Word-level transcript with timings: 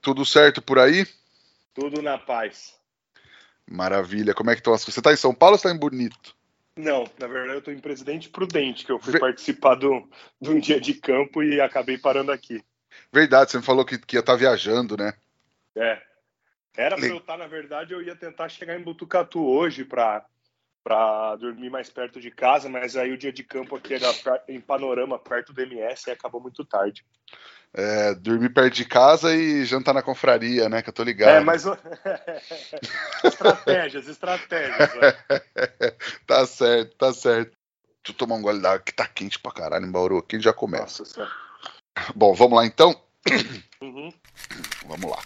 Tudo 0.00 0.24
certo 0.24 0.62
por 0.62 0.78
aí? 0.78 1.06
Tudo 1.74 2.02
na 2.02 2.18
paz. 2.18 2.78
Maravilha. 3.70 4.34
Como 4.34 4.50
é 4.50 4.54
que 4.54 4.60
estão 4.60 4.72
as 4.72 4.84
coisas? 4.84 4.94
Você 4.94 5.00
está 5.00 5.12
em 5.12 5.16
São 5.16 5.34
Paulo 5.34 5.54
ou 5.54 5.56
está 5.56 5.70
em 5.70 5.78
Bonito? 5.78 6.34
Não, 6.76 7.04
na 7.18 7.26
verdade 7.26 7.54
eu 7.54 7.58
estou 7.58 7.74
em 7.74 7.80
Presidente 7.80 8.28
Prudente, 8.28 8.86
que 8.86 8.92
eu 8.92 8.98
fui 8.98 9.12
Ver... 9.12 9.20
participar 9.20 9.76
de 9.76 9.86
um 9.86 10.58
dia 10.58 10.80
de 10.80 10.94
campo 10.94 11.42
e 11.42 11.60
acabei 11.60 11.98
parando 11.98 12.32
aqui. 12.32 12.62
Verdade, 13.12 13.50
você 13.50 13.58
me 13.58 13.64
falou 13.64 13.84
que, 13.84 13.98
que 13.98 14.16
ia 14.16 14.20
estar 14.20 14.32
tá 14.32 14.38
viajando, 14.38 14.96
né? 14.96 15.12
É. 15.76 16.00
Era 16.76 16.96
para 16.96 17.06
eu 17.06 17.18
estar, 17.18 17.32
tá, 17.32 17.38
na 17.38 17.46
verdade, 17.46 17.92
eu 17.92 18.00
ia 18.00 18.16
tentar 18.16 18.48
chegar 18.48 18.78
em 18.78 18.82
Butucatu 18.82 19.44
hoje 19.44 19.84
para 19.84 20.24
para 20.82 21.36
dormir 21.36 21.68
mais 21.68 21.90
perto 21.90 22.18
de 22.18 22.30
casa, 22.30 22.66
mas 22.66 22.96
aí 22.96 23.12
o 23.12 23.18
dia 23.18 23.30
de 23.30 23.44
campo 23.44 23.76
aqui 23.76 23.92
era 23.92 24.06
em 24.48 24.58
panorama, 24.58 25.18
perto 25.18 25.52
do 25.52 25.60
MS, 25.60 26.08
e 26.08 26.10
acabou 26.10 26.40
muito 26.40 26.64
tarde. 26.64 27.04
É, 27.72 28.14
dormir 28.14 28.48
perto 28.48 28.74
de 28.74 28.84
casa 28.84 29.34
e 29.34 29.64
jantar 29.64 29.94
na 29.94 30.02
confraria, 30.02 30.68
né? 30.68 30.82
Que 30.82 30.88
eu 30.88 30.92
tô 30.92 31.04
ligado. 31.04 31.30
É, 31.30 31.40
mas. 31.40 31.64
estratégias, 33.24 34.08
estratégias. 34.08 34.90
tá 36.26 36.46
certo, 36.46 36.96
tá 36.96 37.12
certo. 37.12 37.52
Deixa 38.02 38.10
eu 38.10 38.14
tomar 38.14 38.36
um 38.36 38.42
gole 38.42 38.60
d'água 38.60 38.80
que 38.80 38.92
tá 38.92 39.06
quente 39.06 39.38
pra 39.38 39.52
caralho 39.52 39.86
em 39.86 39.90
Bauru. 39.90 40.18
Aqui 40.18 40.40
já 40.40 40.52
começa. 40.52 41.04
Nossa, 41.04 41.28
Bom, 42.14 42.34
vamos 42.34 42.56
lá 42.56 42.66
então? 42.66 42.94
Uhum. 43.82 44.12
Vamos 44.86 45.10
lá. 45.10 45.22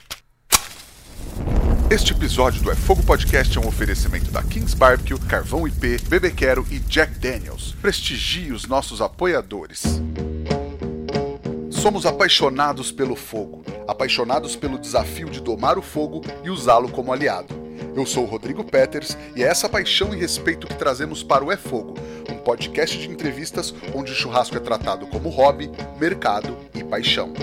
Este 1.91 2.13
episódio 2.13 2.63
do 2.63 2.71
É 2.71 2.77
Fogo 2.77 3.03
Podcast 3.03 3.59
é 3.59 3.61
um 3.61 3.67
oferecimento 3.67 4.31
da 4.31 4.45
Kings 4.45 4.77
Barbecue, 4.77 5.19
Carvão 5.29 5.67
IP, 5.67 5.99
Bebê 6.09 6.31
Quero 6.31 6.65
e 6.71 6.79
Jack 6.79 7.19
Daniels. 7.19 7.73
Prestigie 7.83 8.53
os 8.53 8.67
nossos 8.67 9.03
apoiadores. 9.03 10.01
Somos 11.85 12.07
apaixonados 12.07 12.91
pelo 12.91 13.15
fogo, 13.15 13.63
apaixonados 13.87 14.57
pelo 14.57 14.79
desafio 14.79 15.29
de 15.29 15.39
domar 15.39 15.77
o 15.77 15.83
fogo 15.83 16.23
e 16.43 16.49
usá-lo 16.49 16.89
como 16.89 17.13
aliado. 17.13 17.55
Eu 17.95 18.07
sou 18.07 18.25
o 18.25 18.27
Rodrigo 18.27 18.65
Peters 18.65 19.19
e 19.37 19.45
é 19.45 19.49
essa 19.49 19.69
paixão 19.69 20.15
e 20.15 20.17
respeito 20.19 20.67
que 20.67 20.77
trazemos 20.77 21.23
para 21.23 21.45
o 21.45 21.53
É 21.53 21.59
Fogo, 21.59 21.93
um 22.31 22.39
podcast 22.39 22.97
de 22.97 23.11
entrevistas 23.11 23.75
onde 23.95 24.13
o 24.13 24.15
churrasco 24.15 24.57
é 24.57 24.61
tratado 24.61 25.07
como 25.09 25.29
hobby, 25.29 25.71
mercado 26.01 26.57
e 26.75 26.83
paixão. 26.83 27.35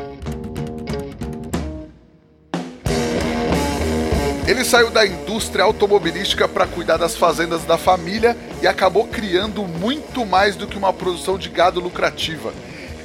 Ele 4.47 4.65
saiu 4.65 4.89
da 4.89 5.05
indústria 5.05 5.65
automobilística 5.65 6.47
para 6.47 6.65
cuidar 6.65 6.97
das 6.97 7.15
fazendas 7.15 7.63
da 7.63 7.77
família 7.77 8.35
e 8.59 8.65
acabou 8.65 9.05
criando 9.05 9.61
muito 9.61 10.25
mais 10.25 10.55
do 10.55 10.65
que 10.65 10.79
uma 10.79 10.91
produção 10.91 11.37
de 11.37 11.47
gado 11.47 11.79
lucrativa. 11.79 12.51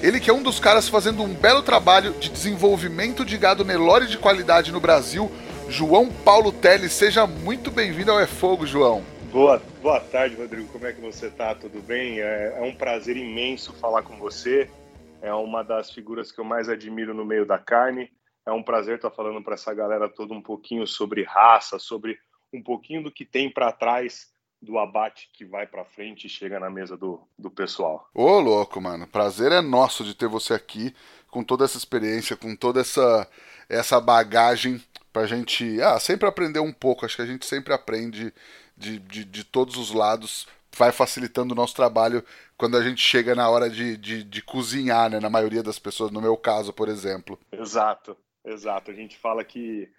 Ele 0.07 0.21
que 0.21 0.31
é 0.31 0.33
um 0.33 0.41
dos 0.41 0.61
caras 0.61 0.89
fazendo 0.89 1.21
um 1.25 1.35
belo 1.35 1.65
trabalho 1.65 2.13
de 2.13 2.31
desenvolvimento 2.31 3.25
de 3.25 3.37
gado 3.37 3.65
Nelore 3.65 4.07
de 4.07 4.17
qualidade 4.17 4.71
no 4.71 4.79
Brasil, 4.79 5.29
João 5.69 6.09
Paulo 6.09 6.53
Teles. 6.53 6.93
Seja 6.93 7.27
muito 7.27 7.73
bem-vindo 7.73 8.13
ao 8.13 8.21
É 8.21 8.27
Fogo, 8.29 8.65
João. 8.65 9.03
Boa, 9.33 9.61
boa 9.83 9.99
tarde, 9.99 10.37
Rodrigo. 10.37 10.69
Como 10.69 10.87
é 10.87 10.93
que 10.93 11.01
você 11.01 11.29
tá? 11.29 11.57
Tudo 11.57 11.83
bem? 11.83 12.21
É, 12.21 12.57
é 12.57 12.63
um 12.63 12.73
prazer 12.73 13.17
imenso 13.17 13.73
falar 13.73 14.05
com 14.05 14.17
você. 14.17 14.71
É 15.21 15.35
uma 15.35 15.65
das 15.65 15.91
figuras 15.91 16.31
que 16.31 16.39
eu 16.39 16.45
mais 16.45 16.69
admiro 16.69 17.13
no 17.13 17.25
meio 17.25 17.45
da 17.45 17.59
carne. 17.59 18.09
É 18.47 18.53
um 18.53 18.63
prazer 18.63 18.95
estar 18.95 19.11
falando 19.11 19.43
para 19.43 19.55
essa 19.55 19.75
galera 19.75 20.09
toda 20.09 20.33
um 20.33 20.41
pouquinho 20.41 20.87
sobre 20.87 21.25
raça, 21.25 21.81
sobre 21.81 22.17
um 22.55 22.63
pouquinho 22.63 23.03
do 23.03 23.11
que 23.11 23.25
tem 23.25 23.51
para 23.51 23.73
trás 23.73 24.29
do 24.61 24.79
abate 24.79 25.31
que 25.33 25.45
vai 25.45 25.67
para 25.67 25.85
frente 25.85 26.27
e 26.27 26.31
chega 26.31 26.59
na 26.59 26.71
mesa 26.71 26.97
do, 26.97 27.21
do 27.39 27.51
pessoal. 27.51 28.09
Ô, 28.15 28.39
louco, 28.41 28.81
mano. 28.81 29.07
Prazer 29.07 29.53
é 29.53 29.61
nosso 29.61 30.05
de 30.05 30.15
ter 30.15 30.29
você 30.29 30.55
aqui 30.55 30.95
com 31.29 31.45
toda 31.45 31.65
essa 31.65 31.77
experiência, 31.77 32.37
com 32.37 32.57
toda 32.57 32.81
essa, 32.81 33.29
essa 33.69 34.01
bagagem 34.01 34.83
pra 35.13 35.27
gente 35.27 35.81
ah, 35.81 35.99
sempre 35.99 36.29
aprender 36.29 36.61
um 36.61 36.73
pouco. 36.73 37.05
Acho 37.05 37.17
que 37.17 37.23
a 37.23 37.27
gente 37.27 37.47
sempre 37.47 37.73
aprende 37.73 38.33
de, 38.77 38.99
de, 38.99 39.25
de 39.25 39.45
todos 39.45 39.77
os 39.77 39.93
lados. 39.93 40.47
Vai 40.77 40.93
facilitando 40.93 41.55
o 41.55 41.57
nosso 41.57 41.75
trabalho 41.75 42.23
quando 42.57 42.77
a 42.77 42.83
gente 42.83 43.01
chega 43.01 43.35
na 43.35 43.49
hora 43.49 43.71
de, 43.71 43.97
de, 43.97 44.23
de 44.23 44.43
cozinhar, 44.43 45.09
né? 45.09 45.21
Na 45.21 45.31
maioria 45.31 45.63
das 45.63 45.79
pessoas, 45.79 46.11
no 46.11 46.21
meu 46.21 46.37
caso, 46.37 46.73
por 46.73 46.89
exemplo. 46.89 47.39
Exato, 47.53 48.17
exato. 48.45 48.91
A 48.91 48.95
gente 48.95 49.17
fala 49.17 49.43
que 49.43 49.91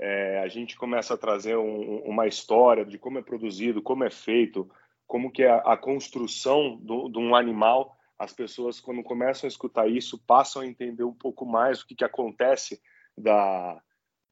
é, 0.00 0.40
a 0.40 0.48
gente 0.48 0.76
começa 0.76 1.14
a 1.14 1.18
trazer 1.18 1.56
um, 1.56 1.98
uma 2.04 2.26
história 2.26 2.84
de 2.84 2.98
como 2.98 3.18
é 3.18 3.22
produzido, 3.22 3.82
como 3.82 4.04
é 4.04 4.10
feito, 4.10 4.70
como 5.06 5.30
que 5.30 5.42
é 5.42 5.50
a, 5.50 5.58
a 5.58 5.76
construção 5.76 6.76
do, 6.76 7.08
de 7.08 7.18
um 7.18 7.34
animal. 7.34 7.96
As 8.18 8.32
pessoas, 8.32 8.80
quando 8.80 9.02
começam 9.02 9.46
a 9.46 9.48
escutar 9.48 9.88
isso, 9.88 10.18
passam 10.26 10.62
a 10.62 10.66
entender 10.66 11.04
um 11.04 11.14
pouco 11.14 11.46
mais 11.46 11.80
o 11.80 11.86
que, 11.86 11.94
que 11.94 12.04
acontece 12.04 12.80
da, 13.16 13.80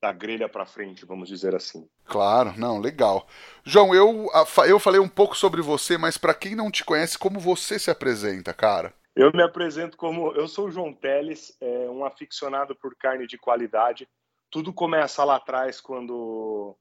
da 0.03 0.12
grelha 0.12 0.48
para 0.48 0.66
frente, 0.66 1.06
vamos 1.06 1.28
dizer 1.28 1.54
assim. 1.54 1.88
Claro, 2.04 2.53
não, 2.58 2.78
legal. 2.78 3.26
João, 3.62 3.94
eu, 3.94 4.26
eu 4.66 4.78
falei 4.78 5.00
um 5.00 5.08
pouco 5.08 5.34
sobre 5.36 5.62
você, 5.62 5.97
mas 5.97 6.19
para 6.19 6.34
quem 6.34 6.54
não 6.54 6.70
te 6.70 6.84
conhece, 6.84 7.19
como 7.19 7.41
você 7.41 7.78
se 7.78 7.91
apresenta, 7.91 8.53
cara? 8.53 8.92
Eu 9.16 9.30
me 9.32 9.42
apresento 9.42 9.97
como. 9.97 10.32
Eu 10.32 10.48
sou 10.48 10.66
o 10.66 10.70
João 10.70 10.92
Teles, 10.92 11.56
é, 11.60 11.88
um 11.88 12.04
aficionado 12.04 12.74
por 12.74 12.97
carne 12.97 13.26
de 13.26 13.38
qualidade 13.38 14.08
tudo 14.54 14.72
começa 14.72 15.25
lá 15.25 15.34
atrás 15.34 15.81
quando 15.81 16.76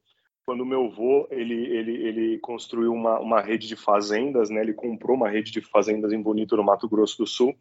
quando 0.45 0.63
meu 0.63 0.85
avô 0.85 1.27
ele, 1.31 1.55
ele, 1.75 2.07
ele 2.07 2.39
construiu 2.39 2.93
uma, 2.93 3.19
uma 3.19 3.41
rede 3.41 3.67
de 3.67 3.75
fazendas, 3.75 4.51
né? 4.51 4.61
Ele 4.61 4.73
comprou 4.73 5.17
uma 5.17 5.27
rede 5.27 5.51
de 5.51 5.59
fazendas 5.59 6.13
em 6.13 6.21
Bonito, 6.21 6.55
no 6.55 6.63
Mato 6.63 6.87
Grosso 6.87 7.17
do 7.17 7.25
Sul, 7.25 7.57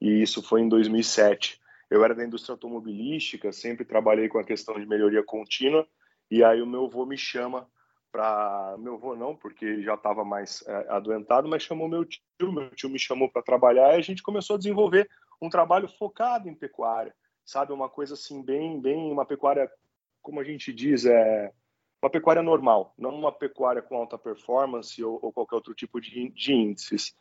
e 0.00 0.22
isso 0.22 0.42
foi 0.42 0.60
em 0.60 0.68
2007. 0.68 1.58
Eu 1.90 2.04
era 2.04 2.14
da 2.14 2.24
indústria 2.24 2.52
automobilística, 2.52 3.50
sempre 3.50 3.84
trabalhei 3.84 4.28
com 4.28 4.38
a 4.38 4.44
questão 4.44 4.78
de 4.78 4.86
melhoria 4.86 5.24
contínua, 5.24 5.88
e 6.30 6.44
aí 6.44 6.62
o 6.62 6.66
meu 6.66 6.84
avô 6.84 7.04
me 7.04 7.18
chama 7.18 7.66
para 8.12 8.76
meu 8.78 8.94
avô 8.94 9.16
não, 9.16 9.34
porque 9.34 9.64
ele 9.64 9.82
já 9.82 9.94
estava 9.94 10.24
mais 10.24 10.62
é, 10.68 10.86
adoentado, 10.90 11.48
mas 11.48 11.64
chamou 11.64 11.88
meu 11.88 12.04
tio, 12.04 12.52
meu 12.52 12.70
tio 12.76 12.90
me 12.90 12.98
chamou 12.98 13.28
para 13.28 13.42
trabalhar 13.42 13.94
e 13.94 13.98
a 13.98 14.02
gente 14.02 14.22
começou 14.22 14.54
a 14.54 14.58
desenvolver 14.58 15.10
um 15.42 15.48
trabalho 15.48 15.88
focado 15.88 16.48
em 16.48 16.54
pecuária 16.54 17.12
sabe? 17.48 17.72
Uma 17.72 17.88
coisa 17.88 18.12
assim, 18.12 18.42
bem, 18.42 18.78
bem, 18.78 19.10
uma 19.10 19.24
pecuária, 19.24 19.72
como 20.20 20.38
a 20.38 20.44
gente 20.44 20.70
diz, 20.70 21.06
é 21.06 21.50
uma 22.02 22.10
pecuária 22.10 22.42
normal, 22.42 22.92
não 22.98 23.14
uma 23.14 23.32
pecuária 23.32 23.80
com 23.80 23.96
alta 23.96 24.18
performance 24.18 25.02
ou, 25.02 25.18
ou 25.22 25.32
qualquer 25.32 25.54
outro 25.54 25.74
tipo 25.74 25.98
de, 25.98 26.28
de, 26.28 26.52
índices. 26.52 27.16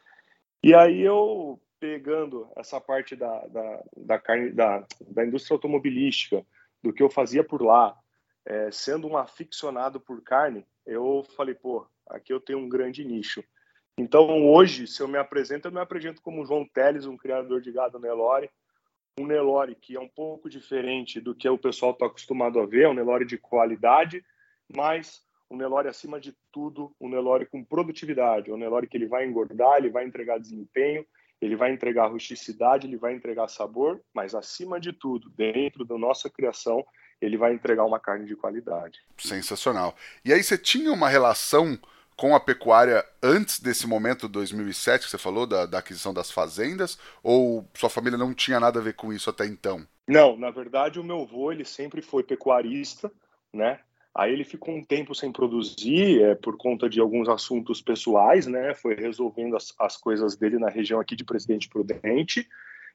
E 0.61 0.75
aí 0.75 0.99
eu, 1.01 1.57
pegando 1.79 2.51
essa 2.57 2.79
parte 2.81 3.15
da, 3.15 3.47
da, 3.47 3.83
da 3.95 4.19
carne, 4.19 4.51
da, 4.51 4.85
da 5.07 5.25
indústria 5.25 5.55
automobilística, 5.55 6.45
do 6.83 6.91
que 6.91 7.01
eu 7.01 7.09
fazia 7.09 7.43
por 7.43 7.61
lá, 7.61 7.97
é, 8.45 8.69
sendo 8.69 9.07
um 9.07 9.15
aficionado 9.15 9.97
por 9.97 10.21
carne, 10.21 10.65
eu 10.85 11.25
falei, 11.37 11.55
pô, 11.55 11.87
aqui 12.05 12.33
eu 12.33 12.41
tenho 12.41 12.59
um 12.59 12.67
grande 12.67 13.05
nicho. 13.05 13.41
Então, 13.97 14.45
hoje, 14.45 14.87
se 14.87 15.01
eu 15.01 15.07
me 15.07 15.17
apresento, 15.17 15.69
eu 15.69 15.71
me 15.71 15.79
apresento 15.79 16.21
como 16.21 16.45
João 16.45 16.67
Teles, 16.67 17.05
um 17.05 17.15
criador 17.15 17.61
de 17.61 17.71
gado 17.71 17.97
Nelore, 17.97 18.49
um 19.17 19.25
Nelore 19.25 19.75
que 19.75 19.95
é 19.95 19.99
um 19.99 20.07
pouco 20.07 20.49
diferente 20.49 21.19
do 21.19 21.33
que 21.33 21.49
o 21.49 21.57
pessoal 21.57 21.91
está 21.91 22.05
acostumado 22.05 22.59
a 22.59 22.65
ver, 22.65 22.83
é 22.83 22.89
um 22.89 22.93
Nelore 22.93 23.25
de 23.25 23.37
qualidade, 23.37 24.23
mas 24.75 25.21
um 25.49 25.57
Nelore 25.57 25.87
acima 25.87 26.19
de 26.19 26.35
tudo, 26.51 26.95
um 27.01 27.09
Nelore 27.09 27.45
com 27.45 27.63
produtividade, 27.63 28.51
um 28.51 28.57
Nelore 28.57 28.87
que 28.87 28.97
ele 28.97 29.07
vai 29.07 29.25
engordar, 29.25 29.77
ele 29.77 29.89
vai 29.89 30.05
entregar 30.05 30.37
desempenho, 30.37 31.05
ele 31.41 31.55
vai 31.55 31.71
entregar 31.71 32.07
rusticidade, 32.07 32.87
ele 32.87 32.97
vai 32.97 33.13
entregar 33.13 33.47
sabor, 33.47 34.01
mas 34.13 34.35
acima 34.35 34.79
de 34.79 34.91
tudo, 34.93 35.29
dentro 35.29 35.85
da 35.85 35.97
nossa 35.97 36.29
criação, 36.29 36.85
ele 37.21 37.37
vai 37.37 37.53
entregar 37.53 37.85
uma 37.85 37.99
carne 37.99 38.25
de 38.25 38.35
qualidade. 38.35 38.99
Sensacional. 39.17 39.95
E 40.23 40.33
aí 40.33 40.43
você 40.43 40.57
tinha 40.57 40.91
uma 40.91 41.09
relação 41.09 41.79
com 42.17 42.35
a 42.35 42.39
pecuária 42.39 43.05
antes 43.21 43.59
desse 43.59 43.85
momento 43.85 44.27
2007 44.27 45.05
que 45.05 45.11
você 45.11 45.19
falou, 45.19 45.45
da, 45.45 45.67
da, 45.67 45.77
aquisição 45.77 46.11
das 46.11 46.31
fazendas? 46.31 46.97
Ou 47.23 47.65
sua 47.75 47.89
família 47.89 48.17
não 48.17 48.33
tinha 48.33 48.59
nada 48.59 48.79
a 48.79 48.83
ver 48.83 48.93
com 48.93 49.13
isso 49.13 49.29
até 49.29 49.45
então? 49.45 49.87
Não, 50.07 50.35
na 50.35 50.49
verdade 50.49 50.99
o 50.99 51.03
meu 51.03 51.21
avô 51.21 51.51
ele 51.51 51.63
sempre 51.63 52.01
foi 52.01 52.23
pecuarista, 52.23 53.11
né? 53.53 53.79
Aí 54.15 54.33
ele 54.33 54.43
ficou 54.43 54.73
um 54.73 54.83
tempo 54.83 55.13
sem 55.13 55.31
produzir 55.31 56.23
é, 56.23 56.33
por 56.33 56.57
conta 56.57 56.89
de 56.89 56.99
alguns 56.99 57.29
assuntos 57.29 57.83
pessoais, 57.83 58.47
né? 58.47 58.73
Foi 58.73 58.95
resolvendo 58.95 59.55
as, 59.55 59.71
as 59.77 59.95
coisas 59.95 60.35
dele 60.35 60.57
na 60.57 60.69
região 60.69 60.99
aqui 60.99 61.15
de 61.15 61.23
Presidente 61.23 61.69
Prudente. 61.69 62.49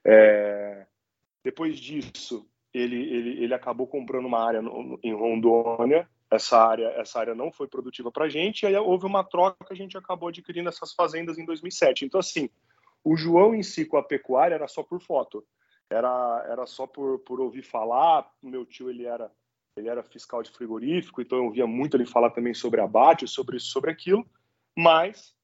É... 0.05 0.85
Depois 1.45 1.79
disso, 1.79 2.45
ele, 2.75 2.97
ele, 2.97 3.45
ele 3.45 3.55
acabou 3.55 3.87
comprando 3.87 4.27
uma 4.27 4.45
área 4.45 4.61
no, 4.61 4.99
em 5.01 5.15
Rondônia 5.15 6.09
essa 6.33 6.57
área, 6.57 6.87
essa 6.97 7.21
área 7.21 7.35
não 7.35 7.53
foi 7.53 7.69
produtiva 7.69 8.11
para 8.11 8.25
a 8.25 8.29
gente, 8.29 8.63
e 8.63 8.67
aí 8.67 8.75
houve 8.75 9.05
uma 9.05 9.23
troca 9.23 9.67
que 9.67 9.73
a 9.75 9.77
gente 9.77 9.99
acabou 9.99 10.31
adquirindo 10.31 10.71
essas 10.71 10.95
fazendas 10.95 11.37
em 11.37 11.45
2007. 11.45 12.07
Então, 12.07 12.19
assim, 12.19 12.49
o 13.05 13.15
João 13.15 13.55
em 13.55 13.63
si 13.63 13.85
com 13.85 13.99
a 13.99 14.03
pecuária 14.03 14.55
era 14.55 14.67
só 14.67 14.83
por 14.83 14.99
foto, 14.99 15.45
era, 15.91 16.47
era 16.49 16.65
só 16.65 16.87
por, 16.87 17.19
por 17.19 17.39
ouvir 17.39 17.63
falar. 17.63 18.27
Meu 18.43 18.65
tio 18.65 18.89
ele 18.89 19.05
era 19.05 19.31
ele 19.75 19.89
era 19.89 20.03
fiscal 20.03 20.43
de 20.43 20.51
frigorífico, 20.51 21.23
então 21.23 21.39
eu 21.39 21.45
ouvia 21.45 21.67
muito 21.67 21.97
ele 21.97 22.05
falar 22.05 22.29
também 22.31 22.53
sobre 22.53 22.81
abate, 22.81 23.27
sobre 23.27 23.57
isso, 23.57 23.69
sobre 23.69 23.91
aquilo, 23.91 24.27
mas 24.77 25.35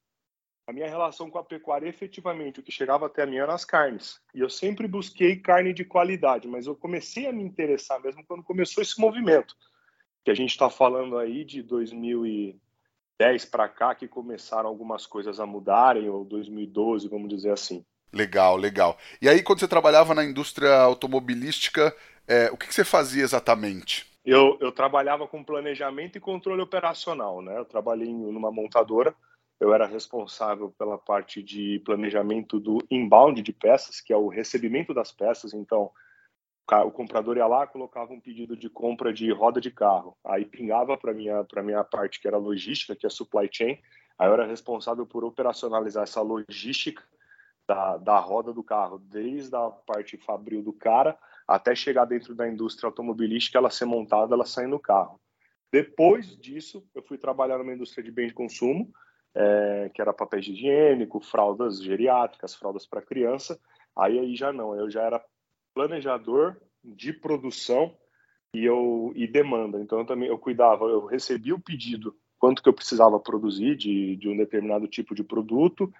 a 0.67 0.73
minha 0.73 0.87
relação 0.87 1.31
com 1.31 1.38
a 1.38 1.44
pecuária, 1.44 1.88
efetivamente, 1.88 2.61
o 2.61 2.62
que 2.62 2.70
chegava 2.70 3.06
até 3.06 3.23
a 3.23 3.26
mim 3.26 3.38
eram 3.38 3.55
as 3.55 3.64
carnes. 3.64 4.20
E 4.35 4.40
eu 4.40 4.50
sempre 4.50 4.87
busquei 4.87 5.37
carne 5.37 5.73
de 5.73 5.82
qualidade, 5.82 6.46
mas 6.46 6.67
eu 6.67 6.76
comecei 6.76 7.26
a 7.26 7.32
me 7.32 7.43
interessar 7.43 8.02
mesmo 8.02 8.23
quando 8.26 8.43
começou 8.43 8.82
esse 8.82 9.00
movimento, 9.00 9.56
que 10.25 10.31
a 10.31 10.35
gente 10.35 10.50
está 10.50 10.69
falando 10.69 11.19
aí 11.19 11.44
de 11.44 11.62
2010 11.62 13.44
para 13.47 13.69
cá, 13.69 13.94
que 13.94 14.06
começaram 14.09 14.69
algumas 14.69 15.06
coisas 15.06 15.41
a 15.41 15.47
mudarem, 15.47 16.09
ou 16.09 16.25
2012, 16.25 17.09
vamos 17.09 17.29
dizer 17.29 17.53
assim. 17.53 17.85
Legal, 18.12 18.56
legal. 18.56 18.97
E 19.20 19.29
aí, 19.29 19.43
quando 19.43 19.61
você 19.61 19.69
trabalhava 19.69 20.15
na 20.15 20.25
indústria 20.25 20.75
automobilística, 20.76 21.94
é, 22.26 22.50
o 22.50 22.56
que, 22.56 22.67
que, 22.67 22.75
você 22.75 22.85
fazia 22.85 23.23
exatamente? 23.23 24.06
Eu, 24.25 24.59
eu 24.61 24.73
trabalhava 24.73 25.26
com 25.26 25.44
planejamento 25.44 26.17
e 26.17 26.21
controle 26.21 26.62
operacional, 26.62 27.43
né? 27.43 27.59
Eu 27.59 27.64
trabalhei 27.64 28.12
numa 28.12 28.50
montadora 28.50 29.14
eu 29.61 29.75
era 29.75 29.87
responsável 29.87 30.71
pela 30.79 30.97
parte 30.97 31.43
de 31.43 31.81
planejamento 31.85 32.61
do 32.61 32.79
inbound 32.91 33.43
de 33.43 33.53
peças, 33.53 34.00
que 34.00 34.12
é 34.12 34.17
o 34.17 34.29
recebimento 34.29 34.94
das 34.94 35.11
peças. 35.11 35.53
Então, 35.53 35.91
o 36.85 36.91
comprador 36.91 37.37
ia 37.37 37.47
lá, 37.47 37.67
colocava 37.67 38.12
um 38.12 38.20
pedido 38.20 38.56
de 38.56 38.69
compra 38.69 39.12
de 39.12 39.32
roda 39.32 39.61
de 39.61 39.70
carro, 39.70 40.17
aí 40.25 40.44
pingava 40.44 40.97
para 40.99 41.15
minha 41.15 41.43
para 41.44 41.62
minha 41.62 41.82
parte 41.82 42.20
que 42.20 42.29
era 42.29 42.37
logística, 42.37 42.94
que 42.94 43.06
é 43.06 43.11
supply 43.11 43.49
chain. 43.50 43.79
Aí 44.19 44.29
eu 44.29 44.35
era 44.35 44.47
responsável 44.47 45.06
por 45.06 45.25
operacionalizar 45.25 46.03
essa 46.03 46.20
logística 46.20 47.03
da, 47.67 47.97
da 47.97 48.19
roda 48.19 48.53
do 48.53 48.62
carro, 48.62 48.99
desde 48.99 49.55
a 49.55 49.70
parte 49.70 50.17
fabril 50.19 50.62
do 50.62 50.73
cara 50.73 51.17
até 51.47 51.75
chegar 51.75 52.05
dentro 52.05 52.35
da 52.35 52.47
indústria 52.47 52.88
automobilística, 52.88 53.56
ela 53.56 53.71
ser 53.71 53.87
montada, 53.87 54.35
ela 54.35 54.44
sair 54.44 54.67
no 54.67 54.79
carro. 54.79 55.19
Depois 55.73 56.37
disso, 56.38 56.87
eu 56.94 57.03
fui 57.03 57.17
trabalhar 57.17 57.59
numa 57.59 57.73
indústria 57.73 58.05
de 58.05 58.11
bens 58.11 58.29
de 58.29 58.35
consumo, 58.35 58.91
é, 59.35 59.91
que 59.94 60.00
era 60.00 60.12
papel 60.12 60.41
higiênico, 60.41 61.21
fraldas 61.21 61.82
geriátricas, 61.82 62.55
fraldas 62.55 62.87
para 62.87 63.03
criança. 63.03 63.59
Aí, 63.97 64.19
aí 64.19 64.35
já 64.35 64.53
não, 64.53 64.75
eu 64.75 64.91
já 64.91 65.03
era 65.03 65.25
planejador 65.79 66.57
de 66.83 67.13
produção 67.13 67.95
e 68.53 68.65
eu 68.65 69.13
e 69.15 69.29
demanda. 69.29 69.81
Então 69.81 70.01
eu 70.01 70.05
também 70.05 70.29
eu 70.29 70.37
cuidava, 70.37 70.87
eu 70.87 71.07
recebia 71.07 71.55
o 71.55 71.61
pedido 71.61 72.17
quanto 72.37 72.61
que 72.61 72.69
eu 72.69 72.73
precisava 72.73 73.21
produzir 73.21 73.77
de, 73.77 74.17
de 74.17 74.29
um 74.29 74.37
determinado 74.37 74.89
tipo 74.89 75.15
de 75.15 75.23
produto, 75.23 75.93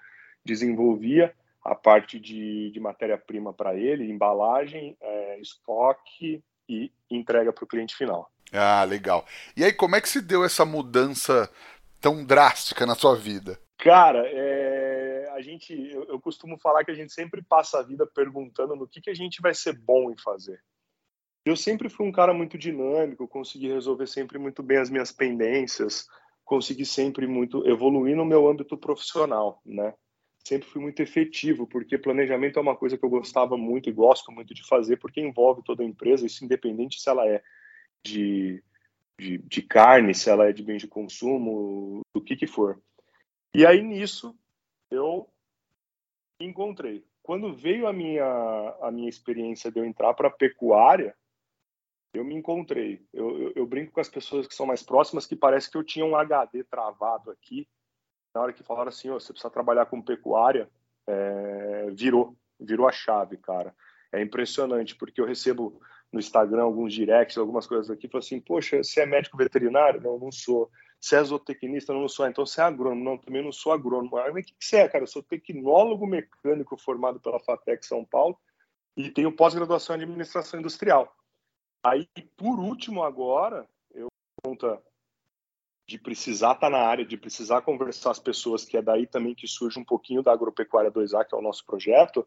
desenvolvia 0.45 1.33
a 1.65 1.77
parte 1.77 2.19
de, 2.19 2.73
de 2.73 2.81
matéria-prima 2.81 3.53
para 3.53 3.77
ele, 3.77 4.11
embalagem, 4.11 4.97
é, 5.01 5.41
estoque 5.41 6.43
e 6.69 6.91
entrega 7.09 7.53
para 7.53 7.65
o 7.65 7.69
cliente 7.69 7.95
final. 7.95 8.29
Ah, 8.53 8.83
legal. 8.83 9.25
E 9.57 9.63
aí, 9.63 9.73
como 9.73 9.95
é 9.95 10.01
que 10.01 10.09
se 10.09 10.21
deu 10.21 10.45
essa 10.45 10.65
mudança 10.65 11.49
tão 12.01 12.25
drástica 12.25 12.85
na 12.85 12.97
sua 12.97 13.15
vida? 13.15 13.61
Cara, 13.79 14.27
é, 14.27 14.78
a 15.39 15.43
gente, 15.43 15.73
eu, 15.73 16.03
eu, 16.05 16.21
costumo 16.21 16.59
falar 16.59 16.85
que 16.85 16.91
a 16.91 16.95
gente 16.95 17.13
sempre 17.13 17.41
passa 17.41 17.79
a 17.79 17.83
vida 17.83 18.05
perguntando 18.05 18.75
no 18.75 18.89
que, 18.89 19.01
que 19.01 19.09
a 19.09 19.15
gente 19.15 19.41
vai 19.41 19.55
ser 19.55 19.73
bom 19.73 20.11
em 20.11 20.17
fazer. 20.19 20.61
Eu 21.45 21.57
sempre 21.57 21.89
fui 21.89 22.05
um 22.05 22.13
cara 22.13 22.35
muito 22.35 22.59
dinâmico, 22.59 23.29
consegui 23.29 23.69
resolver 23.69 24.09
sempre 24.09 24.37
muito 24.37 24.65
bem 24.65 24.79
as 24.79 24.91
minhas 24.91 25.13
pendências, 25.13 26.09
consegui 26.45 26.85
sempre 26.85 27.29
muito 27.29 27.65
evoluir 27.69 28.17
no 28.17 28.25
meu 28.25 28.49
âmbito 28.49 28.77
profissional, 28.77 29.63
né? 29.65 29.95
Sempre 30.45 30.69
fui 30.69 30.83
muito 30.83 31.01
efetivo, 31.01 31.69
porque 31.69 31.97
planejamento 31.97 32.59
é 32.59 32.63
uma 32.63 32.77
coisa 32.77 32.99
que 32.99 33.05
eu 33.05 33.11
gostava 33.11 33.57
muito 33.57 33.89
e 33.89 33.93
gosto 33.93 34.33
muito 34.33 34.53
de 34.53 34.67
fazer, 34.67 34.97
porque 34.97 35.21
envolve 35.21 35.63
toda 35.63 35.85
a 35.85 35.87
empresa, 35.87 36.27
isso 36.27 36.45
independente 36.45 37.01
se 37.01 37.09
ela 37.09 37.25
é 37.29 37.41
de 38.05 38.61
de, 39.21 39.39
de 39.39 39.63
carne, 39.63 40.15
se 40.15 40.31
ela 40.31 40.49
é 40.49 40.53
de 40.53 40.63
bem 40.63 40.77
de 40.77 40.87
consumo, 40.87 42.03
do 42.15 42.23
que 42.23 42.37
que 42.37 42.47
for. 42.47 42.81
E 43.53 43.67
aí 43.67 43.83
nisso 43.83 44.37
eu 44.91 45.29
encontrei. 46.41 47.05
Quando 47.23 47.55
veio 47.55 47.87
a 47.87 47.93
minha 47.93 48.25
a 48.81 48.91
minha 48.91 49.09
experiência 49.09 49.71
de 49.71 49.79
eu 49.79 49.85
entrar 49.85 50.15
para 50.15 50.31
pecuária, 50.31 51.15
eu 52.13 52.25
me 52.25 52.35
encontrei. 52.35 53.07
Eu, 53.13 53.39
eu, 53.41 53.53
eu, 53.57 53.67
brinco 53.67 53.93
com 53.93 54.01
as 54.01 54.09
pessoas 54.09 54.47
que 54.47 54.55
são 54.55 54.67
mais 54.67 54.83
próximas 54.83 55.27
que 55.27 55.37
parece 55.37 55.71
que 55.71 55.77
eu 55.77 55.85
tinha 55.85 56.05
um 56.05 56.17
HD 56.17 56.65
travado 56.65 57.31
aqui. 57.31 57.69
Na 58.35 58.43
hora 58.43 58.53
que 58.53 58.63
falaram 58.63 58.89
assim, 58.89 59.11
oh, 59.11 59.21
você 59.21 59.33
precisa 59.33 59.51
trabalhar 59.51 59.87
com 59.87 60.03
pecuária, 60.03 60.71
é, 61.07 61.91
virou, 61.91 62.37
virou 62.59 62.89
a 62.89 62.93
chave, 62.93 63.37
cara. 63.37 63.75
É 64.13 64.23
impressionante, 64.23 64.97
porque 64.97 65.21
eu 65.21 65.27
recebo 65.27 65.81
no 66.11 66.19
Instagram 66.19 66.63
alguns 66.63 66.95
directs, 66.95 67.37
algumas 67.37 67.67
coisas 67.67 67.91
aqui, 67.91 68.09
falou 68.09 68.25
assim, 68.25 68.41
poxa, 68.41 68.83
você 68.83 69.03
é 69.03 69.07
médico 69.07 69.37
veterinário? 69.37 70.01
Não, 70.01 70.19
não 70.19 70.33
sou. 70.33 70.71
Você 71.01 71.17
é 71.17 71.23
zootecnista? 71.23 71.93
Não, 71.93 72.09
sou. 72.09 72.27
Então 72.27 72.45
você 72.45 72.61
é 72.61 72.65
agrônomo? 72.65 73.05
Não, 73.05 73.19
também 73.19 73.43
não 73.43 73.53
sou 73.53 73.73
agrônomo. 73.73 74.11
Mas 74.13 74.31
o 74.31 74.35
que, 74.35 74.55
que 74.55 74.65
você 74.65 74.79
é, 74.79 74.89
cara? 74.89 75.05
Eu 75.05 75.09
sou 75.09 75.23
tecnólogo 75.23 76.07
mecânico 76.07 76.77
formado 76.77 77.21
pela 77.21 77.39
FATEC 77.39 77.87
São 77.87 78.05
Paulo 78.05 78.39
e 78.97 79.11
tenho 79.11 79.35
pós-graduação 79.35 79.97
em 79.97 80.03
administração 80.03 80.59
industrial. 80.59 81.15
Aí, 81.85 82.09
por 82.37 82.59
último, 82.59 83.05
agora, 83.05 83.69
eu 83.95 84.09
conta 84.45 84.83
de 85.87 85.99
precisar 85.99 86.53
estar 86.53 86.69
na 86.69 86.81
área, 86.81 87.05
de 87.05 87.17
precisar 87.17 87.63
conversar 87.63 88.11
as 88.11 88.19
pessoas, 88.19 88.65
que 88.65 88.77
é 88.77 88.83
daí 88.83 89.07
também 89.07 89.35
que 89.35 89.47
surge 89.47 89.79
um 89.79 89.85
pouquinho 89.85 90.23
da 90.23 90.33
Agropecuária 90.33 90.91
2A, 90.91 91.25
que 91.25 91.35
é 91.35 91.39
o 91.39 91.43
nosso 91.43 91.65
projeto, 91.65 92.27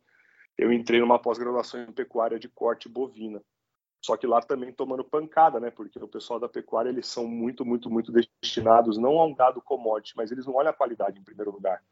eu 0.58 0.72
entrei 0.72 1.00
numa 1.00 1.20
pós-graduação 1.20 1.84
em 1.84 1.92
pecuária 1.92 2.40
de 2.40 2.50
corte 2.50 2.90
bovina. 2.90 3.42
Só 4.02 4.18
que 4.18 4.26
lá 4.26 4.42
também 4.42 4.74
tomando 4.74 5.04
pancada, 5.04 5.60
né? 5.60 5.70
Porque 5.70 6.00
o 6.00 6.08
pessoal 6.08 6.40
da 6.40 6.50
pecuária, 6.50 6.90
eles 6.90 7.08
são 7.08 7.28
muito, 7.28 7.64
muito, 7.64 7.90
muito 7.90 8.12
destinados 8.12 8.98
não 8.98 9.20
a 9.20 9.26
um 9.26 9.36
gado 9.36 9.62
commodity, 9.62 10.18
mas 10.18 10.32
eles 10.32 10.46
não 10.46 10.56
olham 10.56 10.72
a 10.72 10.74
qualidade 10.74 11.20
em 11.20 11.24
primeiro 11.24 11.52
lugar. 11.52 11.84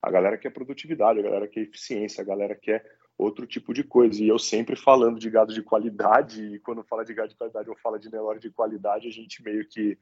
A 0.00 0.10
galera 0.10 0.38
quer 0.38 0.50
produtividade, 0.50 1.18
a 1.18 1.22
galera 1.22 1.46
quer 1.46 1.60
eficiência, 1.60 2.22
a 2.22 2.24
galera 2.24 2.54
quer 2.54 2.84
outro 3.18 3.46
tipo 3.46 3.74
de 3.74 3.84
coisa. 3.84 4.22
E 4.22 4.28
eu 4.28 4.38
sempre 4.38 4.76
falando 4.76 5.18
de 5.18 5.28
gado 5.28 5.52
de 5.52 5.62
qualidade, 5.62 6.54
e 6.54 6.58
quando 6.60 6.82
fala 6.84 7.04
de 7.04 7.12
gado 7.12 7.28
de 7.28 7.36
qualidade, 7.36 7.68
eu 7.68 7.76
falo 7.76 7.98
de 7.98 8.10
Nelore 8.10 8.38
de 8.38 8.50
qualidade, 8.50 9.06
a 9.06 9.12
gente 9.12 9.42
meio 9.42 9.66
que. 9.68 9.98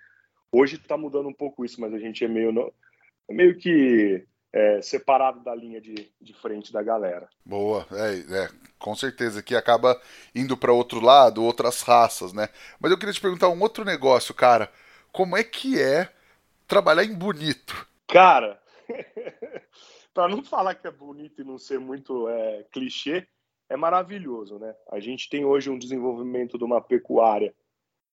Hoje 0.53 0.77
está 0.77 0.97
mudando 0.97 1.29
um 1.29 1.35
pouco 1.35 1.65
isso, 1.65 1.81
mas 1.81 1.93
a 1.93 1.99
gente 1.99 2.25
é 2.25 2.29
meio, 2.29 2.73
meio 3.29 3.59
que 3.59 4.25
é, 4.53 4.81
separado 4.81 5.43
da 5.43 5.55
linha 5.55 5.81
de, 5.81 6.11
de 6.21 6.33
frente 6.35 6.73
da 6.73 6.83
galera. 6.83 7.29
Boa, 7.45 7.87
é, 7.93 8.45
é 8.45 8.49
com 8.79 8.95
certeza 8.95 9.43
que 9.43 9.55
acaba 9.55 10.01
indo 10.35 10.57
para 10.57 10.73
outro 10.73 11.01
lado, 11.01 11.45
outras 11.45 11.83
raças, 11.83 12.33
né? 12.33 12.49
Mas 12.81 12.91
eu 12.91 12.99
queria 12.99 13.13
te 13.13 13.21
perguntar 13.21 13.49
um 13.49 13.61
outro 13.61 13.85
negócio, 13.85 14.35
cara. 14.35 14.71
Como 15.13 15.37
é 15.37 15.43
que 15.43 15.81
é 15.81 16.11
trabalhar 16.67 17.05
em 17.05 17.15
bonito? 17.15 17.87
Cara, 18.07 18.61
para 20.15 20.29
não 20.29 20.45
falar 20.45 20.75
que 20.75 20.87
é 20.87 20.91
bonito 20.91 21.41
e 21.41 21.45
não 21.45 21.59
ser 21.59 21.79
muito 21.79 22.29
é, 22.29 22.65
clichê, 22.73 23.27
é 23.69 23.77
maravilhoso, 23.77 24.59
né? 24.59 24.75
A 24.91 25.01
gente 25.01 25.29
tem 25.29 25.45
hoje 25.45 25.71
um 25.71 25.79
desenvolvimento 25.79 26.57
de 26.57 26.65
uma 26.65 26.81
pecuária 26.81 27.55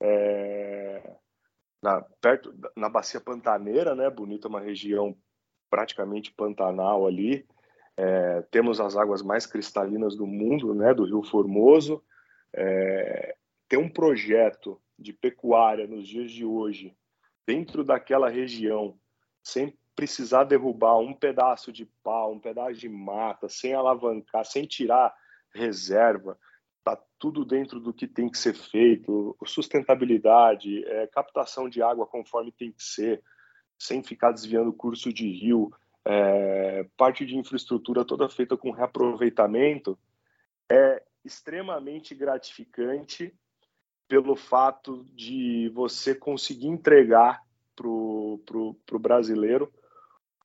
é, 0.02 1.16
na, 1.82 2.02
perto 2.20 2.54
na 2.76 2.90
bacia 2.90 3.22
pantaneira, 3.22 3.96
né? 3.96 4.10
Bonito 4.10 4.48
é 4.48 4.50
uma 4.50 4.62
região 4.62 5.16
praticamente 5.74 6.32
Pantanal 6.32 7.08
ali. 7.08 7.48
É, 7.98 8.44
temos 8.52 8.80
as 8.80 8.96
águas 8.96 9.24
mais 9.24 9.48
cristalinas 9.48 10.16
do 10.16 10.28
mundo, 10.28 10.76
né, 10.76 10.94
do 10.94 11.04
Rio 11.04 11.24
Formoso. 11.24 12.04
É, 12.54 13.36
ter 13.68 13.78
um 13.78 13.90
projeto 13.90 14.80
de 15.00 15.12
pecuária 15.12 15.88
nos 15.88 16.08
dias 16.08 16.32
de 16.32 16.46
hoje, 16.46 16.96
dentro 17.48 17.84
daquela 17.84 18.30
região, 18.30 18.96
sem 19.42 19.76
precisar 19.96 20.44
derrubar 20.44 21.00
um 21.00 21.12
pedaço 21.12 21.72
de 21.72 21.88
pau, 22.04 22.34
um 22.34 22.40
pedaço 22.40 22.76
de 22.76 22.88
mata, 22.88 23.50
sem 23.50 23.74
alavancar, 23.74 24.46
sem 24.46 24.68
tirar 24.68 25.12
reserva, 25.56 26.38
tá 26.84 27.02
tudo 27.18 27.44
dentro 27.44 27.80
do 27.80 27.92
que 27.92 28.06
tem 28.06 28.30
que 28.30 28.38
ser 28.38 28.54
feito, 28.54 29.36
sustentabilidade, 29.44 30.86
é, 30.86 31.08
captação 31.08 31.68
de 31.68 31.82
água 31.82 32.06
conforme 32.06 32.52
tem 32.52 32.72
que 32.72 32.84
ser, 32.84 33.24
sem 33.84 34.02
ficar 34.02 34.32
desviando 34.32 34.70
o 34.70 34.74
curso 34.74 35.12
de 35.12 35.30
rio, 35.30 35.72
é, 36.06 36.86
parte 36.98 37.26
de 37.26 37.38
infraestrutura 37.38 38.06
toda 38.06 38.30
feita 38.30 38.56
com 38.56 38.72
reaproveitamento, 38.72 39.98
é 40.72 41.04
extremamente 41.24 42.16
gratificante 42.16 43.34
pelo 44.08 44.36
fato 44.36 45.06
de 45.14 45.70
você 45.74 46.16
conseguir 46.16 46.68
entregar 46.68 47.42
para 47.76 47.88
o 47.88 49.00
brasileiro 49.00 49.72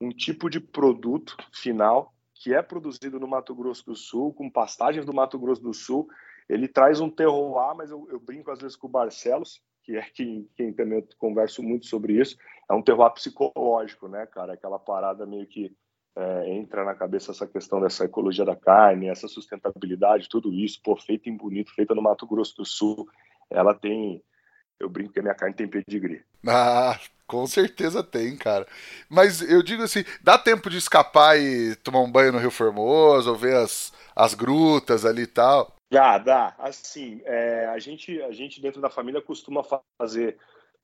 um 0.00 0.10
tipo 0.10 0.48
de 0.48 0.60
produto 0.60 1.36
final 1.52 2.14
que 2.34 2.54
é 2.54 2.62
produzido 2.62 3.18
no 3.18 3.26
Mato 3.26 3.54
Grosso 3.54 3.84
do 3.84 3.96
Sul, 3.96 4.32
com 4.32 4.48
pastagens 4.48 5.04
do 5.04 5.12
Mato 5.12 5.38
Grosso 5.38 5.60
do 5.60 5.74
Sul. 5.74 6.08
Ele 6.48 6.68
traz 6.68 7.00
um 7.00 7.10
terroir, 7.10 7.76
mas 7.76 7.90
eu, 7.90 8.06
eu 8.10 8.20
brinco 8.20 8.50
às 8.50 8.60
vezes 8.60 8.76
com 8.76 8.86
o 8.86 8.90
Barcelos, 8.90 9.60
que 9.82 9.96
é 9.96 10.02
quem, 10.02 10.48
quem 10.54 10.72
também 10.72 10.98
eu 10.98 11.08
converso 11.18 11.62
muito 11.62 11.86
sobre 11.86 12.20
isso, 12.20 12.36
é 12.68 12.74
um 12.74 12.82
terroir 12.82 13.12
psicológico, 13.12 14.08
né, 14.08 14.26
cara? 14.26 14.52
Aquela 14.52 14.78
parada 14.78 15.24
meio 15.24 15.46
que 15.46 15.74
é, 16.16 16.50
entra 16.50 16.84
na 16.84 16.94
cabeça 16.94 17.30
essa 17.30 17.46
questão 17.46 17.80
dessa 17.80 18.04
ecologia 18.04 18.44
da 18.44 18.56
carne, 18.56 19.08
essa 19.08 19.28
sustentabilidade, 19.28 20.28
tudo 20.28 20.52
isso, 20.52 20.80
pô, 20.82 20.96
feita 20.96 21.28
em 21.28 21.36
bonito, 21.36 21.74
feita 21.74 21.94
no 21.94 22.02
Mato 22.02 22.26
Grosso 22.26 22.56
do 22.56 22.64
Sul, 22.64 23.08
ela 23.48 23.74
tem, 23.74 24.22
eu 24.78 24.88
brinco 24.88 25.12
que 25.12 25.20
a 25.20 25.22
minha 25.22 25.34
carne 25.34 25.54
tem 25.54 25.68
pedigree. 25.68 26.22
Ah, 26.46 26.98
Com 27.28 27.46
certeza 27.46 28.02
tem, 28.02 28.36
cara. 28.36 28.66
Mas 29.08 29.42
eu 29.42 29.62
digo 29.62 29.82
assim, 29.82 30.02
dá 30.22 30.38
tempo 30.38 30.70
de 30.70 30.78
escapar 30.78 31.38
e 31.38 31.76
tomar 31.76 32.00
um 32.00 32.10
banho 32.10 32.32
no 32.32 32.38
Rio 32.38 32.50
Formoso, 32.50 33.30
ou 33.30 33.36
ver 33.36 33.54
as, 33.56 33.92
as 34.16 34.32
grutas 34.32 35.04
ali 35.04 35.22
e 35.22 35.26
tal? 35.26 35.74
Dá, 35.92 36.16
dá. 36.16 36.54
Assim, 36.58 37.20
é, 37.24 37.66
a, 37.66 37.78
gente, 37.78 38.20
a 38.22 38.32
gente 38.32 38.60
dentro 38.60 38.80
da 38.80 38.88
família 38.90 39.20
costuma 39.20 39.62
fazer 40.00 40.38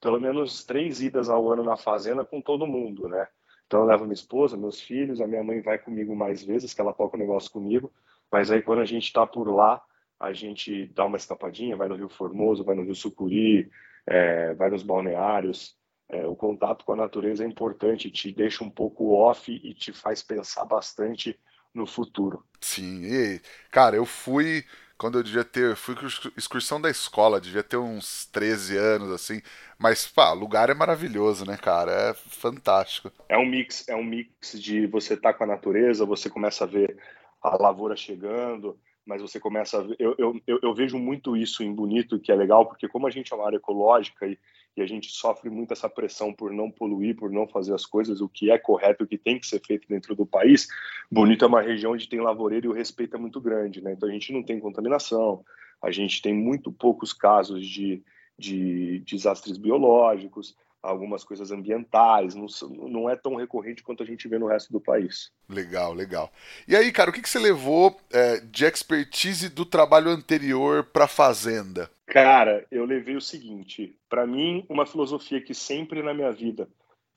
pelo 0.05 0.21
menos 0.21 0.63
três 0.63 1.01
idas 1.01 1.31
ao 1.31 1.51
ano 1.51 1.65
na 1.65 1.79
fazenda 1.79 2.27
com 2.27 2.39
todo 2.39 2.67
mundo, 2.67 3.09
né? 3.09 3.27
Então 3.67 3.81
eu 3.81 3.87
levo 3.87 4.05
minha 4.05 4.13
esposa, 4.13 4.55
meus 4.55 4.79
filhos, 4.79 5.19
a 5.19 5.27
minha 5.27 5.43
mãe 5.43 5.63
vai 5.63 5.79
comigo 5.79 6.15
mais 6.15 6.45
vezes, 6.45 6.75
que 6.75 6.81
ela 6.83 6.93
toca 6.93 7.17
o 7.17 7.19
negócio 7.19 7.51
comigo. 7.51 7.91
Mas 8.31 8.51
aí 8.51 8.61
quando 8.61 8.83
a 8.83 8.85
gente 8.85 9.05
está 9.05 9.27
por 9.27 9.49
lá, 9.49 9.81
a 10.21 10.31
gente 10.35 10.89
dá 10.89 11.07
uma 11.07 11.17
escapadinha, 11.17 11.75
vai 11.75 11.89
no 11.89 11.95
Rio 11.95 12.11
Formoso, 12.11 12.63
vai 12.63 12.77
no 12.77 12.83
Rio 12.83 12.95
Sucuri, 12.95 13.71
é, 14.07 14.53
vai 14.53 14.69
nos 14.69 14.83
balneários. 14.83 15.75
É, 16.11 16.27
o 16.27 16.37
contato 16.37 16.85
com 16.85 16.93
a 16.93 16.97
natureza 16.97 17.43
é 17.43 17.47
importante, 17.47 18.11
te 18.11 18.31
deixa 18.31 18.63
um 18.63 18.69
pouco 18.69 19.15
off 19.15 19.51
e 19.51 19.73
te 19.73 19.91
faz 19.91 20.23
pensar 20.23 20.67
bastante 20.67 21.41
no 21.73 21.87
futuro. 21.87 22.45
Sim, 22.61 23.07
e, 23.07 23.41
cara, 23.71 23.97
eu 23.97 24.05
fui 24.05 24.65
quando 24.97 25.19
eu 25.19 25.23
devia 25.23 25.45
ter, 25.45 25.77
fui 25.77 25.95
com 25.95 26.07
excursão 26.37 26.81
da 26.81 26.91
escola, 26.91 27.41
devia 27.41 27.63
ter 27.63 27.77
uns 27.77 28.27
13 28.27 28.77
anos 28.77 29.11
assim, 29.11 29.43
mas 29.79 30.07
pá, 30.07 30.33
o 30.33 30.39
lugar 30.39 30.71
é 30.71 30.75
maravilhoso, 30.75 31.45
né, 31.45 31.57
cara? 31.57 31.91
É 31.93 32.15
fantástico. 32.15 33.11
É 33.29 33.37
um 33.37 33.47
mix, 33.47 33.89
é 33.89 33.97
um 33.97 34.05
mix 34.05 34.59
de 34.61 34.87
você 34.87 35.15
estar 35.15 35.33
tá 35.33 35.39
com 35.39 35.45
a 35.45 35.49
natureza, 35.49 36.07
você 36.07 36.31
começa 36.31 36.65
a 36.65 36.67
ver 36.67 36.97
a 37.43 37.61
lavoura 37.61 37.97
chegando, 37.97 38.79
mas 39.05 39.21
você 39.21 39.39
começa 39.39 39.79
a 39.79 39.83
ver, 39.83 39.97
eu, 39.99 40.15
eu, 40.19 40.59
eu, 40.63 40.75
vejo 40.75 40.99
muito 40.99 41.37
isso 41.37 41.63
em 41.63 41.75
Bonito, 41.75 42.19
que 42.19 42.33
é 42.33 42.35
legal, 42.35 42.67
porque 42.67 42.89
como 42.89 43.07
a 43.07 43.11
gente 43.11 43.33
é 43.33 43.37
uma 43.37 43.47
área 43.47 43.57
ecológica 43.57 44.27
e, 44.27 44.39
e, 44.77 44.83
a 44.83 44.87
gente 44.87 45.11
sofre 45.11 45.49
muito 45.49 45.73
essa 45.73 45.89
pressão 45.89 46.33
por 46.33 46.53
não 46.53 46.71
poluir, 46.71 47.17
por 47.17 47.31
não 47.31 47.47
fazer 47.47 47.75
as 47.75 47.87
coisas, 47.87 48.21
o 48.21 48.29
que 48.29 48.51
é 48.51 48.59
correto, 48.59 49.05
o 49.05 49.07
que 49.07 49.19
tem 49.19 49.39
que 49.39 49.47
ser 49.47 49.61
feito 49.61 49.89
dentro 49.89 50.15
do 50.15 50.27
país, 50.27 50.69
Bonito 51.11 51.45
é 51.45 51.49
uma 51.49 51.63
região 51.63 51.93
onde 51.93 52.09
tem 52.09 52.21
lavoureiro 52.21 52.67
e 52.67 52.69
o 52.71 52.73
respeito 52.73 53.17
é 53.17 53.19
muito 53.19 53.41
grande, 53.41 53.81
né? 53.81 53.93
Então 53.93 54.09
a 54.09 54.13
gente 54.13 54.33
não 54.33 54.43
tem 54.43 54.59
contaminação, 54.59 55.45
a 55.81 55.91
gente 55.91 56.21
tem 56.21 56.35
muito 56.35 56.73
poucos 56.73 57.13
casos 57.13 57.67
de, 57.67 58.03
de 58.39 59.01
desastres 59.01 59.57
biológicos, 59.57 60.57
algumas 60.85 61.25
coisas 61.25 61.51
ambientais, 61.51 62.35
não, 62.35 62.47
não, 62.89 63.09
é 63.11 63.17
tão 63.17 63.35
recorrente 63.35 63.83
quanto 63.83 64.03
a 64.03 64.07
gente 64.07 64.29
vê 64.29 64.39
no 64.39 64.47
resto 64.47 64.71
do 64.71 64.81
país. 64.81 65.33
Legal, 65.49 65.95
legal. 65.95 66.31
E 66.69 66.77
aí, 66.77 66.93
cara, 66.93 67.11
o 67.11 67.13
que, 67.13 67.23
que 67.23 67.29
você 67.29 67.39
levou 67.39 67.99
é, 68.13 68.41
de 68.41 68.67
expertise 68.67 69.49
do 69.49 69.65
trabalho 69.65 70.11
anterior 70.11 70.85
para 70.85 71.07
a 71.07 71.09
fazenda? 71.09 71.91
Cara, 72.07 72.67
eu 72.71 72.85
levei 72.85 73.17
o 73.17 73.21
seguinte: 73.21 73.99
para 74.09 74.27
mim, 74.27 74.65
uma 74.69 74.85
filosofia 74.85 75.41
que 75.41 75.55
sempre 75.55 76.03
na 76.03 76.13
minha 76.13 76.31
vida 76.31 76.69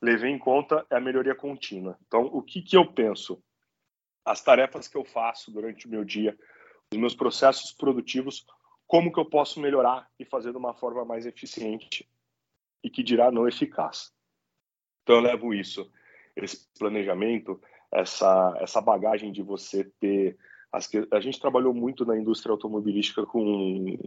levei 0.01 0.31
em 0.31 0.39
conta 0.39 0.85
é 0.89 0.95
a 0.95 1.01
melhoria 1.01 1.35
contínua. 1.35 1.97
Então, 2.07 2.25
o 2.25 2.41
que, 2.41 2.61
que 2.61 2.77
eu 2.77 2.85
penso? 2.85 3.41
As 4.25 4.41
tarefas 4.41 4.87
que 4.87 4.97
eu 4.97 5.03
faço 5.03 5.51
durante 5.51 5.87
o 5.87 5.89
meu 5.89 6.05
dia, 6.05 6.37
os 6.91 6.97
meus 6.97 7.15
processos 7.15 7.71
produtivos, 7.71 8.45
como 8.85 9.11
que 9.11 9.19
eu 9.19 9.25
posso 9.25 9.59
melhorar 9.59 10.07
e 10.17 10.23
fazer 10.23 10.51
de 10.51 10.57
uma 10.57 10.73
forma 10.73 11.03
mais 11.03 11.25
eficiente 11.25 12.07
e 12.83 12.89
que 12.89 13.03
dirá 13.03 13.31
não 13.31 13.47
eficaz. 13.47 14.11
Então 15.03 15.17
eu 15.17 15.21
levo 15.21 15.53
isso, 15.53 15.89
esse 16.35 16.67
planejamento, 16.77 17.59
essa 17.91 18.57
essa 18.59 18.81
bagagem 18.81 19.31
de 19.31 19.41
você 19.41 19.83
ter 19.99 20.37
as 20.71 20.89
a 21.11 21.19
gente 21.19 21.39
trabalhou 21.39 21.73
muito 21.73 22.05
na 22.05 22.17
indústria 22.17 22.51
automobilística 22.51 23.25
com 23.25 23.97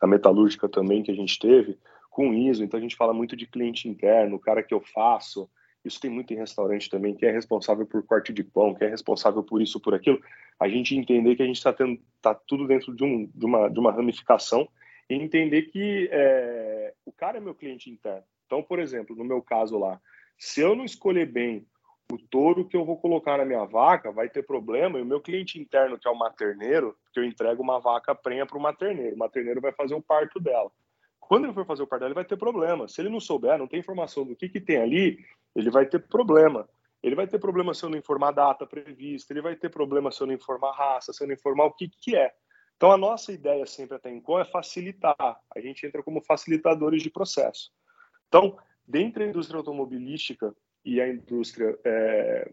a 0.00 0.06
metalúrgica 0.06 0.68
também 0.68 1.02
que 1.02 1.10
a 1.10 1.14
gente 1.14 1.38
teve 1.38 1.78
com 2.10 2.32
ISO, 2.32 2.62
então 2.62 2.78
a 2.78 2.80
gente 2.80 2.94
fala 2.94 3.12
muito 3.12 3.34
de 3.34 3.44
cliente 3.44 3.88
interno, 3.88 4.36
o 4.36 4.40
cara 4.40 4.62
que 4.62 4.72
eu 4.72 4.80
faço, 4.80 5.50
isso 5.84 6.00
tem 6.00 6.10
muito 6.10 6.32
em 6.32 6.36
restaurante 6.36 6.88
também, 6.88 7.14
que 7.14 7.26
é 7.26 7.30
responsável 7.30 7.84
por 7.84 8.02
corte 8.04 8.32
de 8.32 8.44
pão, 8.44 8.72
que 8.72 8.84
é 8.84 8.88
responsável 8.88 9.42
por 9.42 9.60
isso, 9.60 9.80
por 9.80 9.94
aquilo. 9.94 10.20
A 10.58 10.68
gente 10.68 10.96
entender 10.96 11.34
que 11.34 11.42
a 11.42 11.46
gente 11.46 11.56
está 11.56 11.72
tendo 11.72 12.00
tá 12.22 12.32
tudo 12.32 12.66
dentro 12.68 12.94
de, 12.94 13.04
um, 13.04 13.28
de, 13.34 13.44
uma, 13.44 13.68
de 13.68 13.78
uma 13.80 13.92
ramificação 13.92 14.66
entender 15.08 15.62
que 15.62 16.08
é, 16.10 16.94
o 17.04 17.12
cara 17.12 17.38
é 17.38 17.40
meu 17.40 17.54
cliente 17.54 17.90
interno. 17.90 18.24
Então, 18.46 18.62
por 18.62 18.78
exemplo, 18.78 19.16
no 19.16 19.24
meu 19.24 19.42
caso 19.42 19.78
lá, 19.78 20.00
se 20.38 20.60
eu 20.60 20.74
não 20.74 20.84
escolher 20.84 21.26
bem 21.26 21.66
o 22.12 22.18
touro 22.18 22.68
que 22.68 22.76
eu 22.76 22.84
vou 22.84 22.98
colocar 22.98 23.38
na 23.38 23.44
minha 23.44 23.64
vaca, 23.64 24.12
vai 24.12 24.28
ter 24.28 24.42
problema. 24.42 24.98
E 24.98 25.02
o 25.02 25.06
meu 25.06 25.20
cliente 25.20 25.58
interno, 25.58 25.98
que 25.98 26.06
é 26.06 26.10
o 26.10 26.18
materneiro, 26.18 26.96
que 27.12 27.20
eu 27.20 27.24
entrego 27.24 27.62
uma 27.62 27.80
vaca 27.80 28.14
prenha 28.14 28.46
para 28.46 28.58
o 28.58 28.60
materneiro, 28.60 29.16
o 29.16 29.18
materneiro 29.18 29.60
vai 29.60 29.72
fazer 29.72 29.94
o 29.94 30.02
parto 30.02 30.38
dela. 30.38 30.70
Quando 31.18 31.44
ele 31.44 31.54
for 31.54 31.64
fazer 31.64 31.82
o 31.82 31.86
parto 31.86 32.00
dela, 32.00 32.10
ele 32.10 32.14
vai 32.14 32.24
ter 32.24 32.36
problema. 32.36 32.86
Se 32.86 33.00
ele 33.00 33.08
não 33.08 33.20
souber, 33.20 33.58
não 33.58 33.66
tem 33.66 33.80
informação 33.80 34.24
do 34.24 34.36
que, 34.36 34.48
que 34.48 34.60
tem 34.60 34.76
ali, 34.76 35.18
ele 35.56 35.70
vai 35.70 35.86
ter 35.86 35.98
problema. 35.98 36.68
Ele 37.02 37.14
vai 37.14 37.26
ter 37.26 37.38
problema 37.38 37.74
se 37.74 37.84
eu 37.84 37.90
não 37.90 37.98
informar 37.98 38.28
a 38.28 38.32
data 38.32 38.66
prevista, 38.66 39.32
ele 39.32 39.42
vai 39.42 39.56
ter 39.56 39.70
problema 39.70 40.10
se 40.10 40.22
eu 40.22 40.26
não 40.26 40.34
informar 40.34 40.70
a 40.70 40.76
raça, 40.76 41.12
se 41.12 41.22
eu 41.22 41.26
não 41.26 41.34
informar 41.34 41.66
o 41.66 41.72
que, 41.72 41.88
que 41.88 42.16
é. 42.16 42.32
Então, 42.76 42.90
a 42.90 42.96
nossa 42.96 43.32
ideia 43.32 43.64
sempre 43.66 43.96
até 43.96 44.18
com 44.20 44.38
é 44.38 44.44
facilitar. 44.44 45.16
A 45.18 45.60
gente 45.60 45.86
entra 45.86 46.02
como 46.02 46.20
facilitadores 46.20 47.02
de 47.02 47.10
processo. 47.10 47.72
Então, 48.28 48.58
dentre 48.86 49.24
a 49.24 49.26
indústria 49.28 49.58
automobilística 49.58 50.54
e 50.84 51.00
a 51.00 51.08
indústria, 51.08 51.78
é, 51.84 52.50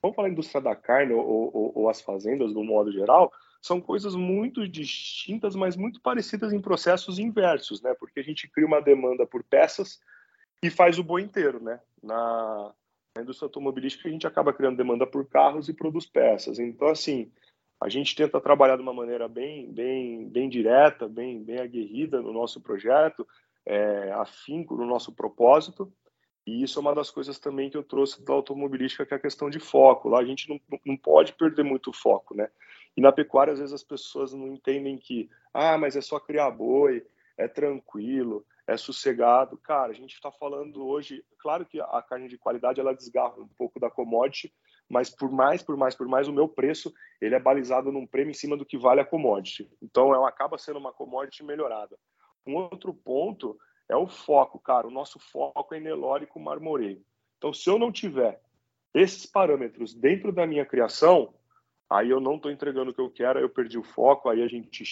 vamos 0.00 0.14
falar 0.14 0.28
indústria 0.28 0.60
da 0.60 0.74
carne 0.74 1.12
ou, 1.12 1.50
ou, 1.52 1.72
ou 1.74 1.88
as 1.88 2.00
fazendas, 2.00 2.52
no 2.52 2.64
modo 2.64 2.92
geral, 2.92 3.32
são 3.60 3.80
coisas 3.80 4.14
muito 4.14 4.68
distintas, 4.68 5.56
mas 5.56 5.74
muito 5.74 6.00
parecidas 6.00 6.52
em 6.52 6.60
processos 6.60 7.18
inversos, 7.18 7.80
né? 7.80 7.94
Porque 7.98 8.20
a 8.20 8.22
gente 8.22 8.46
cria 8.46 8.66
uma 8.66 8.80
demanda 8.80 9.26
por 9.26 9.42
peças 9.42 10.00
e 10.62 10.68
faz 10.68 10.98
o 10.98 11.04
boi 11.04 11.22
inteiro, 11.22 11.62
né? 11.62 11.80
Na, 12.02 12.74
na 13.16 13.22
indústria 13.22 13.46
automobilística 13.46 14.06
a 14.06 14.12
gente 14.12 14.26
acaba 14.26 14.52
criando 14.52 14.76
demanda 14.76 15.06
por 15.06 15.26
carros 15.26 15.68
e 15.68 15.72
produz 15.72 16.04
peças. 16.04 16.58
Então, 16.58 16.88
assim, 16.88 17.32
a 17.80 17.88
gente 17.88 18.14
tenta 18.14 18.40
trabalhar 18.40 18.76
de 18.76 18.82
uma 18.82 18.94
maneira 18.94 19.28
bem, 19.28 19.70
bem, 19.70 20.28
bem 20.28 20.48
direta, 20.48 21.08
bem, 21.08 21.42
bem 21.42 21.58
aguerrida 21.58 22.22
no 22.22 22.32
nosso 22.32 22.60
projeto, 22.60 23.26
é, 23.66 24.12
afinco 24.12 24.76
no 24.76 24.86
nosso 24.86 25.12
propósito. 25.12 25.92
E 26.46 26.62
isso 26.62 26.78
é 26.78 26.82
uma 26.82 26.94
das 26.94 27.10
coisas 27.10 27.38
também 27.38 27.70
que 27.70 27.76
eu 27.76 27.82
trouxe 27.82 28.22
da 28.22 28.34
automobilística, 28.34 29.06
que 29.06 29.14
é 29.14 29.16
a 29.16 29.20
questão 29.20 29.48
de 29.48 29.58
foco. 29.58 30.08
Lá 30.08 30.20
a 30.20 30.24
gente 30.24 30.48
não, 30.48 30.60
não 30.84 30.96
pode 30.96 31.32
perder 31.32 31.62
muito 31.62 31.92
foco, 31.92 32.36
né? 32.36 32.50
E 32.96 33.00
na 33.00 33.10
pecuária, 33.10 33.52
às 33.52 33.58
vezes, 33.58 33.74
as 33.74 33.82
pessoas 33.82 34.32
não 34.32 34.48
entendem 34.48 34.96
que, 34.96 35.28
ah, 35.52 35.76
mas 35.78 35.96
é 35.96 36.00
só 36.00 36.20
criar 36.20 36.50
boi, 36.50 37.04
é 37.36 37.48
tranquilo, 37.48 38.44
é 38.66 38.76
sossegado. 38.76 39.56
Cara, 39.56 39.90
a 39.90 39.94
gente 39.94 40.14
está 40.14 40.30
falando 40.30 40.86
hoje, 40.86 41.24
claro 41.38 41.66
que 41.66 41.80
a 41.80 42.02
carne 42.02 42.28
de 42.28 42.38
qualidade 42.38 42.80
ela 42.80 42.94
desgarra 42.94 43.40
um 43.40 43.48
pouco 43.48 43.80
da 43.80 43.90
commodity, 43.90 44.52
mas 44.88 45.10
por 45.10 45.30
mais, 45.30 45.62
por 45.62 45.76
mais, 45.76 45.94
por 45.94 46.06
mais, 46.06 46.28
o 46.28 46.32
meu 46.32 46.48
preço 46.48 46.92
ele 47.20 47.34
é 47.34 47.40
balizado 47.40 47.90
num 47.90 48.06
prêmio 48.06 48.30
em 48.30 48.34
cima 48.34 48.56
do 48.56 48.66
que 48.66 48.78
vale 48.78 49.00
a 49.00 49.04
commodity. 49.04 49.70
Então, 49.82 50.14
ela 50.14 50.28
acaba 50.28 50.58
sendo 50.58 50.78
uma 50.78 50.92
commodity 50.92 51.42
melhorada. 51.42 51.98
Um 52.46 52.56
outro 52.56 52.92
ponto 52.92 53.58
é 53.88 53.96
o 53.96 54.06
foco, 54.06 54.58
cara. 54.58 54.86
O 54.86 54.90
nosso 54.90 55.18
foco 55.18 55.74
é 55.74 55.80
Nelore 55.80 56.26
com 56.26 56.38
marmoreio. 56.38 57.02
Então, 57.38 57.52
se 57.52 57.68
eu 57.68 57.78
não 57.78 57.90
tiver 57.90 58.40
esses 58.94 59.26
parâmetros 59.26 59.94
dentro 59.94 60.32
da 60.32 60.46
minha 60.46 60.64
criação, 60.64 61.34
aí 61.90 62.10
eu 62.10 62.20
não 62.20 62.36
estou 62.36 62.50
entregando 62.50 62.90
o 62.90 62.94
que 62.94 63.00
eu 63.00 63.10
quero, 63.10 63.38
aí 63.38 63.44
eu 63.44 63.50
perdi 63.50 63.78
o 63.78 63.82
foco, 63.82 64.28
aí 64.28 64.42
a 64.42 64.48
gente 64.48 64.84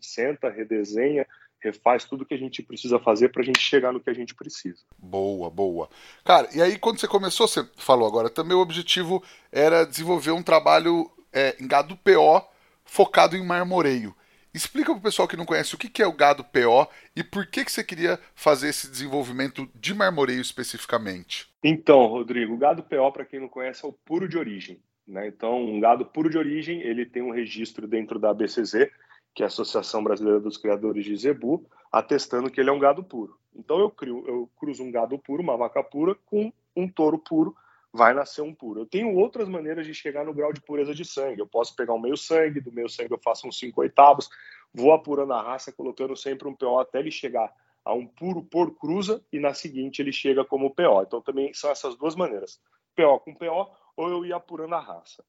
senta, 0.00 0.50
redesenha, 0.50 1.26
refaz 1.66 2.04
tudo 2.04 2.24
que 2.24 2.34
a 2.34 2.38
gente 2.38 2.62
precisa 2.62 2.98
fazer 2.98 3.30
para 3.30 3.42
a 3.42 3.44
gente 3.44 3.60
chegar 3.60 3.92
no 3.92 4.00
que 4.00 4.10
a 4.10 4.14
gente 4.14 4.34
precisa. 4.34 4.82
Boa, 4.98 5.50
boa. 5.50 5.88
Cara, 6.24 6.48
e 6.54 6.62
aí 6.62 6.78
quando 6.78 7.00
você 7.00 7.08
começou, 7.08 7.48
você 7.48 7.66
falou 7.76 8.06
agora, 8.06 8.30
também 8.30 8.56
o 8.56 8.60
objetivo 8.60 9.22
era 9.50 9.84
desenvolver 9.84 10.30
um 10.30 10.42
trabalho 10.42 11.10
é, 11.32 11.56
em 11.60 11.66
gado 11.66 11.96
PO 11.96 12.46
focado 12.84 13.36
em 13.36 13.44
marmoreio. 13.44 14.14
Explica 14.54 14.90
para 14.92 14.98
o 14.98 15.02
pessoal 15.02 15.28
que 15.28 15.36
não 15.36 15.44
conhece 15.44 15.74
o 15.74 15.78
que 15.78 16.02
é 16.02 16.06
o 16.06 16.12
gado 16.12 16.42
PO 16.44 16.88
e 17.14 17.22
por 17.22 17.46
que, 17.46 17.62
que 17.62 17.70
você 17.70 17.84
queria 17.84 18.18
fazer 18.34 18.68
esse 18.68 18.90
desenvolvimento 18.90 19.68
de 19.74 19.92
marmoreio 19.92 20.40
especificamente. 20.40 21.46
Então, 21.62 22.06
Rodrigo, 22.06 22.54
o 22.54 22.56
gado 22.56 22.82
PO, 22.82 23.12
para 23.12 23.26
quem 23.26 23.38
não 23.38 23.48
conhece, 23.48 23.84
é 23.84 23.88
o 23.88 23.92
puro 23.92 24.26
de 24.26 24.38
origem. 24.38 24.80
Né? 25.06 25.28
Então, 25.28 25.62
um 25.62 25.78
gado 25.78 26.06
puro 26.06 26.30
de 26.30 26.38
origem, 26.38 26.80
ele 26.80 27.04
tem 27.04 27.22
um 27.22 27.30
registro 27.30 27.86
dentro 27.86 28.18
da 28.18 28.30
ABCZ, 28.30 28.88
que 29.36 29.42
é 29.42 29.44
a 29.44 29.48
Associação 29.48 30.02
Brasileira 30.02 30.40
dos 30.40 30.56
Criadores 30.56 31.04
de 31.04 31.14
Zebu, 31.14 31.68
atestando 31.92 32.50
que 32.50 32.58
ele 32.58 32.70
é 32.70 32.72
um 32.72 32.78
gado 32.78 33.04
puro. 33.04 33.38
Então 33.54 33.78
eu 33.78 33.90
crio, 33.90 34.24
eu 34.26 34.50
cruzo 34.56 34.82
um 34.82 34.90
gado 34.90 35.18
puro, 35.18 35.42
uma 35.42 35.58
vaca 35.58 35.84
pura, 35.84 36.14
com 36.24 36.50
um 36.74 36.88
touro 36.88 37.18
puro, 37.18 37.54
vai 37.92 38.14
nascer 38.14 38.40
um 38.40 38.54
puro. 38.54 38.80
Eu 38.80 38.86
tenho 38.86 39.14
outras 39.14 39.46
maneiras 39.46 39.86
de 39.86 39.92
chegar 39.92 40.24
no 40.24 40.32
grau 40.32 40.54
de 40.54 40.62
pureza 40.62 40.94
de 40.94 41.04
sangue. 41.04 41.40
Eu 41.40 41.46
posso 41.46 41.76
pegar 41.76 41.92
um 41.92 41.98
meio 41.98 42.16
sangue, 42.16 42.62
do 42.62 42.72
meio 42.72 42.88
sangue 42.88 43.12
eu 43.12 43.20
faço 43.22 43.46
uns 43.46 43.58
5 43.58 43.78
oitavos, 43.82 44.30
vou 44.72 44.94
apurando 44.94 45.34
a 45.34 45.42
raça, 45.42 45.70
colocando 45.70 46.16
sempre 46.16 46.48
um 46.48 46.54
PO 46.54 46.78
até 46.78 46.98
ele 46.98 47.10
chegar 47.10 47.52
a 47.84 47.92
um 47.92 48.06
puro 48.06 48.42
por 48.42 48.74
cruza 48.78 49.22
e 49.30 49.38
na 49.38 49.52
seguinte 49.52 50.00
ele 50.00 50.12
chega 50.12 50.46
como 50.46 50.74
PO. 50.74 51.02
Então 51.02 51.20
também 51.20 51.52
são 51.52 51.70
essas 51.70 51.94
duas 51.94 52.16
maneiras, 52.16 52.58
PO 52.96 53.20
com 53.20 53.34
PO 53.34 53.70
ou 53.98 54.08
eu 54.08 54.24
ir 54.24 54.32
apurando 54.32 54.74
a 54.74 54.80
raça. 54.80 55.22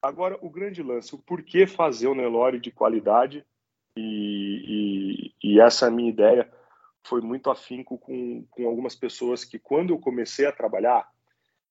Agora, 0.00 0.38
o 0.40 0.48
grande 0.48 0.82
lance, 0.82 1.14
o 1.14 1.18
porquê 1.18 1.66
fazer 1.66 2.06
o 2.06 2.14
Nelore 2.14 2.60
de 2.60 2.70
qualidade, 2.70 3.44
e, 3.96 5.34
e, 5.42 5.54
e 5.54 5.60
essa 5.60 5.86
é 5.86 5.90
minha 5.90 6.08
ideia, 6.08 6.50
foi 7.04 7.20
muito 7.20 7.50
afinco 7.50 7.98
com, 7.98 8.44
com 8.50 8.66
algumas 8.66 8.94
pessoas 8.94 9.44
que, 9.44 9.58
quando 9.58 9.90
eu 9.90 9.98
comecei 9.98 10.46
a 10.46 10.52
trabalhar, 10.52 11.08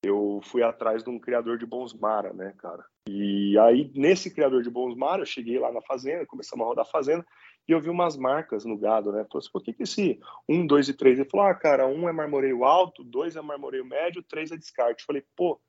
eu 0.02 0.40
fui 0.44 0.62
atrás 0.62 1.02
de 1.02 1.10
um 1.10 1.18
criador 1.18 1.58
de 1.58 1.66
bons 1.66 1.92
mara, 1.92 2.32
né, 2.32 2.54
cara? 2.58 2.84
E 3.08 3.58
aí, 3.58 3.90
nesse 3.94 4.32
criador 4.32 4.62
de 4.62 4.70
bons 4.70 4.94
mara, 4.94 5.22
eu 5.22 5.26
cheguei 5.26 5.58
lá 5.58 5.72
na 5.72 5.80
fazenda, 5.82 6.26
começamos 6.26 6.64
a 6.64 6.68
rodar 6.68 6.84
a 6.84 6.90
fazenda, 6.90 7.26
e 7.66 7.72
eu 7.72 7.80
vi 7.80 7.90
umas 7.90 8.16
marcas 8.16 8.64
no 8.64 8.78
gado, 8.78 9.10
né? 9.10 9.24
Falei 9.30 9.38
assim, 9.38 9.52
por 9.52 9.62
que, 9.62 9.72
que 9.72 9.82
esse 9.82 10.20
1, 10.48 10.66
2 10.66 10.88
e 10.88 10.94
3? 10.94 11.18
Ele 11.18 11.28
falou, 11.28 11.46
ah, 11.46 11.54
cara, 11.54 11.86
um 11.86 12.08
é 12.08 12.12
marmoreio 12.12 12.64
alto, 12.64 13.02
dois 13.02 13.36
é 13.36 13.42
marmoreio 13.42 13.84
médio, 13.84 14.22
três 14.22 14.50
é 14.50 14.56
descarte. 14.56 15.02
Eu 15.02 15.06
falei, 15.06 15.24
pô, 15.36 15.60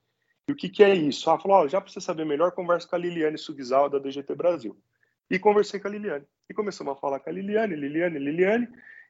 e 0.50 0.52
o 0.52 0.56
que, 0.56 0.68
que 0.68 0.84
é 0.84 0.96
isso? 0.96 1.30
Ah, 1.30 1.38
falou, 1.38 1.70
já 1.70 1.80
para 1.80 1.92
você 1.92 2.02
saber 2.02 2.26
melhor, 2.26 2.52
conversa 2.52 2.88
com 2.88 2.96
a 2.96 3.00
Liliane 3.00 3.38
Sugizal, 3.38 3.88
da 3.88 4.00
DGT 4.00 4.34
Brasil. 4.34 4.76
E 5.30 5.38
conversei 5.38 5.80
com 5.80 5.88
a 5.88 5.92
Liliane. 5.92 6.26
E 6.50 6.56
começamos 6.56 6.92
a 6.92 6.96
falar 7.00 7.20
com 7.20 7.30
a 7.30 7.34
Liliane, 7.34 7.76
Liliane, 7.76 8.18
Liliane, 8.18 8.68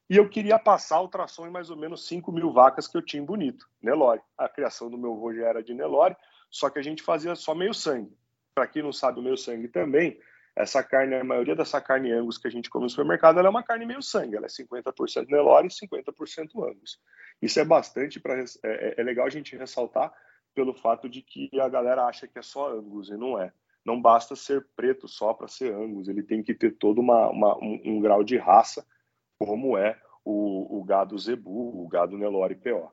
e 0.09 0.17
eu 0.17 0.27
queria 0.27 0.59
passar 0.59 0.99
ultrassom 0.99 1.47
em 1.47 1.49
mais 1.49 1.69
ou 1.69 1.77
menos 1.77 2.05
5 2.07 2.29
mil 2.33 2.51
vacas 2.51 2.89
que 2.89 2.97
eu 2.97 3.01
tinha 3.01 3.23
em 3.23 3.25
Bonito, 3.25 3.65
Nelore. 3.81 4.19
A 4.37 4.49
criação 4.49 4.89
do 4.89 4.97
meu 4.97 5.13
avô 5.13 5.33
já 5.33 5.47
era 5.47 5.63
de 5.63 5.73
Nelore, 5.73 6.13
só 6.51 6.69
que 6.69 6.77
a 6.77 6.81
gente 6.81 7.01
fazia 7.01 7.33
só 7.35 7.55
meio 7.55 7.73
sangue. 7.73 8.11
Para 8.53 8.67
quem 8.67 8.83
não 8.83 8.91
sabe, 8.91 9.21
o 9.21 9.23
meio 9.23 9.37
sangue 9.37 9.69
também, 9.69 10.19
essa 10.57 10.83
carne, 10.83 11.15
a 11.15 11.23
maioria 11.23 11.55
dessa 11.55 11.79
carne 11.79 12.11
Angus 12.11 12.37
que 12.37 12.49
a 12.49 12.51
gente 12.51 12.69
come 12.69 12.83
no 12.83 12.89
supermercado, 12.89 13.39
ela 13.39 13.47
é 13.47 13.49
uma 13.49 13.63
carne 13.63 13.85
meio 13.85 14.01
sangue, 14.01 14.35
ela 14.35 14.47
é 14.47 14.49
50% 14.49 15.25
Nelore 15.29 15.67
e 15.67 15.87
50% 15.87 16.69
Angus. 16.69 16.99
Isso 17.41 17.61
é 17.61 17.63
bastante 17.63 18.19
para 18.19 18.41
é, 18.41 18.45
é, 18.65 18.95
é 18.97 19.03
legal 19.03 19.25
a 19.25 19.29
gente 19.29 19.55
ressaltar 19.55 20.11
pelo 20.53 20.73
fato 20.73 21.09
de 21.09 21.21
que 21.21 21.49
a 21.59 21.69
galera 21.69 22.05
acha 22.05 22.27
que 22.27 22.39
é 22.39 22.41
só 22.41 22.71
Angus 22.71 23.09
e 23.09 23.17
não 23.17 23.39
é. 23.39 23.51
Não 23.85 24.01
basta 24.01 24.35
ser 24.35 24.67
preto 24.75 25.07
só 25.07 25.33
para 25.33 25.47
ser 25.47 25.73
Angus, 25.73 26.07
ele 26.07 26.23
tem 26.23 26.43
que 26.43 26.53
ter 26.53 26.71
todo 26.71 26.99
uma, 26.99 27.29
uma 27.29 27.57
um, 27.57 27.81
um 27.85 27.99
grau 27.99 28.23
de 28.23 28.37
raça 28.37 28.85
como 29.37 29.77
é 29.77 29.99
o, 30.23 30.79
o 30.79 30.83
gado 30.83 31.17
zebu, 31.17 31.83
o 31.83 31.87
gado 31.87 32.17
Nelore 32.17 32.55
PO. 32.55 32.91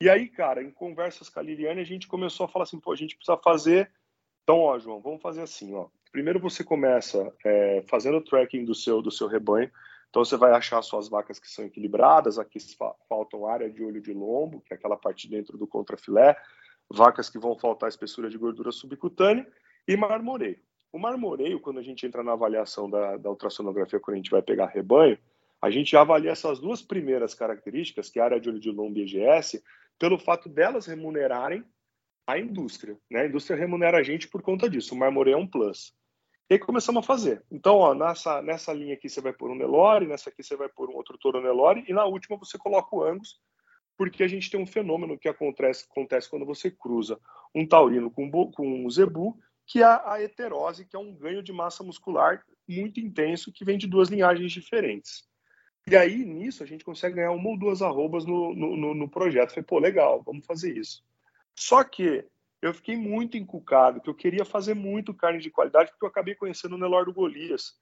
E 0.00 0.10
aí, 0.10 0.28
cara, 0.28 0.62
em 0.62 0.70
conversas 0.70 1.28
com 1.28 1.40
a 1.40 1.42
Liliane, 1.42 1.80
a 1.80 1.84
gente 1.84 2.06
começou 2.06 2.44
a 2.44 2.48
falar 2.48 2.64
assim, 2.64 2.78
pô, 2.78 2.92
a 2.92 2.96
gente 2.96 3.16
precisa 3.16 3.38
fazer. 3.38 3.90
Então, 4.42 4.60
ó, 4.60 4.78
João, 4.78 5.00
vamos 5.00 5.22
fazer 5.22 5.42
assim, 5.42 5.74
ó. 5.74 5.86
Primeiro 6.12 6.40
você 6.40 6.62
começa 6.62 7.32
é, 7.44 7.82
fazendo 7.88 8.18
o 8.18 8.24
tracking 8.24 8.64
do 8.64 8.74
seu, 8.74 9.00
do 9.00 9.10
seu 9.10 9.26
rebanho. 9.26 9.70
Então 10.10 10.24
você 10.24 10.36
vai 10.36 10.52
achar 10.52 10.80
suas 10.82 11.08
vacas 11.08 11.38
que 11.38 11.48
são 11.48 11.64
equilibradas, 11.64 12.38
aqui 12.38 12.58
faltam 13.08 13.46
área 13.46 13.70
de 13.70 13.82
olho 13.82 14.00
de 14.00 14.12
lombo, 14.12 14.62
que 14.62 14.72
é 14.72 14.76
aquela 14.76 14.96
parte 14.96 15.28
dentro 15.28 15.58
do 15.58 15.66
contrafilé, 15.66 16.36
vacas 16.90 17.28
que 17.28 17.38
vão 17.38 17.58
faltar 17.58 17.88
espessura 17.88 18.30
de 18.30 18.38
gordura 18.38 18.72
subcutânea 18.72 19.46
e 19.86 19.96
marmoreio. 19.96 20.58
O 20.92 20.98
marmoreio, 20.98 21.60
quando 21.60 21.78
a 21.78 21.82
gente 21.82 22.06
entra 22.06 22.22
na 22.22 22.32
avaliação 22.32 22.88
da, 22.88 23.16
da 23.16 23.30
ultrassonografia, 23.30 24.00
quando 24.00 24.14
a 24.14 24.18
gente 24.18 24.30
vai 24.30 24.42
pegar 24.42 24.66
rebanho, 24.66 25.18
a 25.60 25.70
gente 25.70 25.96
avalia 25.96 26.30
essas 26.30 26.60
duas 26.60 26.82
primeiras 26.82 27.34
características, 27.34 28.08
que 28.08 28.18
é 28.18 28.22
a 28.22 28.26
área 28.26 28.40
de 28.40 28.48
olho 28.48 28.60
de 28.60 28.70
lombo 28.70 28.98
e 28.98 29.02
EGS, 29.02 29.62
pelo 29.98 30.18
fato 30.18 30.48
delas 30.48 30.86
remunerarem 30.86 31.64
a 32.26 32.38
indústria. 32.38 32.96
Né? 33.10 33.22
A 33.22 33.26
indústria 33.26 33.56
remunera 33.56 33.98
a 33.98 34.02
gente 34.02 34.28
por 34.28 34.42
conta 34.42 34.68
disso. 34.68 34.94
O 34.94 34.98
marmoreio 34.98 35.34
é 35.34 35.38
um 35.38 35.46
plus. 35.46 35.94
E 36.48 36.54
aí 36.54 36.60
começamos 36.60 37.02
a 37.02 37.06
fazer. 37.06 37.42
Então, 37.50 37.76
ó, 37.76 37.94
nessa, 37.94 38.40
nessa 38.40 38.72
linha 38.72 38.94
aqui 38.94 39.08
você 39.08 39.20
vai 39.20 39.32
pôr 39.32 39.50
um 39.50 39.56
Nelore, 39.56 40.06
nessa 40.06 40.30
aqui 40.30 40.42
você 40.42 40.56
vai 40.56 40.68
pôr 40.68 40.88
um 40.88 40.94
outro 40.94 41.18
touro 41.18 41.40
Nelore, 41.40 41.84
e 41.88 41.92
na 41.92 42.04
última 42.04 42.36
você 42.36 42.56
coloca 42.56 42.94
o 42.94 43.02
Angus, 43.02 43.40
porque 43.96 44.22
a 44.22 44.28
gente 44.28 44.50
tem 44.50 44.60
um 44.60 44.66
fenômeno 44.66 45.18
que 45.18 45.28
acontece, 45.28 45.86
acontece 45.90 46.28
quando 46.28 46.44
você 46.44 46.70
cruza 46.70 47.18
um 47.54 47.66
taurino 47.66 48.10
com, 48.10 48.30
com 48.50 48.84
um 48.84 48.90
zebu, 48.90 49.38
que 49.66 49.82
é 49.82 49.84
a 49.84 50.22
heterose, 50.22 50.84
que 50.84 50.94
é 50.94 50.98
um 50.98 51.14
ganho 51.14 51.42
de 51.42 51.52
massa 51.52 51.82
muscular 51.82 52.44
muito 52.68 53.00
intenso 53.00 53.52
que 53.52 53.64
vem 53.64 53.78
de 53.78 53.86
duas 53.86 54.08
linhagens 54.08 54.52
diferentes. 54.52 55.24
E 55.88 55.96
aí, 55.96 56.24
nisso, 56.24 56.62
a 56.62 56.66
gente 56.66 56.84
consegue 56.84 57.16
ganhar 57.16 57.30
uma 57.30 57.48
ou 57.48 57.58
duas 57.58 57.80
arrobas 57.80 58.24
no, 58.24 58.52
no, 58.54 58.94
no 58.94 59.08
projeto. 59.08 59.50
Falei, 59.50 59.64
pô, 59.64 59.78
legal, 59.78 60.20
vamos 60.24 60.44
fazer 60.44 60.76
isso. 60.76 61.04
Só 61.54 61.84
que 61.84 62.24
eu 62.60 62.74
fiquei 62.74 62.96
muito 62.96 63.36
encucado, 63.36 64.00
que 64.00 64.10
eu 64.10 64.14
queria 64.14 64.44
fazer 64.44 64.74
muito 64.74 65.14
carne 65.14 65.38
de 65.38 65.50
qualidade, 65.50 65.90
porque 65.90 66.04
eu 66.04 66.08
acabei 66.08 66.34
conhecendo 66.34 66.74
o 66.74 66.78
Nelor 66.78 67.04
do 67.04 67.12
Golias. 67.12 67.74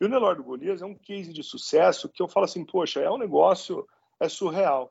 E 0.00 0.04
o 0.04 0.08
Nelor 0.08 0.36
do 0.36 0.44
Golias 0.44 0.80
é 0.80 0.86
um 0.86 0.94
case 0.94 1.32
de 1.32 1.42
sucesso 1.42 2.08
que 2.08 2.22
eu 2.22 2.28
falo 2.28 2.44
assim, 2.44 2.64
poxa, 2.64 3.00
é 3.00 3.10
um 3.10 3.18
negócio, 3.18 3.86
é 4.18 4.28
surreal. 4.28 4.90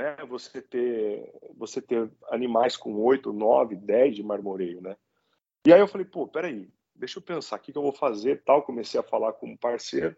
Né? 0.00 0.16
Você 0.28 0.62
ter, 0.62 1.30
você 1.54 1.82
ter 1.82 2.10
animais 2.30 2.74
com 2.74 2.94
8, 2.94 3.32
9, 3.32 3.76
10 3.76 4.16
de 4.16 4.22
marmoreio, 4.22 4.80
né? 4.80 4.96
E 5.66 5.72
aí 5.74 5.80
eu 5.80 5.88
falei, 5.88 6.06
pô, 6.06 6.26
peraí, 6.26 6.70
deixa 6.94 7.18
eu 7.18 7.22
pensar 7.22 7.56
o 7.56 7.58
que, 7.58 7.70
que 7.70 7.76
eu 7.76 7.82
vou 7.82 7.92
fazer, 7.92 8.42
tal. 8.42 8.62
Comecei 8.62 8.98
a 8.98 9.02
falar 9.02 9.34
com 9.34 9.46
um 9.50 9.56
parceiro 9.56 10.16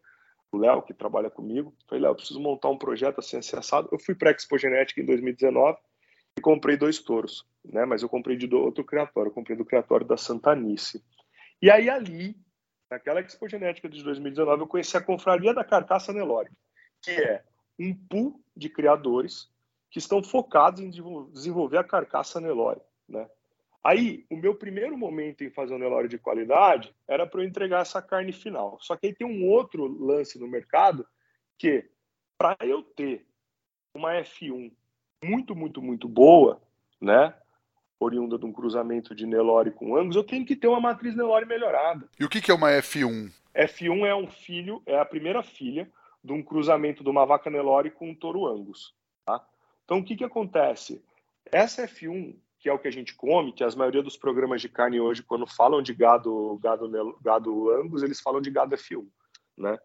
o 0.53 0.59
Léo, 0.59 0.83
que 0.83 0.95
trabalha 0.95 1.31
comigo. 1.31 1.75
Falei, 1.89 2.03
Léo, 2.03 2.15
preciso 2.15 2.39
montar 2.39 2.69
um 2.69 2.79
projeto 2.79 3.19
assim, 3.19 3.39
assim. 3.39 3.57
Eu 3.91 3.99
fui 3.99 4.15
para 4.15 4.31
a 4.31 4.33
Expo 4.33 4.57
Genética 4.57 5.01
em 5.01 5.07
2019 5.07 5.79
e 6.39 6.41
comprei 6.41 6.77
dois 6.77 7.01
touros, 7.01 7.45
né? 7.65 7.85
Mas 7.85 8.03
eu 8.03 8.09
comprei 8.09 8.37
de 8.37 8.55
outro 8.55 8.85
criatório, 8.85 9.31
eu 9.31 9.35
comprei 9.35 9.57
do 9.57 9.65
criatório 9.65 10.07
da 10.07 10.17
Santanice. 10.17 11.03
E 11.61 11.71
aí 11.71 11.91
ali, 11.91 12.37
naquela 12.89 13.21
Expo 13.21 13.49
Genética 13.49 13.89
de 13.89 14.05
2019, 14.05 14.63
eu 14.63 14.69
conheci 14.69 14.97
a 14.97 15.03
Confraria 15.03 15.53
da 15.53 15.65
Carcaça 15.65 16.13
Nelore, 16.13 16.51
que 17.01 17.11
é 17.11 17.43
um 17.81 17.95
pool 17.95 18.41
de 18.55 18.69
criadores 18.69 19.52
que 19.93 19.99
estão 19.99 20.23
focados 20.23 20.81
em 20.81 20.89
desenvolver 20.89 21.77
a 21.77 21.85
carcaça 21.85 22.41
Nelore, 22.41 22.81
né? 23.07 23.29
Aí, 23.85 24.25
o 24.31 24.37
meu 24.37 24.55
primeiro 24.55 24.97
momento 24.97 25.45
em 25.45 25.51
fazer 25.51 25.75
um 25.75 25.79
Nelore 25.79 26.09
de 26.09 26.17
qualidade 26.17 26.95
era 27.07 27.27
para 27.27 27.43
eu 27.43 27.47
entregar 27.47 27.83
essa 27.83 28.01
carne 28.01 28.33
final. 28.33 28.79
Só 28.81 28.97
que 28.97 29.09
aí 29.09 29.15
tem 29.15 29.27
um 29.27 29.47
outro 29.47 29.87
lance 30.03 30.39
no 30.39 30.49
mercado 30.49 31.07
que, 31.59 31.85
para 32.39 32.57
eu 32.63 32.83
ter 32.83 33.27
uma 33.95 34.15
F1 34.15 34.73
muito, 35.23 35.55
muito, 35.55 35.83
muito 35.83 36.09
boa, 36.09 36.63
né? 36.99 37.35
Oriunda 38.01 38.39
de 38.39 38.47
um 38.47 38.53
cruzamento 38.53 39.15
de 39.15 39.27
Nelore 39.27 39.73
com 39.73 39.97
Angus, 39.97 40.17
eu 40.17 40.25
tenho 40.25 40.47
que 40.47 40.57
ter 40.57 40.69
uma 40.69 40.81
matriz 40.81 41.15
Nelore 41.15 41.45
melhorada. 41.45 42.09
E 42.19 42.25
o 42.25 42.31
que, 42.31 42.41
que 42.41 42.51
é 42.51 42.55
uma 42.55 42.71
F1? 42.71 43.31
F1 43.55 44.07
é 44.07 44.15
um 44.15 44.27
filho, 44.27 44.81
é 44.87 44.99
a 44.99 45.05
primeira 45.05 45.43
filha 45.43 45.91
de 46.25 46.33
um 46.33 46.43
cruzamento 46.43 47.05
de 47.05 47.11
uma 47.11 47.27
vaca 47.27 47.51
Nelore 47.51 47.91
com 47.91 48.09
um 48.09 48.15
touro 48.15 48.47
Angus. 48.47 48.95
Então, 49.85 49.99
o 49.99 50.05
que, 50.05 50.17
que 50.17 50.25
acontece? 50.25 51.05
Essa 51.51 51.87
F1 51.87 52.37
que 52.63 52.69
é 52.69 52.73
o 52.73 52.79
que 52.79 52.87
a 52.87 52.93
gente 52.93 53.13
come, 53.17 53.53
que 53.53 53.65
a 53.65 53.71
maioria 53.73 54.05
dos 54.05 54.17
programas 54.17 54.63
de 54.63 54.69
carne 54.69 55.01
hoje, 55.01 55.21
quando 55.21 55.45
falam 55.49 55.83
de 55.83 55.93
gado, 55.93 56.57
gado, 56.63 57.19
gado 57.21 58.05
eles 58.05 58.21
falam 58.21 58.41
de 58.41 58.53
gado 58.53 58.77
F1, 58.77 59.05
né? 59.59 59.77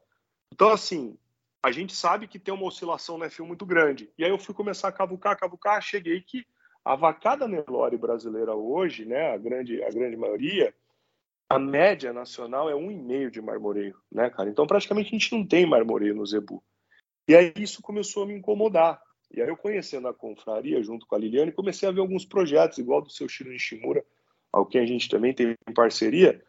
Então, 0.54 0.70
assim, 0.70 1.18
a 1.64 1.72
gente 1.72 1.96
sabe 1.96 2.28
que 2.28 2.38
tem 2.38 2.54
uma 2.54 2.68
oscilação 2.68 3.18
no 3.18 3.26
F1 3.26 3.48
muito 3.48 3.66
grande. 3.66 4.14
E 4.16 4.24
aí 4.24 4.30
eu 4.30 4.38
fui 4.38 4.54
começar 4.54 4.90
a 4.90 4.92
cavucar, 4.92 5.36
cavucar, 5.36 5.82
cheguei 5.82 6.22
que 6.22 6.46
a 6.86 6.96
vacada 6.96 7.48
Nelore 7.48 7.98
brasileira 7.98 8.54
hoje, 8.56 9.06
né, 9.06 9.34
a 9.34 9.38
grande, 9.38 9.84
a 9.84 9.90
grande 9.90 10.16
maioria, 10.16 10.72
a 11.50 11.58
média 11.58 12.14
nacional 12.14 12.70
é 12.70 12.74
1,5 12.74 13.32
de 13.32 13.42
marmoreio, 13.42 13.98
né, 14.12 14.30
cara? 14.30 14.52
Então, 14.52 14.68
praticamente 14.68 15.08
a 15.08 15.18
gente 15.18 15.36
não 15.36 15.44
tem 15.44 15.66
marmoreio 15.66 16.14
no 16.14 16.28
zebu. 16.28 16.64
E 17.28 17.36
aí 17.36 17.54
isso 17.58 17.82
começou 17.82 18.22
a 18.22 18.28
me 18.28 18.36
incomodar, 18.36 19.02
e 19.32 19.42
aí 19.42 19.48
eu 19.48 19.58
conhecendo 19.58 20.08
a 20.08 20.13
confraria 20.13 20.82
junto 20.82 21.06
com 21.06 21.16
a 21.16 21.18
Liliane, 21.18 21.52
comecei 21.52 21.88
a 21.88 21.92
ver 21.92 22.00
alguns 22.00 22.26
projetos, 22.26 22.78
igual 22.78 23.02
do 23.02 23.10
seu 23.10 23.28
Shiro 23.28 23.52
Nishimura, 23.52 24.04
ao 24.52 24.66
que 24.66 24.78
a 24.78 24.86
gente 24.86 25.10
também 25.10 25.34
tem 25.34 25.56
em 25.68 25.74
parceria, 25.74 26.44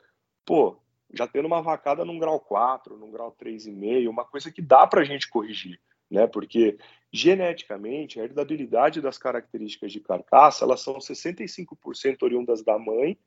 pô, 0.45 0.81
já 1.13 1.27
tendo 1.27 1.47
uma 1.47 1.63
vacada 1.63 2.05
num 2.05 2.19
grau 2.19 2.39
4, 2.39 2.97
num 2.97 3.11
grau 3.11 3.35
3,5, 3.39 4.09
uma 4.09 4.25
coisa 4.25 4.51
que 4.51 4.63
dá 4.63 4.87
para 4.87 5.01
a 5.01 5.05
gente 5.05 5.29
corrigir, 5.29 5.81
né? 6.11 6.27
Porque 6.27 6.79
geneticamente 7.13 8.21
a 8.21 8.25
herdabilidade 8.25 9.01
das 9.01 9.19
características 9.19 9.93
de 9.93 10.01
carcaça, 10.01 10.65
elas 10.65 10.81
são 10.81 10.99
65% 10.99 12.23
oriundas 12.23 12.63
da 12.63 12.79
mãe 12.79 13.19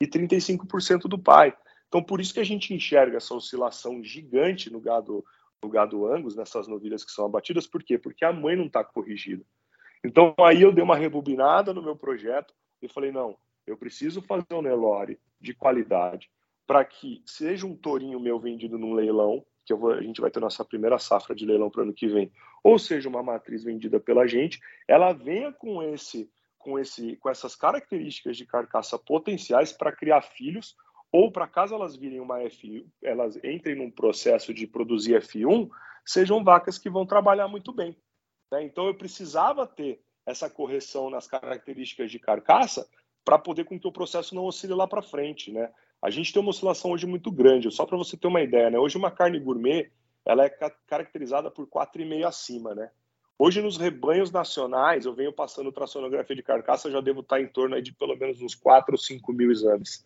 e 0.00 0.06
35% 0.06 1.02
do 1.02 1.18
pai. 1.18 1.56
Então 1.86 2.02
por 2.02 2.20
isso 2.20 2.34
que 2.34 2.40
a 2.40 2.44
gente 2.44 2.74
enxerga 2.74 3.16
essa 3.16 3.34
oscilação 3.34 4.02
gigante 4.02 4.70
no 4.70 4.80
gado 4.80 5.24
no 5.62 5.68
gado 5.68 6.06
Angus, 6.06 6.36
nessas 6.36 6.68
novilhas 6.68 7.04
que 7.04 7.10
são 7.10 7.26
abatidas, 7.26 7.66
por 7.66 7.82
quê? 7.82 7.98
Porque 7.98 8.24
a 8.24 8.32
mãe 8.32 8.56
não 8.56 8.66
está 8.66 8.84
corrigida. 8.84 9.44
Então 10.04 10.34
aí 10.38 10.62
eu 10.62 10.72
dei 10.72 10.82
uma 10.82 10.96
rebobinada 10.96 11.74
no 11.74 11.82
meu 11.82 11.96
projeto 11.96 12.54
e 12.80 12.88
falei, 12.88 13.10
não, 13.10 13.36
eu 13.66 13.76
preciso 13.76 14.22
fazer 14.22 14.46
um 14.52 14.62
Nelore 14.62 15.18
de 15.40 15.52
qualidade 15.52 16.30
para 16.66 16.84
que 16.84 17.22
seja 17.26 17.66
um 17.66 17.74
tourinho 17.74 18.20
meu 18.20 18.38
vendido 18.38 18.78
num 18.78 18.92
leilão, 18.92 19.44
que 19.64 19.74
vou, 19.74 19.92
a 19.92 20.02
gente 20.02 20.20
vai 20.20 20.30
ter 20.30 20.40
nossa 20.40 20.64
primeira 20.64 20.98
safra 20.98 21.34
de 21.34 21.44
leilão 21.44 21.70
para 21.70 21.80
o 21.80 21.82
ano 21.82 21.94
que 21.94 22.06
vem, 22.06 22.30
ou 22.62 22.78
seja 22.78 23.08
uma 23.08 23.22
matriz 23.22 23.64
vendida 23.64 23.98
pela 23.98 24.26
gente, 24.26 24.60
ela 24.86 25.12
venha 25.12 25.52
com 25.52 25.82
esse 25.82 26.30
com 26.58 26.78
esse 26.78 27.16
com 27.16 27.30
essas 27.30 27.54
características 27.54 28.36
de 28.36 28.44
carcaça 28.44 28.98
potenciais 28.98 29.72
para 29.72 29.92
criar 29.92 30.22
filhos 30.22 30.76
ou 31.10 31.30
para 31.30 31.46
caso 31.46 31.74
elas 31.74 31.96
virem 31.96 32.20
uma 32.20 32.42
F, 32.42 32.86
elas 33.02 33.36
entrem 33.42 33.76
num 33.76 33.90
processo 33.90 34.52
de 34.52 34.66
produzir 34.66 35.20
F1, 35.20 35.68
sejam 36.04 36.44
vacas 36.44 36.78
que 36.78 36.90
vão 36.90 37.06
trabalhar 37.06 37.48
muito 37.48 37.72
bem. 37.72 37.96
Né? 38.50 38.64
Então 38.64 38.86
eu 38.86 38.94
precisava 38.94 39.66
ter 39.66 40.00
essa 40.26 40.48
correção 40.50 41.08
nas 41.08 41.26
características 41.26 42.10
de 42.10 42.18
carcaça 42.18 42.88
para 43.24 43.38
poder 43.38 43.64
com 43.64 43.78
que 43.78 43.88
o 43.88 43.92
processo 43.92 44.34
não 44.34 44.44
oscile 44.44 44.74
lá 44.74 44.86
para 44.86 45.02
frente, 45.02 45.52
né? 45.52 45.70
A 46.00 46.10
gente 46.10 46.32
tem 46.32 46.40
uma 46.40 46.50
oscilação 46.50 46.92
hoje 46.92 47.06
muito 47.06 47.30
grande, 47.30 47.70
só 47.70 47.84
para 47.84 47.96
você 47.96 48.16
ter 48.16 48.28
uma 48.28 48.40
ideia, 48.40 48.70
né? 48.70 48.78
Hoje 48.78 48.96
uma 48.96 49.10
carne 49.10 49.38
gourmet, 49.38 49.90
ela 50.24 50.44
é 50.44 50.48
caracterizada 50.86 51.50
por 51.50 51.66
4,5 51.66 52.24
acima, 52.24 52.74
né? 52.74 52.90
Hoje, 53.38 53.62
nos 53.62 53.76
rebanhos 53.76 54.32
nacionais, 54.32 55.06
eu 55.06 55.14
venho 55.14 55.32
passando 55.32 55.66
ultrassonografia 55.66 56.34
de 56.34 56.42
carcaça, 56.42 56.90
já 56.90 57.00
devo 57.00 57.20
estar 57.20 57.40
em 57.40 57.46
torno 57.46 57.80
de 57.80 57.92
pelo 57.92 58.16
menos 58.16 58.42
uns 58.42 58.54
4 58.54 58.92
ou 58.92 58.98
5 58.98 59.32
mil 59.32 59.52
exames. 59.52 60.04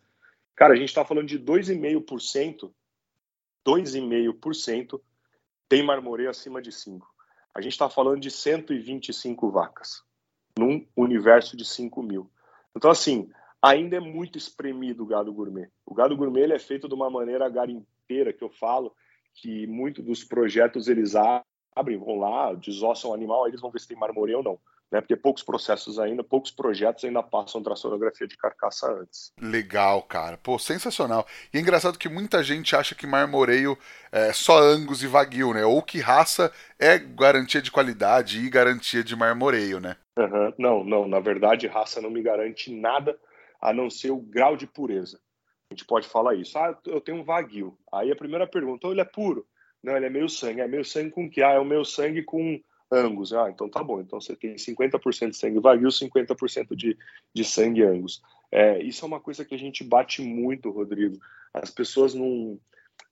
Cara, 0.54 0.74
a 0.74 0.76
gente 0.76 0.88
está 0.88 1.04
falando 1.04 1.26
de 1.26 1.38
2,5%, 1.38 2.72
2,5% 3.66 5.00
tem 5.68 5.82
marmoreio 5.82 6.30
acima 6.30 6.60
de 6.60 6.70
5. 6.70 7.06
A 7.54 7.60
gente 7.60 7.72
está 7.72 7.88
falando 7.88 8.20
de 8.20 8.30
125 8.30 9.50
vacas 9.50 10.02
num 10.58 10.86
universo 10.96 11.56
de 11.56 11.64
5 11.64 12.02
mil. 12.02 12.30
Então, 12.76 12.90
assim, 12.90 13.30
ainda 13.60 13.96
é 13.96 14.00
muito 14.00 14.36
espremido 14.36 15.02
o 15.02 15.06
gado 15.06 15.32
gourmet. 15.32 15.70
O 15.86 15.94
gado 15.94 16.16
gourmet 16.16 16.42
ele 16.42 16.54
é 16.54 16.58
feito 16.58 16.88
de 16.88 16.94
uma 16.94 17.08
maneira 17.08 17.48
garimpeira, 17.48 18.32
que 18.32 18.44
eu 18.44 18.50
falo, 18.50 18.94
que 19.34 19.66
muitos 19.66 20.04
dos 20.04 20.24
projetos 20.24 20.88
eles 20.88 21.14
abrem, 21.74 21.98
vão 21.98 22.18
lá, 22.18 22.52
desossam 22.52 23.10
o 23.10 23.14
animal, 23.14 23.44
aí 23.44 23.50
eles 23.50 23.60
vão 23.60 23.70
ver 23.70 23.80
se 23.80 23.88
tem 23.88 23.96
marmoreio 23.96 24.38
ou 24.38 24.44
não 24.44 24.60
né? 24.92 25.00
Porque 25.00 25.16
poucos 25.16 25.42
processos 25.42 25.98
ainda, 25.98 26.22
poucos 26.22 26.50
projetos 26.50 27.02
ainda 27.04 27.22
passam 27.22 27.60
ultrassonografia 27.60 28.28
de 28.28 28.36
carcaça 28.36 28.92
antes. 28.92 29.32
Legal, 29.40 30.02
cara. 30.02 30.36
Pô, 30.36 30.58
sensacional. 30.58 31.26
E 31.52 31.56
é 31.56 31.60
engraçado 31.60 31.98
que 31.98 32.10
muita 32.10 32.44
gente 32.44 32.76
acha 32.76 32.94
que 32.94 33.06
marmoreio 33.06 33.76
é 34.12 34.34
só 34.34 34.58
Angus 34.58 35.02
e 35.02 35.06
Wagyu, 35.06 35.54
né? 35.54 35.64
Ou 35.64 35.82
que 35.82 35.98
raça 35.98 36.52
é 36.78 36.98
garantia 36.98 37.62
de 37.62 37.70
qualidade 37.70 38.38
e 38.38 38.50
garantia 38.50 39.02
de 39.02 39.16
marmoreio, 39.16 39.80
né? 39.80 39.96
Uhum. 40.18 40.52
Não, 40.58 40.84
não. 40.84 41.08
Na 41.08 41.20
verdade, 41.20 41.66
raça 41.66 42.02
não 42.02 42.10
me 42.10 42.22
garante 42.22 42.70
nada 42.70 43.18
a 43.58 43.72
não 43.72 43.88
ser 43.88 44.10
o 44.10 44.18
grau 44.18 44.58
de 44.58 44.66
pureza. 44.66 45.18
A 45.70 45.74
gente 45.74 45.86
pode 45.86 46.06
falar 46.06 46.34
isso. 46.34 46.58
Ah, 46.58 46.76
eu 46.84 47.00
tenho 47.00 47.18
um 47.18 47.24
Wagyu. 47.24 47.78
Aí 47.90 48.12
a 48.12 48.16
primeira 48.16 48.46
pergunta, 48.46 48.88
oh, 48.88 48.92
ele 48.92 49.00
é 49.00 49.06
puro? 49.06 49.46
Não, 49.82 49.96
ele 49.96 50.04
é 50.04 50.10
meio 50.10 50.28
sangue. 50.28 50.60
É 50.60 50.68
meio 50.68 50.84
sangue 50.84 51.10
com 51.10 51.30
que? 51.30 51.42
Ah, 51.42 51.52
é 51.52 51.58
o 51.58 51.64
meu 51.64 51.82
sangue 51.82 52.22
com 52.22 52.60
Angus. 52.92 53.32
Ah, 53.32 53.48
então 53.50 53.68
tá 53.68 53.82
bom. 53.82 54.00
Então 54.00 54.20
você 54.20 54.36
tem 54.36 54.54
50% 54.54 55.30
de 55.30 55.36
sangue 55.36 55.58
Wagyu, 55.58 55.88
50% 55.88 56.76
de, 56.76 56.96
de 57.34 57.44
sangue 57.44 57.82
Angus. 57.82 58.22
É, 58.50 58.82
isso 58.82 59.04
é 59.04 59.08
uma 59.08 59.20
coisa 59.20 59.44
que 59.44 59.54
a 59.54 59.58
gente 59.58 59.82
bate 59.82 60.20
muito, 60.20 60.70
Rodrigo. 60.70 61.18
As 61.54 61.70
pessoas 61.70 62.14
não. 62.14 62.60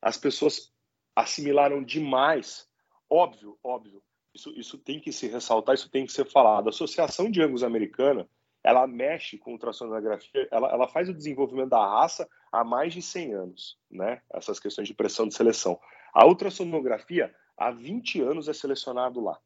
As 0.03 0.19
pessoas 0.19 0.73
assimilaram 1.17 1.83
demais. 1.83 2.69
Óbvio, 3.09 3.59
óbvio. 3.65 4.03
Isso, 4.35 4.53
isso 4.57 4.79
tem 4.79 5.01
que 5.01 5.13
se 5.13 5.27
ressaltar, 5.27 5.75
isso 5.75 5.91
tem 5.91 6.07
que 6.07 6.13
ser 6.13 6.25
falado. 6.25 6.69
A 6.69 6.71
Associação 6.71 7.31
de 7.31 7.43
Angus 7.43 7.65
Americana, 7.65 8.29
ela 8.63 8.87
mexe 8.87 9.37
com 9.39 9.53
ultrassonografia, 9.53 10.47
ela, 10.53 10.71
ela 10.71 10.87
faz 10.87 11.09
o 11.09 11.15
desenvolvimento 11.15 11.71
da 11.71 11.85
raça 11.85 12.29
há 12.53 12.63
mais 12.63 12.93
de 12.93 13.03
100 13.03 13.35
anos, 13.35 13.79
né? 13.91 14.23
Essas 14.33 14.61
questões 14.61 14.87
de 14.87 14.95
pressão 14.95 15.27
de 15.27 15.35
seleção. 15.35 15.81
A 16.13 16.27
ultrassonografia, 16.27 17.35
há 17.57 17.71
20 17.71 18.21
anos, 18.21 18.49
é 18.49 18.53
selecionado 18.53 19.21
lá. 19.21 19.39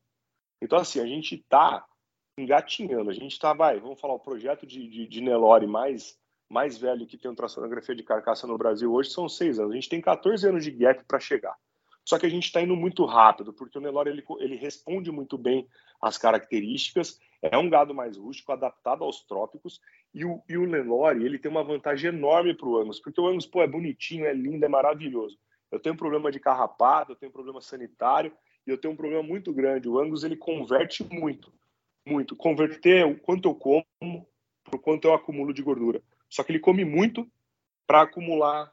Então, 0.65 0.79
assim, 0.79 1.01
a 1.01 1.07
gente 1.07 1.35
está 1.35 1.85
engatinhando, 2.39 3.11
a 3.11 3.15
gente 3.15 3.33
está, 3.33 3.53
vai, 3.53 3.79
vamos 3.79 4.01
falar, 4.01 4.15
o 4.15 4.19
projeto 4.19 4.67
de, 4.67 4.89
de, 4.89 5.07
de 5.07 5.21
Nelore 5.21 5.67
mais, 5.67 6.19
mais 6.49 6.79
velho 6.79 7.07
que 7.07 7.19
tem 7.19 7.31
ultrassonografia 7.31 7.95
de 7.95 8.03
carcaça 8.03 8.47
no 8.47 8.59
Brasil 8.59 8.93
hoje 8.93 9.11
são 9.11 9.29
seis 9.29 9.59
anos. 9.59 9.73
A 9.73 9.75
gente 9.75 9.89
tem 9.89 10.01
14 10.01 10.49
anos 10.49 10.65
de 10.65 10.71
gap 10.71 11.05
para 11.05 11.21
chegar. 11.21 11.55
Só 12.05 12.19
que 12.19 12.27
a 12.27 12.29
gente 12.29 12.45
está 12.45 12.61
indo 12.61 12.77
muito 12.77 13.05
rápido, 13.05 13.53
porque 13.53 13.79
o 13.79 13.81
Nelore 13.81 14.11
ele, 14.11 14.25
ele 14.41 14.57
responde 14.57 15.11
muito 15.11 15.39
bem 15.39 15.67
às 16.01 16.19
características, 16.19 17.19
é 17.41 17.57
um 17.57 17.69
gado 17.69 17.95
mais 17.95 18.17
rústico, 18.17 18.53
adaptado 18.53 19.05
aos 19.05 19.23
trópicos, 19.23 19.81
e 20.13 20.25
o, 20.25 20.43
e 20.49 20.57
o 20.57 20.67
Nelore 20.67 21.25
ele 21.25 21.39
tem 21.39 21.51
uma 21.51 21.65
vantagem 21.65 22.09
enorme 22.09 22.55
para 22.55 22.69
o 22.69 22.79
Angus, 22.79 23.01
porque 23.01 23.21
o 23.21 23.27
Angus 23.27 23.47
pô, 23.47 23.63
é 23.63 23.67
bonitinho, 23.67 24.27
é 24.27 24.33
lindo, 24.33 24.65
é 24.65 24.69
maravilhoso. 24.69 25.39
Eu 25.71 25.81
tenho 25.81 25.97
problema 25.97 26.31
de 26.31 26.41
carrapato, 26.41 27.13
eu 27.13 27.17
tenho 27.17 27.33
problema 27.33 27.61
sanitário, 27.61 28.33
e 28.67 28.71
eu 28.71 28.79
tenho 28.79 28.95
um 28.95 28.97
problema 28.97 29.23
muito 29.23 29.53
grande. 29.53 29.89
O 29.89 29.99
Angus 29.99 30.25
ele 30.25 30.37
converte 30.37 31.05
muito, 31.05 31.53
muito. 32.07 32.35
Converter 32.35 33.07
o 33.07 33.19
quanto 33.19 33.49
eu 33.49 33.55
como 33.55 33.85
para 34.65 34.77
o 34.77 34.79
quanto 34.79 35.07
eu 35.07 35.15
acumulo 35.15 35.53
de 35.53 35.63
gordura. 35.63 36.03
Só 36.29 36.43
que 36.43 36.51
ele 36.51 36.59
come 36.59 36.85
muito 36.85 37.31
para 37.87 38.03
acumular 38.03 38.73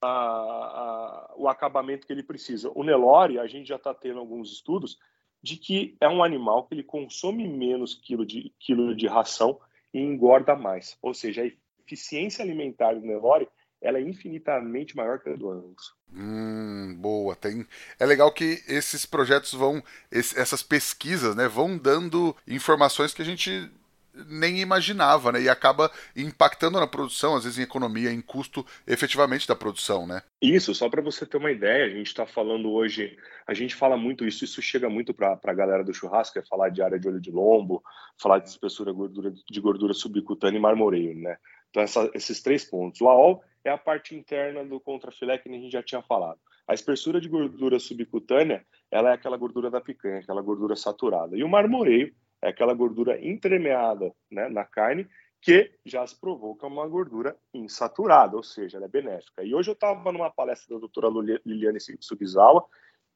a, 0.00 0.08
a, 0.08 1.34
o 1.36 1.48
acabamento 1.48 2.06
que 2.06 2.12
ele 2.12 2.22
precisa. 2.22 2.70
O 2.74 2.84
Nelore, 2.84 3.38
a 3.38 3.46
gente 3.46 3.68
já 3.68 3.76
está 3.76 3.92
tendo 3.92 4.20
alguns 4.20 4.52
estudos 4.52 4.98
de 5.42 5.56
que 5.56 5.96
é 6.00 6.08
um 6.08 6.22
animal 6.22 6.66
que 6.66 6.74
ele 6.74 6.84
consome 6.84 7.48
menos 7.48 7.94
quilo 7.94 8.24
de, 8.24 8.54
quilo 8.60 8.94
de 8.94 9.08
ração 9.08 9.58
e 9.92 10.00
engorda 10.00 10.54
mais. 10.54 10.96
Ou 11.02 11.12
seja, 11.12 11.42
a 11.42 11.50
eficiência 11.84 12.44
alimentar 12.44 12.94
do 12.94 13.00
Nelore 13.00 13.48
ela 13.82 13.98
é 13.98 14.02
infinitamente 14.02 14.96
maior 14.96 15.18
que 15.18 15.28
a 15.28 15.34
do 15.34 15.50
Angus. 15.50 15.92
Hum, 16.14 16.94
boa. 16.98 17.34
Tem... 17.34 17.66
É 17.98 18.06
legal 18.06 18.30
que 18.32 18.62
esses 18.68 19.04
projetos 19.04 19.52
vão, 19.52 19.82
essas 20.10 20.62
pesquisas, 20.62 21.34
né, 21.34 21.48
vão 21.48 21.76
dando 21.76 22.36
informações 22.46 23.12
que 23.12 23.22
a 23.22 23.24
gente 23.24 23.70
nem 24.14 24.60
imaginava, 24.60 25.32
né? 25.32 25.42
E 25.42 25.48
acaba 25.48 25.90
impactando 26.14 26.78
na 26.78 26.86
produção, 26.86 27.34
às 27.34 27.44
vezes 27.44 27.58
em 27.58 27.62
economia, 27.62 28.12
em 28.12 28.20
custo 28.20 28.64
efetivamente 28.86 29.48
da 29.48 29.56
produção, 29.56 30.06
né? 30.06 30.22
Isso, 30.40 30.74
só 30.74 30.88
para 30.88 31.00
você 31.00 31.24
ter 31.24 31.38
uma 31.38 31.50
ideia, 31.50 31.86
a 31.86 31.88
gente 31.88 32.08
está 32.08 32.26
falando 32.26 32.70
hoje, 32.70 33.16
a 33.46 33.54
gente 33.54 33.74
fala 33.74 33.96
muito 33.96 34.26
isso, 34.26 34.44
isso 34.44 34.60
chega 34.60 34.88
muito 34.88 35.14
para 35.14 35.38
a 35.42 35.54
galera 35.54 35.82
do 35.82 35.94
churrasco, 35.94 36.38
é 36.38 36.42
falar 36.44 36.68
de 36.68 36.82
área 36.82 36.98
de 36.98 37.08
olho 37.08 37.20
de 37.20 37.30
lombo, 37.30 37.82
falar 38.20 38.38
de 38.38 38.50
espessura 38.50 38.92
gordura, 38.92 39.32
de 39.32 39.60
gordura 39.60 39.94
subcutânea 39.94 40.58
e 40.58 40.60
marmoreio, 40.60 41.14
né? 41.18 41.36
Então, 41.72 41.82
essa, 41.82 42.10
esses 42.12 42.42
três 42.42 42.64
pontos. 42.64 43.00
O 43.00 43.08
AOL 43.08 43.42
é 43.64 43.70
a 43.70 43.78
parte 43.78 44.14
interna 44.14 44.62
do 44.62 44.78
contrafilé 44.78 45.38
que 45.38 45.48
a 45.48 45.52
gente 45.52 45.72
já 45.72 45.82
tinha 45.82 46.02
falado. 46.02 46.38
A 46.68 46.74
espessura 46.74 47.18
de 47.18 47.28
gordura 47.28 47.80
subcutânea, 47.80 48.64
ela 48.90 49.10
é 49.10 49.14
aquela 49.14 49.38
gordura 49.38 49.70
da 49.70 49.80
picanha, 49.80 50.18
aquela 50.18 50.42
gordura 50.42 50.76
saturada. 50.76 51.34
E 51.34 51.42
o 51.42 51.48
marmoreio 51.48 52.14
é 52.42 52.48
aquela 52.48 52.74
gordura 52.74 53.18
entremeada 53.26 54.12
né, 54.30 54.50
na 54.50 54.64
carne, 54.64 55.08
que 55.40 55.72
já 55.84 56.06
se 56.06 56.18
provou 56.20 56.54
que 56.54 56.64
é 56.64 56.68
uma 56.68 56.86
gordura 56.86 57.36
insaturada, 57.54 58.36
ou 58.36 58.42
seja, 58.42 58.76
ela 58.76 58.86
é 58.86 58.88
benéfica. 58.88 59.42
E 59.42 59.54
hoje 59.54 59.70
eu 59.70 59.74
estava 59.74 60.12
numa 60.12 60.30
palestra 60.30 60.74
da 60.74 60.78
doutora 60.78 61.08
Liliane 61.44 61.78
Subizawa, 62.00 62.64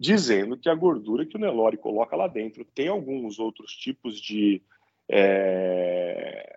dizendo 0.01 0.57
que 0.57 0.69
a 0.69 0.75
gordura 0.75 1.27
que 1.27 1.37
o 1.37 1.41
Nelore 1.41 1.77
coloca 1.77 2.17
lá 2.17 2.27
dentro 2.27 2.65
tem 2.65 2.89
alguns 2.89 3.39
outros 3.39 3.73
tipos 3.73 4.21
de 4.21 4.63
é, 5.09 6.56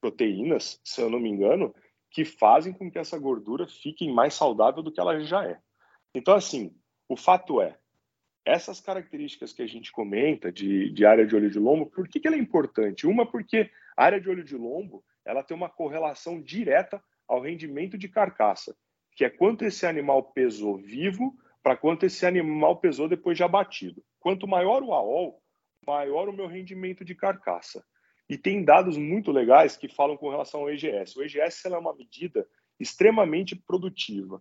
proteínas, 0.00 0.80
se 0.84 1.00
eu 1.00 1.10
não 1.10 1.20
me 1.20 1.28
engano, 1.28 1.74
que 2.10 2.24
fazem 2.24 2.72
com 2.72 2.90
que 2.90 2.98
essa 2.98 3.18
gordura 3.18 3.66
fique 3.68 4.10
mais 4.10 4.34
saudável 4.34 4.82
do 4.82 4.90
que 4.90 5.00
ela 5.00 5.20
já 5.20 5.44
é. 5.44 5.58
Então, 6.14 6.34
assim, 6.34 6.74
o 7.08 7.16
fato 7.16 7.60
é, 7.60 7.78
essas 8.44 8.80
características 8.80 9.52
que 9.52 9.62
a 9.62 9.66
gente 9.66 9.92
comenta 9.92 10.50
de, 10.50 10.90
de 10.90 11.04
área 11.04 11.26
de 11.26 11.36
olho 11.36 11.50
de 11.50 11.58
lombo, 11.58 11.86
por 11.86 12.08
que, 12.08 12.18
que 12.18 12.26
ela 12.26 12.36
é 12.36 12.40
importante? 12.40 13.06
Uma, 13.06 13.24
porque 13.24 13.70
a 13.96 14.04
área 14.04 14.20
de 14.20 14.28
olho 14.28 14.42
de 14.42 14.56
lombo 14.56 15.04
ela 15.24 15.42
tem 15.42 15.56
uma 15.56 15.68
correlação 15.68 16.40
direta 16.40 17.02
ao 17.28 17.40
rendimento 17.40 17.96
de 17.96 18.08
carcaça, 18.08 18.76
que 19.14 19.24
é 19.24 19.30
quanto 19.30 19.64
esse 19.64 19.86
animal 19.86 20.32
pesou 20.32 20.76
vivo 20.78 21.36
para 21.62 21.76
quanto 21.76 22.06
esse 22.06 22.26
animal 22.26 22.78
pesou 22.78 23.08
depois 23.08 23.36
de 23.36 23.44
abatido. 23.44 24.02
Quanto 24.18 24.48
maior 24.48 24.82
o 24.82 24.92
AOL, 24.92 25.40
maior 25.86 26.28
o 26.28 26.32
meu 26.32 26.46
rendimento 26.46 27.04
de 27.04 27.14
carcaça. 27.14 27.84
E 28.30 28.38
tem 28.38 28.64
dados 28.64 28.96
muito 28.96 29.32
legais 29.32 29.76
que 29.76 29.88
falam 29.88 30.16
com 30.16 30.30
relação 30.30 30.60
ao 30.60 30.70
EGS. 30.70 31.16
O 31.16 31.22
EGS 31.24 31.66
é 31.66 31.76
uma 31.76 31.92
medida 31.92 32.46
extremamente 32.78 33.56
produtiva. 33.56 34.40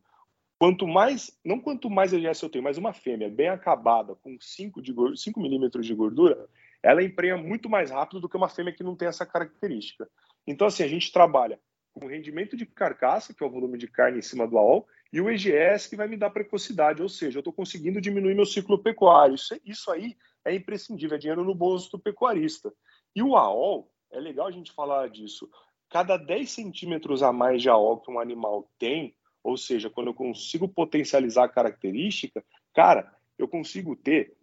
Quanto 0.59 0.87
mais, 0.87 1.35
não 1.43 1.59
quanto 1.59 1.89
mais 1.89 2.13
EGS 2.13 2.43
eu 2.43 2.49
tenho, 2.49 2.63
mas 2.63 2.77
uma 2.77 2.93
fêmea 2.93 3.27
bem 3.31 3.49
acabada, 3.49 4.13
com 4.13 4.37
5, 4.39 4.79
de, 4.79 4.93
5 5.15 5.41
milímetros 5.41 5.87
de 5.87 5.95
gordura, 5.95 6.47
ela 6.83 7.01
emprenha 7.01 7.35
muito 7.35 7.67
mais 7.67 7.89
rápido 7.89 8.19
do 8.21 8.29
que 8.29 8.37
uma 8.37 8.47
fêmea 8.47 8.71
que 8.71 8.83
não 8.83 8.95
tem 8.95 9.07
essa 9.07 9.25
característica. 9.25 10.07
Então, 10.45 10.67
assim, 10.67 10.83
a 10.83 10.87
gente 10.87 11.11
trabalha 11.11 11.59
com 11.91 12.05
rendimento 12.05 12.55
de 12.55 12.67
carcaça, 12.67 13.33
que 13.33 13.43
é 13.43 13.47
o 13.47 13.49
volume 13.49 13.75
de 13.75 13.87
carne 13.87 14.19
em 14.19 14.21
cima 14.21 14.47
do 14.47 14.59
AOL, 14.59 14.87
e 15.11 15.19
o 15.19 15.31
EGS, 15.31 15.87
que 15.89 15.95
vai 15.95 16.07
me 16.07 16.15
dar 16.15 16.29
precocidade, 16.29 17.01
ou 17.01 17.09
seja, 17.09 17.37
eu 17.37 17.41
estou 17.41 17.53
conseguindo 17.53 17.99
diminuir 17.99 18.35
meu 18.35 18.45
ciclo 18.45 18.77
pecuário. 18.77 19.33
Isso, 19.33 19.59
isso 19.65 19.89
aí 19.89 20.15
é 20.45 20.53
imprescindível, 20.53 21.15
é 21.15 21.19
dinheiro 21.19 21.43
no 21.43 21.55
bolso 21.55 21.89
do 21.91 21.99
pecuarista. 21.99 22.71
E 23.15 23.23
o 23.23 23.35
AOL, 23.35 23.91
é 24.11 24.19
legal 24.19 24.47
a 24.47 24.51
gente 24.51 24.71
falar 24.71 25.09
disso. 25.09 25.49
Cada 25.89 26.17
10 26.17 26.49
centímetros 26.49 27.23
a 27.23 27.31
mais 27.31 27.61
de 27.61 27.69
AOL 27.69 27.99
que 27.99 28.11
um 28.11 28.19
animal 28.19 28.69
tem, 28.77 29.15
ou 29.43 29.57
seja, 29.57 29.89
quando 29.89 30.07
eu 30.07 30.13
consigo 30.13 30.67
potencializar 30.67 31.45
a 31.45 31.49
característica, 31.49 32.43
cara, 32.73 33.11
eu 33.37 33.47
consigo 33.47 33.95
ter 33.95 34.35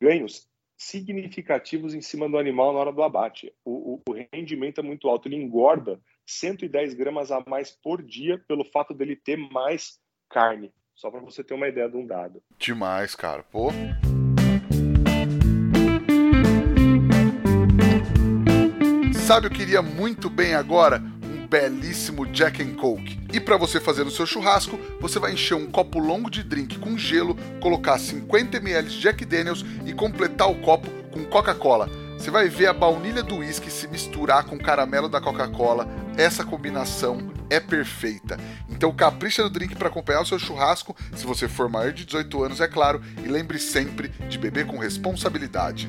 ganhos 0.00 0.48
significativos 0.76 1.94
em 1.94 2.00
cima 2.00 2.28
do 2.28 2.38
animal 2.38 2.72
na 2.72 2.78
hora 2.78 2.92
do 2.92 3.02
abate. 3.02 3.54
O, 3.64 3.94
o, 3.94 4.02
o, 4.08 4.26
rendimento 4.32 4.80
é 4.80 4.82
muito 4.82 5.08
alto, 5.08 5.28
ele 5.28 5.36
engorda 5.36 6.00
110 6.26 6.94
gramas 6.94 7.30
a 7.30 7.42
mais 7.46 7.70
por 7.70 8.02
dia 8.02 8.38
pelo 8.48 8.64
fato 8.64 8.94
dele 8.94 9.14
ter 9.14 9.36
mais 9.36 10.00
carne. 10.28 10.72
Só 10.94 11.10
para 11.10 11.20
você 11.20 11.44
ter 11.44 11.54
uma 11.54 11.68
ideia 11.68 11.88
de 11.88 11.96
um 11.96 12.06
dado. 12.06 12.42
Demais, 12.58 13.14
cara. 13.14 13.42
Pô. 13.42 13.68
Sabe, 19.30 19.46
eu 19.46 19.50
queria 19.52 19.80
muito 19.80 20.28
bem 20.28 20.54
agora 20.54 21.00
um 21.22 21.46
belíssimo 21.46 22.26
Jack 22.26 22.60
and 22.60 22.74
Coke. 22.74 23.16
E 23.32 23.38
para 23.38 23.56
você 23.56 23.78
fazer 23.78 24.02
no 24.02 24.10
seu 24.10 24.26
churrasco, 24.26 24.76
você 25.00 25.20
vai 25.20 25.34
encher 25.34 25.54
um 25.54 25.70
copo 25.70 26.00
longo 26.00 26.28
de 26.28 26.42
drink 26.42 26.80
com 26.80 26.98
gelo, 26.98 27.36
colocar 27.60 27.96
50 27.96 28.56
ml 28.56 28.88
de 28.88 28.98
Jack 28.98 29.24
Daniels 29.24 29.64
e 29.86 29.92
completar 29.92 30.50
o 30.50 30.56
copo 30.56 30.90
com 31.12 31.24
Coca-Cola. 31.26 31.88
Você 32.18 32.28
vai 32.28 32.48
ver 32.48 32.66
a 32.66 32.72
baunilha 32.72 33.22
do 33.22 33.36
uísque 33.36 33.70
se 33.70 33.86
misturar 33.86 34.42
com 34.46 34.56
o 34.56 34.60
caramelo 34.60 35.08
da 35.08 35.20
Coca-Cola. 35.20 35.88
Essa 36.16 36.44
combinação 36.44 37.30
é 37.48 37.60
perfeita. 37.60 38.36
Então 38.68 38.92
capricha 38.92 39.44
no 39.44 39.50
drink 39.50 39.76
para 39.76 39.86
acompanhar 39.86 40.22
o 40.22 40.26
seu 40.26 40.40
churrasco, 40.40 40.96
se 41.14 41.24
você 41.24 41.46
for 41.46 41.68
maior 41.68 41.92
de 41.92 42.04
18 42.04 42.42
anos, 42.42 42.60
é 42.60 42.66
claro, 42.66 43.00
e 43.22 43.28
lembre 43.28 43.60
sempre 43.60 44.08
de 44.28 44.36
beber 44.36 44.66
com 44.66 44.76
responsabilidade. 44.76 45.86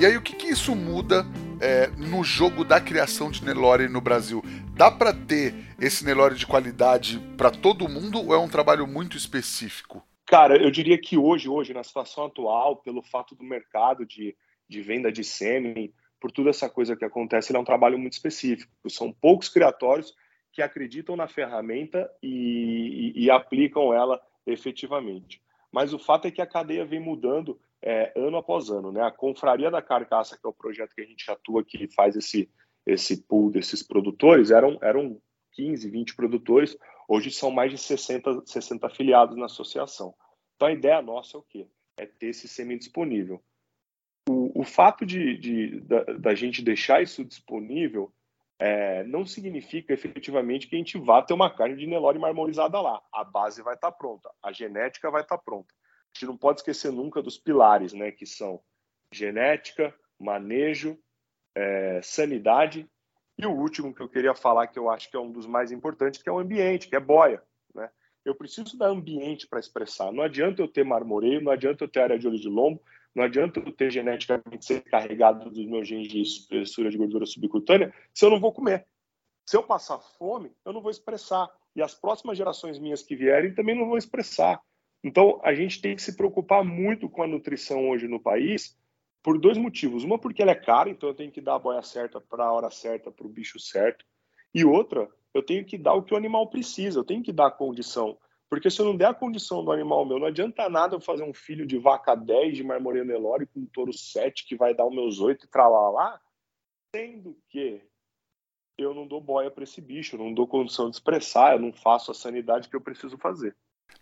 E 0.00 0.06
aí, 0.06 0.16
o 0.16 0.22
que, 0.22 0.36
que 0.36 0.46
isso 0.46 0.76
muda 0.76 1.26
é, 1.60 1.88
no 1.88 2.22
jogo 2.22 2.64
da 2.64 2.80
criação 2.80 3.32
de 3.32 3.44
Nelore 3.44 3.88
no 3.88 4.00
Brasil? 4.00 4.40
Dá 4.76 4.92
para 4.92 5.12
ter 5.12 5.52
esse 5.80 6.04
Nelore 6.04 6.36
de 6.36 6.46
qualidade 6.46 7.18
para 7.36 7.50
todo 7.50 7.88
mundo 7.88 8.24
ou 8.24 8.32
é 8.32 8.38
um 8.38 8.48
trabalho 8.48 8.86
muito 8.86 9.16
específico? 9.16 10.00
Cara, 10.24 10.56
eu 10.56 10.70
diria 10.70 10.96
que 10.96 11.18
hoje, 11.18 11.48
hoje, 11.48 11.74
na 11.74 11.82
situação 11.82 12.26
atual, 12.26 12.76
pelo 12.76 13.02
fato 13.02 13.34
do 13.34 13.42
mercado 13.42 14.06
de, 14.06 14.36
de 14.68 14.80
venda 14.80 15.10
de 15.10 15.24
sêmen, 15.24 15.92
por 16.20 16.30
toda 16.30 16.50
essa 16.50 16.70
coisa 16.70 16.94
que 16.94 17.04
acontece, 17.04 17.50
ele 17.50 17.58
é 17.58 17.60
um 17.60 17.64
trabalho 17.64 17.98
muito 17.98 18.12
específico. 18.12 18.70
São 18.88 19.12
poucos 19.12 19.48
criatórios 19.48 20.14
que 20.52 20.62
acreditam 20.62 21.16
na 21.16 21.26
ferramenta 21.26 22.08
e, 22.22 23.14
e, 23.16 23.24
e 23.24 23.30
aplicam 23.32 23.92
ela 23.92 24.20
efetivamente. 24.46 25.42
Mas 25.72 25.92
o 25.92 25.98
fato 25.98 26.28
é 26.28 26.30
que 26.30 26.40
a 26.40 26.46
cadeia 26.46 26.84
vem 26.84 27.00
mudando 27.00 27.58
é, 27.82 28.12
ano 28.16 28.36
após 28.36 28.70
ano. 28.70 28.92
Né? 28.92 29.02
A 29.02 29.10
Confraria 29.10 29.70
da 29.70 29.82
Carcaça, 29.82 30.36
que 30.36 30.46
é 30.46 30.48
o 30.48 30.54
projeto 30.54 30.94
que 30.94 31.02
a 31.02 31.06
gente 31.06 31.30
atua, 31.30 31.64
que 31.64 31.88
faz 31.88 32.16
esse, 32.16 32.50
esse 32.86 33.22
pool 33.22 33.50
desses 33.50 33.82
produtores, 33.82 34.50
eram, 34.50 34.78
eram 34.82 35.20
15, 35.52 35.88
20 35.90 36.16
produtores. 36.16 36.76
Hoje 37.08 37.30
são 37.30 37.50
mais 37.50 37.70
de 37.70 37.78
60, 37.78 38.42
60 38.46 38.86
afiliados 38.86 39.36
na 39.36 39.46
associação. 39.46 40.14
Então 40.56 40.68
a 40.68 40.72
ideia 40.72 41.00
nossa 41.00 41.36
é 41.36 41.40
o 41.40 41.42
quê? 41.42 41.66
É 41.96 42.06
ter 42.06 42.28
esse 42.28 42.48
sêmen 42.48 42.78
disponível. 42.78 43.42
O, 44.28 44.60
o 44.60 44.64
fato 44.64 45.06
de, 45.06 45.38
de 45.38 45.80
da, 45.80 46.04
da, 46.04 46.34
gente 46.34 46.62
deixar 46.62 47.02
isso 47.02 47.24
disponível 47.24 48.12
é, 48.58 49.02
não 49.04 49.24
significa 49.24 49.94
efetivamente 49.94 50.66
que 50.66 50.74
a 50.74 50.78
gente 50.78 50.98
vá 50.98 51.22
ter 51.22 51.32
uma 51.32 51.48
carne 51.48 51.76
de 51.76 51.86
Nelore 51.86 52.18
marmorizada 52.18 52.80
lá. 52.80 53.00
A 53.12 53.24
base 53.24 53.62
vai 53.62 53.74
estar 53.74 53.90
tá 53.90 53.96
pronta, 53.96 54.30
a 54.42 54.52
genética 54.52 55.10
vai 55.10 55.22
estar 55.22 55.38
tá 55.38 55.42
pronta. 55.42 55.72
Gente 56.18 56.26
não 56.26 56.36
pode 56.36 56.60
esquecer 56.60 56.90
nunca 56.90 57.22
dos 57.22 57.38
pilares, 57.38 57.92
né, 57.92 58.10
que 58.10 58.26
são 58.26 58.60
genética, 59.12 59.94
manejo, 60.18 60.98
é, 61.54 62.02
sanidade 62.02 62.90
e 63.38 63.46
o 63.46 63.52
último 63.52 63.94
que 63.94 64.02
eu 64.02 64.08
queria 64.08 64.34
falar, 64.34 64.66
que 64.66 64.76
eu 64.76 64.90
acho 64.90 65.08
que 65.08 65.16
é 65.16 65.20
um 65.20 65.30
dos 65.30 65.46
mais 65.46 65.70
importantes, 65.70 66.20
que 66.20 66.28
é 66.28 66.32
o 66.32 66.40
ambiente, 66.40 66.88
que 66.88 66.96
é 66.96 67.00
boia. 67.00 67.40
Né? 67.72 67.88
Eu 68.24 68.34
preciso 68.34 68.76
dar 68.76 68.88
ambiente 68.88 69.46
para 69.46 69.60
expressar. 69.60 70.10
Não 70.10 70.24
adianta 70.24 70.60
eu 70.60 70.66
ter 70.66 70.84
marmoreio, 70.84 71.40
não 71.40 71.52
adianta 71.52 71.84
eu 71.84 71.88
ter 71.88 72.00
área 72.00 72.18
de 72.18 72.26
olho 72.26 72.38
de 72.38 72.48
lombo, 72.48 72.82
não 73.14 73.22
adianta 73.22 73.60
eu 73.60 73.70
ter 73.70 73.92
geneticamente 73.92 74.64
ser 74.64 74.82
carregado 74.82 75.48
dos 75.48 75.66
meus 75.66 75.86
genes 75.86 76.08
de 76.08 76.20
espessura 76.20 76.90
de 76.90 76.98
gordura 76.98 77.26
subcutânea 77.26 77.94
se 78.12 78.24
eu 78.24 78.30
não 78.30 78.40
vou 78.40 78.52
comer. 78.52 78.88
Se 79.46 79.56
eu 79.56 79.62
passar 79.62 80.00
fome, 80.00 80.50
eu 80.64 80.72
não 80.72 80.82
vou 80.82 80.90
expressar. 80.90 81.48
E 81.76 81.80
as 81.80 81.94
próximas 81.94 82.36
gerações 82.36 82.76
minhas 82.76 83.04
que 83.04 83.14
vierem 83.14 83.54
também 83.54 83.78
não 83.78 83.86
vão 83.86 83.96
expressar. 83.96 84.60
Então, 85.02 85.40
a 85.42 85.54
gente 85.54 85.80
tem 85.80 85.94
que 85.94 86.02
se 86.02 86.16
preocupar 86.16 86.64
muito 86.64 87.08
com 87.08 87.22
a 87.22 87.26
nutrição 87.26 87.88
hoje 87.88 88.08
no 88.08 88.20
país, 88.20 88.76
por 89.22 89.38
dois 89.38 89.56
motivos. 89.56 90.04
Uma, 90.04 90.18
porque 90.18 90.42
ela 90.42 90.52
é 90.52 90.54
cara, 90.54 90.90
então 90.90 91.08
eu 91.08 91.14
tenho 91.14 91.30
que 91.30 91.40
dar 91.40 91.56
a 91.56 91.58
boia 91.58 91.82
certa 91.82 92.20
para 92.20 92.44
a 92.44 92.52
hora 92.52 92.70
certa, 92.70 93.10
para 93.10 93.26
o 93.26 93.30
bicho 93.30 93.58
certo. 93.58 94.04
E 94.54 94.64
outra, 94.64 95.08
eu 95.34 95.42
tenho 95.42 95.64
que 95.64 95.78
dar 95.78 95.94
o 95.94 96.02
que 96.02 96.14
o 96.14 96.16
animal 96.16 96.48
precisa, 96.48 96.98
eu 96.98 97.04
tenho 97.04 97.22
que 97.22 97.32
dar 97.32 97.46
a 97.46 97.50
condição. 97.50 98.18
Porque 98.48 98.70
se 98.70 98.80
eu 98.80 98.86
não 98.86 98.96
der 98.96 99.08
a 99.08 99.14
condição 99.14 99.62
do 99.62 99.70
animal 99.70 100.06
meu, 100.06 100.18
não 100.18 100.26
adianta 100.26 100.68
nada 100.68 100.96
eu 100.96 101.00
fazer 101.00 101.22
um 101.22 101.34
filho 101.34 101.66
de 101.66 101.78
vaca 101.78 102.14
10 102.14 102.56
de 102.56 102.64
marmoreio 102.64 103.04
Nelore 103.04 103.46
com 103.46 103.60
um 103.60 103.66
touro 103.66 103.92
7 103.92 104.46
que 104.46 104.56
vai 104.56 104.74
dar 104.74 104.86
os 104.86 104.94
meus 104.94 105.20
8 105.20 105.44
e 105.44 105.48
tralalá, 105.48 106.18
sendo 106.94 107.38
que 107.48 107.82
eu 108.78 108.94
não 108.94 109.06
dou 109.06 109.20
boia 109.20 109.50
para 109.50 109.64
esse 109.64 109.80
bicho, 109.80 110.16
eu 110.16 110.20
não 110.20 110.32
dou 110.32 110.46
condição 110.46 110.88
de 110.88 110.96
expressar, 110.96 111.54
eu 111.54 111.60
não 111.60 111.72
faço 111.72 112.10
a 112.10 112.14
sanidade 112.14 112.68
que 112.68 112.76
eu 112.76 112.80
preciso 112.80 113.18
fazer. 113.18 113.54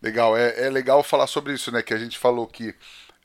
Legal, 0.03 0.37
é, 0.37 0.67
é 0.67 0.71
legal 0.71 1.03
falar 1.03 1.27
sobre 1.27 1.53
isso, 1.53 1.73
né? 1.73 1.83
Que 1.83 1.95
a 1.95 1.99
gente 1.99 2.19
falou 2.19 2.47
que 2.47 2.75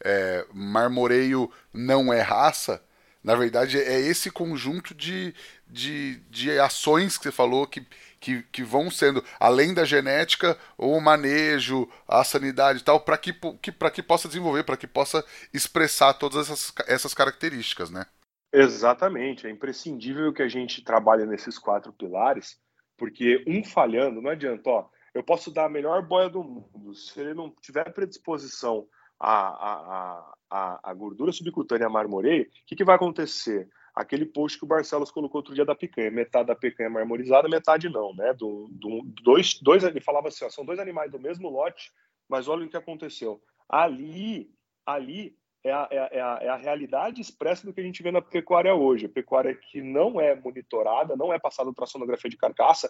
é, 0.04 0.46
marmoreio 0.54 1.52
não 1.74 2.12
é 2.12 2.22
raça, 2.22 2.84
na 3.24 3.36
verdade 3.36 3.80
é 3.80 4.00
esse 4.00 4.32
conjunto 4.32 4.96
de, 4.96 5.34
de, 5.68 6.16
de 6.30 6.60
ações 6.60 7.18
que 7.18 7.26
você 7.26 7.32
falou 7.32 7.68
que, 7.68 7.86
que, 8.20 8.44
que 8.52 8.64
vão 8.64 8.90
sendo, 8.90 9.24
além 9.40 9.74
da 9.74 9.86
genética, 9.86 10.58
o 10.78 11.00
manejo, 11.00 11.88
a 12.08 12.24
sanidade 12.24 12.80
e 12.80 12.84
tal, 12.84 13.00
para 13.00 13.18
que, 13.18 13.34
que, 13.62 13.72
que 13.72 14.04
possa 14.04 14.28
desenvolver, 14.28 14.64
para 14.64 14.78
que 14.78 14.88
possa 14.88 15.24
expressar 15.54 16.14
todas 16.16 16.50
essas, 16.50 16.74
essas 16.88 17.14
características, 17.14 17.90
né? 17.90 18.06
Exatamente, 18.54 19.48
é 19.48 19.50
imprescindível 19.50 20.34
que 20.34 20.42
a 20.42 20.48
gente 20.48 20.84
trabalhe 20.84 21.26
nesses 21.26 21.58
quatro 21.58 21.94
pilares, 21.94 22.60
porque 22.98 23.44
um 23.48 23.64
falhando, 23.64 24.22
não 24.22 24.30
adianta, 24.30 24.70
ó, 24.70 24.90
eu 25.14 25.24
posso 25.24 25.52
dar 25.52 25.66
a 25.66 25.70
melhor 25.70 26.02
boia 26.02 26.30
do 26.30 26.44
mundo, 26.44 26.94
se 26.94 27.20
ele 27.20 27.34
não 27.34 27.50
tiver 27.62 27.92
predisposição 27.94 28.88
a, 29.20 29.32
a, 29.32 30.34
a, 30.50 30.92
a 30.92 30.94
gordura 30.94 31.32
subcutânea 31.32 31.90
marmoreio, 31.90 32.44
o 32.44 32.48
que, 32.66 32.76
que 32.76 32.84
vai 32.84 32.96
acontecer? 32.96 33.70
Aquele 33.94 34.26
post 34.26 34.58
que 34.58 34.64
o 34.64 34.68
Barcelos 34.68 35.12
colocou 35.12 35.40
outro 35.40 35.54
dia 35.54 35.66
da 35.66 35.76
picanha, 35.76 36.10
metade 36.10 36.48
da 36.48 36.56
picanha 36.56 36.90
marmorizada, 36.90 37.50
metade 37.50 37.90
não, 37.90 38.16
né? 38.16 38.34
Do, 38.34 38.68
do, 38.72 39.02
dois, 39.22 39.60
dois, 39.62 39.84
ele 39.84 40.00
falava 40.00 40.30
assim, 40.30 40.46
ó, 40.46 40.50
são 40.50 40.66
dois 40.66 40.80
animais 40.80 41.12
do 41.12 41.20
mesmo 41.20 41.50
lote, 41.50 41.92
mas 42.28 42.48
olha 42.48 42.66
o 42.66 42.70
que 42.70 42.78
aconteceu. 42.78 43.42
Ali, 43.68 44.50
ali 44.86 45.36
é 45.64 45.72
a, 45.72 45.88
é, 45.92 46.22
a, 46.22 46.40
é 46.42 46.50
a, 46.50 46.56
realidade 46.56 47.22
expressa 47.22 47.66
do 47.66 47.74
que 47.74 47.82
a 47.82 47.84
gente 47.84 48.02
vê 48.02 48.12
na 48.12 48.22
pecuária 48.22 48.74
hoje. 48.74 49.06
A 49.06 49.10
pecuária 49.10 49.54
que 49.54 49.82
não 49.82 50.20
é 50.20 50.34
monitorada, 50.34 51.16
não 51.16 51.32
é 51.32 51.38
passada 51.38 51.70
ultrassonografia 51.70 52.30
de 52.30 52.38
carcaça, 52.38 52.90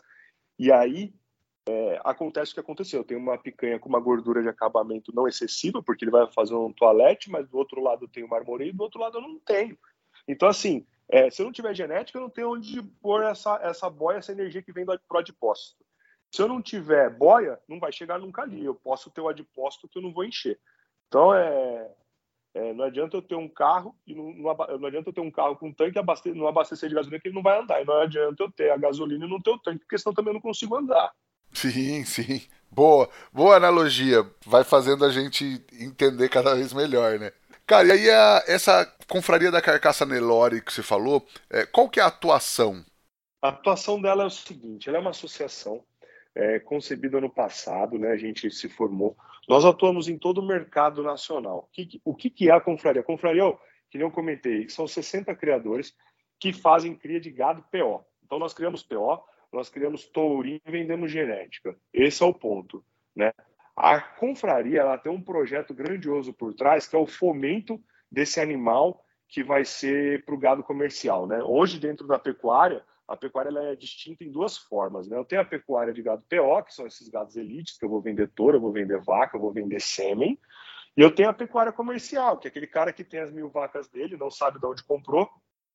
e 0.58 0.72
aí 0.72 1.14
é, 1.68 2.00
acontece 2.04 2.52
o 2.52 2.54
que 2.56 2.60
aconteceu. 2.60 3.04
Tem 3.04 3.18
uma 3.18 3.38
picanha 3.38 3.80
com 3.80 3.90
uma 3.90 4.00
gordura 4.00 4.42
de 4.42 4.50
acabamento 4.50 5.14
não 5.14 5.28
excessiva, 5.28 5.82
porque 5.82 6.04
ele 6.04 6.12
vai 6.12 6.32
fazer 6.32 6.56
um 6.56 6.74
toalete, 6.74 7.30
mas 7.30 7.48
do 7.48 7.58
outro 7.58 7.82
lado 7.82 8.08
tem 8.08 8.24
o 8.24 8.30
marmoreio, 8.30 8.74
do 8.74 8.84
outro 8.84 9.00
lado 9.00 9.18
eu 9.18 9.22
não 9.22 9.40
tenho. 9.40 9.78
Então, 10.28 10.48
assim, 10.48 10.86
é, 11.10 11.30
se 11.30 11.42
eu 11.42 11.46
não 11.46 11.54
tiver 11.54 11.74
genética, 11.74 12.18
eu 12.18 12.24
não 12.24 12.30
tenho 12.30 12.54
onde 12.54 12.82
pôr 13.02 13.24
essa, 13.24 13.60
essa 13.62 13.90
boia, 13.90 14.18
essa 14.18 14.32
energia 14.32 14.62
que 14.62 14.72
vem 14.72 14.86
do 14.86 14.98
adipócito. 15.14 15.84
Se 16.34 16.42
eu 16.42 16.48
não 16.48 16.62
tiver 16.62 17.10
boia, 17.10 17.60
não 17.68 17.80
vai 17.80 17.92
chegar 17.92 18.18
nunca 18.18 18.42
ali. 18.42 18.64
Eu 18.64 18.74
posso 18.74 19.12
ter 19.12 19.20
o 19.20 19.28
adipócito 19.28 19.90
que 19.90 19.98
eu 19.98 20.02
não 20.02 20.14
vou 20.14 20.24
encher. 20.24 20.58
Então, 21.08 21.34
é, 21.34 21.92
é, 22.54 22.74
não 22.74 22.86
adianta 22.86 23.18
eu 23.18 23.22
ter 23.22 23.36
um 23.36 23.50
carro 23.50 23.94
e 24.08 24.16
não, 24.16 24.32
não, 24.32 24.80
não, 24.80 24.88
adianta 24.88 25.10
eu 25.10 25.14
ter 25.14 25.20
um 25.20 25.30
carro 25.30 25.58
com 25.58 25.74
tanque 25.74 26.00
e 26.00 26.34
não 26.34 26.48
abastecer 26.48 26.88
de 26.88 26.96
gasolina 26.96 27.20
que 27.20 27.28
ele 27.28 27.36
não 27.36 27.44
vai 27.44 27.60
andar. 27.60 27.82
E 27.82 27.86
não 27.86 27.96
adianta 27.96 28.42
eu 28.42 28.50
ter 28.50 28.72
a 28.72 28.78
gasolina 28.78 29.26
e 29.26 29.30
não 29.30 29.42
ter 29.42 29.52
o 29.52 29.60
tanque, 29.60 29.80
porque 29.80 29.98
senão 29.98 30.14
também 30.14 30.30
eu 30.30 30.36
não 30.36 30.42
consigo 30.42 30.78
andar. 30.78 31.14
Sim, 31.54 32.04
sim. 32.06 32.42
Boa, 32.72 33.10
boa 33.34 33.58
analogia. 33.58 34.26
Vai 34.46 34.64
fazendo 34.64 35.04
a 35.06 35.12
gente 35.12 35.64
entender 35.74 36.30
cada 36.30 36.56
vez 36.56 36.74
melhor, 36.74 37.20
né? 37.20 37.32
Cara, 37.68 37.88
e 37.88 37.92
aí 37.92 38.10
a, 38.10 38.44
essa 38.48 38.86
confraria 39.08 39.52
da 39.52 39.62
carcaça 39.62 40.06
Nelore 40.06 40.62
que 40.62 40.74
você 40.74 40.84
falou, 40.84 41.26
é, 41.50 41.66
qual 41.66 41.90
que 41.90 42.00
é 42.00 42.04
a 42.04 42.08
atuação? 42.08 42.84
A 43.42 43.50
atuação 43.50 44.02
dela 44.02 44.24
é 44.24 44.26
o 44.26 44.30
seguinte, 44.30 44.88
ela 44.88 44.98
é 44.98 45.02
uma 45.02 45.10
associação 45.10 45.84
é, 46.36 46.60
concebida 46.60 47.20
no 47.20 47.30
passado, 47.30 47.98
né? 47.98 48.10
A 48.12 48.18
gente 48.18 48.50
se 48.52 48.70
formou. 48.70 49.18
Nós 49.48 49.66
atuamos 49.66 50.08
em 50.08 50.18
todo 50.18 50.40
o 50.40 50.46
mercado 50.46 51.04
nacional. 51.04 51.68
O 51.68 51.72
que, 51.72 52.02
o 52.06 52.16
que 52.16 52.50
é 52.50 52.54
a 52.54 52.62
confraria? 52.62 53.02
A 53.02 53.06
confraria, 53.06 53.44
que 53.90 53.98
nem 53.98 54.08
eu 54.08 54.12
comentei, 54.12 54.70
são 54.70 54.88
60 54.88 55.36
criadores 55.36 55.94
que 56.40 56.54
fazem 56.54 56.96
cria 56.96 57.20
de 57.20 57.30
gado 57.30 57.64
PO. 57.72 58.04
Então 58.24 58.40
nós 58.40 58.54
criamos 58.54 58.84
PO, 58.84 59.22
nós 59.52 59.70
criamos 59.70 60.06
tourinho 60.06 60.62
e 60.66 60.72
vendemos 60.72 61.12
genética. 61.12 61.76
Esse 61.94 62.24
é 62.24 62.26
o 62.26 62.34
ponto, 62.34 62.84
né? 63.16 63.32
A 63.76 64.00
confraria 64.00 64.82
ela 64.82 64.98
tem 64.98 65.12
um 65.12 65.22
projeto 65.22 65.74
grandioso 65.74 66.34
por 66.34 66.54
trás 66.54 66.88
que 66.88 66.96
é 66.96 67.00
o 67.00 67.08
fomento 67.08 67.82
desse 68.12 68.40
animal 68.40 69.04
que 69.28 69.44
vai 69.44 69.64
ser 69.64 70.26
para 70.26 70.36
o 70.36 70.38
gado 70.38 70.64
comercial, 70.64 71.26
né? 71.26 71.42
Hoje 71.44 71.80
dentro 71.80 72.08
da 72.08 72.20
pecuária 72.20 72.84
a 73.12 73.18
pecuária 73.18 73.52
é 73.60 73.76
distinta 73.76 74.24
em 74.24 74.32
duas 74.32 74.58
formas, 74.58 75.08
né? 75.08 75.18
Eu 75.18 75.26
tenho 75.26 75.42
a 75.42 75.46
pecuária 75.46 75.94
de 75.94 76.02
gado 76.02 76.24
PO, 76.30 76.64
que 76.64 76.74
são 76.74 76.88
esses 76.88 77.10
gados 77.10 77.36
elites 77.36 77.78
que 77.78 77.84
eu 77.84 77.90
vou 77.90 78.02
vender 78.02 78.30
touro, 78.30 78.56
eu 78.56 78.62
vou 78.62 78.72
vender 78.72 79.02
vaca, 79.02 79.36
eu 79.36 79.42
vou 79.42 79.52
vender 79.52 79.82
sêmen, 79.82 80.40
e 80.96 81.02
eu 81.02 81.14
tenho 81.14 81.30
a 81.30 81.34
pecuária 81.34 81.74
comercial, 81.74 82.38
que 82.38 82.48
é 82.48 82.50
aquele 82.50 82.68
cara 82.68 82.94
que 82.94 83.04
tem 83.04 83.20
as 83.20 83.32
mil 83.32 83.50
vacas 83.50 83.90
dele, 83.90 84.16
não 84.16 84.32
sabe 84.32 84.60
de 84.60 84.66
onde 84.66 84.84
comprou, 84.84 85.30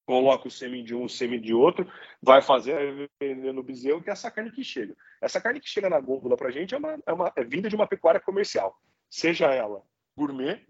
coloca 0.07 0.47
o 0.47 0.51
sêmen 0.51 0.85
de 0.85 0.95
um, 0.95 1.05
o 1.05 1.09
sêmen 1.09 1.41
de 1.41 1.53
outro, 1.53 1.91
vai 2.23 2.41
fazer, 2.41 3.11
vender 3.21 3.53
no 3.53 3.63
bezerro, 3.63 4.01
que 4.01 4.09
é 4.09 4.13
essa 4.13 4.31
carne 4.31 4.53
que 4.53 4.63
chega. 4.63 4.97
Essa 5.21 5.41
carne 5.41 5.61
que 5.61 5.69
chega 5.69 5.91
na 5.91 6.01
gôndola 6.01 6.37
para 6.37 6.49
a 6.49 6.53
gente 6.53 6.75
é, 6.75 6.79
uma, 6.79 6.99
é, 7.05 7.13
uma, 7.13 7.33
é 7.35 7.43
vinda 7.43 7.69
de 7.69 7.75
uma 7.75 7.89
pecuária 7.89 8.21
comercial, 8.21 8.81
seja 9.11 9.53
ela 9.53 9.83
gourmet 10.17 10.65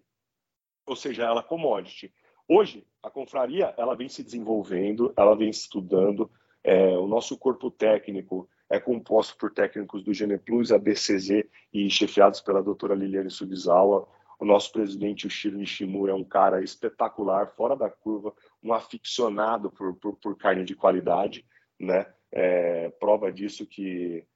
ou 0.86 0.96
seja 0.96 1.24
ela 1.24 1.42
commodity. 1.42 2.12
Hoje, 2.48 2.86
a 3.02 3.10
confraria 3.10 3.74
ela 3.76 3.94
vem 3.94 4.08
se 4.08 4.22
desenvolvendo, 4.22 5.12
ela 5.16 5.36
vem 5.36 5.50
estudando. 5.50 6.30
É, 6.64 6.96
o 6.96 7.06
nosso 7.06 7.36
corpo 7.36 7.70
técnico 7.70 8.48
é 8.70 8.80
composto 8.80 9.36
por 9.36 9.52
técnicos 9.52 10.02
do 10.02 10.14
Geneplus, 10.14 10.72
ABCZ 10.72 11.44
e 11.72 11.90
chefiados 11.90 12.40
pela 12.40 12.62
doutora 12.62 12.94
Liliane 12.94 13.30
Subizawa. 13.30 14.08
O 14.38 14.44
nosso 14.44 14.70
presidente, 14.72 15.26
o 15.26 15.30
Shiro 15.30 15.56
Nishimura, 15.56 16.12
é 16.12 16.14
um 16.14 16.24
cara 16.24 16.62
espetacular, 16.62 17.54
fora 17.56 17.74
da 17.74 17.88
curva, 17.88 18.32
um 18.62 18.72
aficionado 18.72 19.70
por, 19.70 19.94
por, 19.96 20.16
por 20.16 20.36
carne 20.36 20.64
de 20.64 20.74
qualidade, 20.74 21.44
né? 21.78 22.06
É, 22.32 22.90
prova 23.00 23.32
disso 23.32 23.64
que 23.66 24.26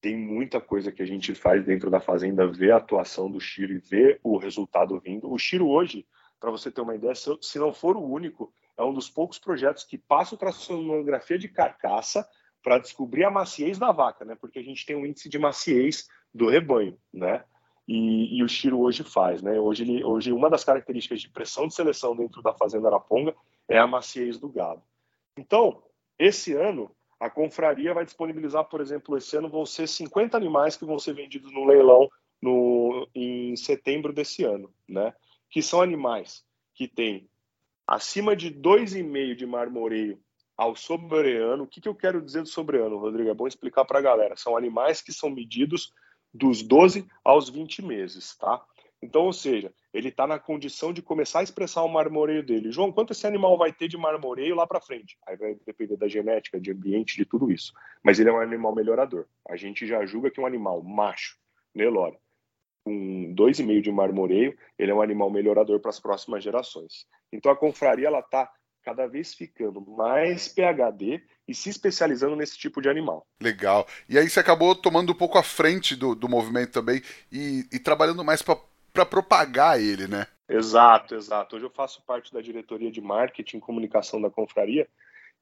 tem 0.00 0.16
muita 0.16 0.60
coisa 0.60 0.92
que 0.92 1.02
a 1.02 1.06
gente 1.06 1.34
faz 1.34 1.64
dentro 1.64 1.90
da 1.90 2.00
fazenda, 2.00 2.46
ver 2.46 2.72
a 2.72 2.76
atuação 2.76 3.30
do 3.30 3.40
Shiro 3.40 3.72
e 3.72 3.78
ver 3.78 4.20
o 4.22 4.36
resultado 4.36 4.98
vindo. 5.00 5.30
O 5.30 5.38
Shiro 5.38 5.68
hoje, 5.68 6.06
para 6.38 6.50
você 6.50 6.70
ter 6.70 6.80
uma 6.80 6.94
ideia, 6.94 7.14
se 7.14 7.58
não 7.58 7.72
for 7.72 7.96
o 7.96 8.04
único, 8.04 8.52
é 8.76 8.82
um 8.82 8.92
dos 8.92 9.08
poucos 9.08 9.38
projetos 9.38 9.84
que 9.84 9.98
passa 9.98 10.34
ultrassonografia 10.34 11.38
de 11.38 11.48
carcaça 11.48 12.26
para 12.62 12.78
descobrir 12.78 13.24
a 13.24 13.30
maciez 13.30 13.78
da 13.78 13.90
vaca, 13.90 14.24
né? 14.24 14.36
Porque 14.40 14.58
a 14.58 14.62
gente 14.62 14.86
tem 14.86 14.96
um 14.96 15.06
índice 15.06 15.28
de 15.28 15.38
maciez 15.38 16.06
do 16.32 16.48
rebanho, 16.48 16.96
né? 17.12 17.44
E, 17.86 18.38
e, 18.38 18.42
o 18.42 18.48
Chiro 18.48 18.80
hoje 18.80 19.02
faz, 19.02 19.42
né? 19.42 19.58
Hoje, 19.58 19.82
ele, 19.82 20.04
hoje 20.04 20.30
uma 20.30 20.50
das 20.50 20.62
características 20.62 21.22
de 21.22 21.30
pressão 21.30 21.66
de 21.66 21.74
seleção 21.74 22.14
dentro 22.14 22.42
da 22.42 22.52
fazenda 22.52 22.86
Araponga 22.88 23.34
é 23.68 23.78
a 23.78 23.86
maciez 23.86 24.38
do 24.38 24.48
gado. 24.48 24.82
Então, 25.36 25.82
esse 26.18 26.54
ano 26.54 26.90
a 27.20 27.28
confraria 27.28 27.92
vai 27.92 28.04
disponibilizar, 28.04 28.64
por 28.64 28.80
exemplo, 28.80 29.16
esse 29.16 29.36
ano 29.36 29.48
vão 29.48 29.66
ser 29.66 29.88
50 29.88 30.36
animais 30.36 30.76
que 30.76 30.84
vão 30.84 30.98
ser 30.98 31.14
vendidos 31.14 31.52
no 31.52 31.64
leilão 31.64 32.08
no, 32.40 33.08
em 33.14 33.56
setembro 33.56 34.12
desse 34.12 34.44
ano, 34.44 34.72
né? 34.88 35.12
Que 35.50 35.60
são 35.60 35.82
animais 35.82 36.44
que 36.74 36.86
têm 36.86 37.28
acima 37.86 38.36
de 38.36 38.50
2,5 38.50 39.34
de 39.34 39.46
marmoreio 39.46 40.20
ao 40.56 40.76
sobreano. 40.76 41.64
O 41.64 41.66
que, 41.66 41.80
que 41.80 41.88
eu 41.88 41.94
quero 41.94 42.22
dizer 42.22 42.42
do 42.42 42.48
sobreano, 42.48 42.98
Rodrigo? 42.98 43.30
É 43.30 43.34
bom 43.34 43.48
explicar 43.48 43.84
para 43.84 43.98
a 43.98 44.02
galera. 44.02 44.36
São 44.36 44.56
animais 44.56 45.02
que 45.02 45.12
são 45.12 45.30
medidos 45.30 45.92
dos 46.32 46.62
12 46.62 47.08
aos 47.24 47.48
20 47.48 47.82
meses, 47.82 48.36
tá? 48.36 48.64
Então, 49.00 49.22
ou 49.22 49.32
seja, 49.32 49.72
ele 49.92 50.08
está 50.08 50.26
na 50.26 50.38
condição 50.38 50.92
de 50.92 51.00
começar 51.00 51.40
a 51.40 51.42
expressar 51.42 51.82
o 51.82 51.88
marmoreio 51.88 52.42
dele. 52.42 52.72
João, 52.72 52.90
quanto 52.90 53.12
esse 53.12 53.26
animal 53.26 53.56
vai 53.56 53.72
ter 53.72 53.86
de 53.86 53.96
marmoreio 53.96 54.56
lá 54.56 54.66
para 54.66 54.80
frente? 54.80 55.16
Aí 55.26 55.36
vai 55.36 55.54
depender 55.64 55.96
da 55.96 56.08
genética, 56.08 56.60
de 56.60 56.72
ambiente, 56.72 57.16
de 57.16 57.24
tudo 57.24 57.50
isso. 57.50 57.72
Mas 58.02 58.18
ele 58.18 58.28
é 58.28 58.32
um 58.32 58.40
animal 58.40 58.74
melhorador. 58.74 59.26
A 59.48 59.56
gente 59.56 59.86
já 59.86 60.04
julga 60.04 60.30
que 60.30 60.40
um 60.40 60.46
animal 60.46 60.82
macho, 60.82 61.38
Nelore, 61.72 62.18
com 62.84 63.34
2,5 63.34 63.82
de 63.82 63.92
marmoreio, 63.92 64.56
ele 64.78 64.90
é 64.90 64.94
um 64.94 65.02
animal 65.02 65.30
melhorador 65.30 65.78
para 65.78 65.90
as 65.90 66.00
próximas 66.00 66.42
gerações. 66.42 67.06
Então 67.32 67.52
a 67.52 67.56
confraria 67.56 68.08
ela 68.08 68.20
está 68.20 68.50
cada 68.82 69.06
vez 69.06 69.34
ficando 69.34 69.80
mais 69.82 70.48
PHD 70.48 71.22
e 71.46 71.54
se 71.54 71.68
especializando 71.68 72.34
nesse 72.34 72.56
tipo 72.56 72.80
de 72.80 72.88
animal. 72.88 73.26
Legal. 73.40 73.86
E 74.08 74.18
aí 74.18 74.28
você 74.28 74.40
acabou 74.40 74.74
tomando 74.74 75.12
um 75.12 75.14
pouco 75.14 75.36
a 75.36 75.42
frente 75.42 75.94
do, 75.94 76.14
do 76.14 76.28
movimento 76.28 76.72
também 76.72 77.02
e, 77.30 77.66
e 77.70 77.78
trabalhando 77.78 78.24
mais 78.24 78.40
para 78.40 78.58
propagar 79.06 79.80
ele, 79.80 80.06
né? 80.06 80.26
Exato, 80.48 81.14
exato. 81.14 81.56
Hoje 81.56 81.66
eu 81.66 81.70
faço 81.70 82.02
parte 82.06 82.32
da 82.32 82.40
diretoria 82.40 82.90
de 82.90 83.00
marketing 83.00 83.58
e 83.58 83.60
comunicação 83.60 84.20
da 84.20 84.30
confraria 84.30 84.88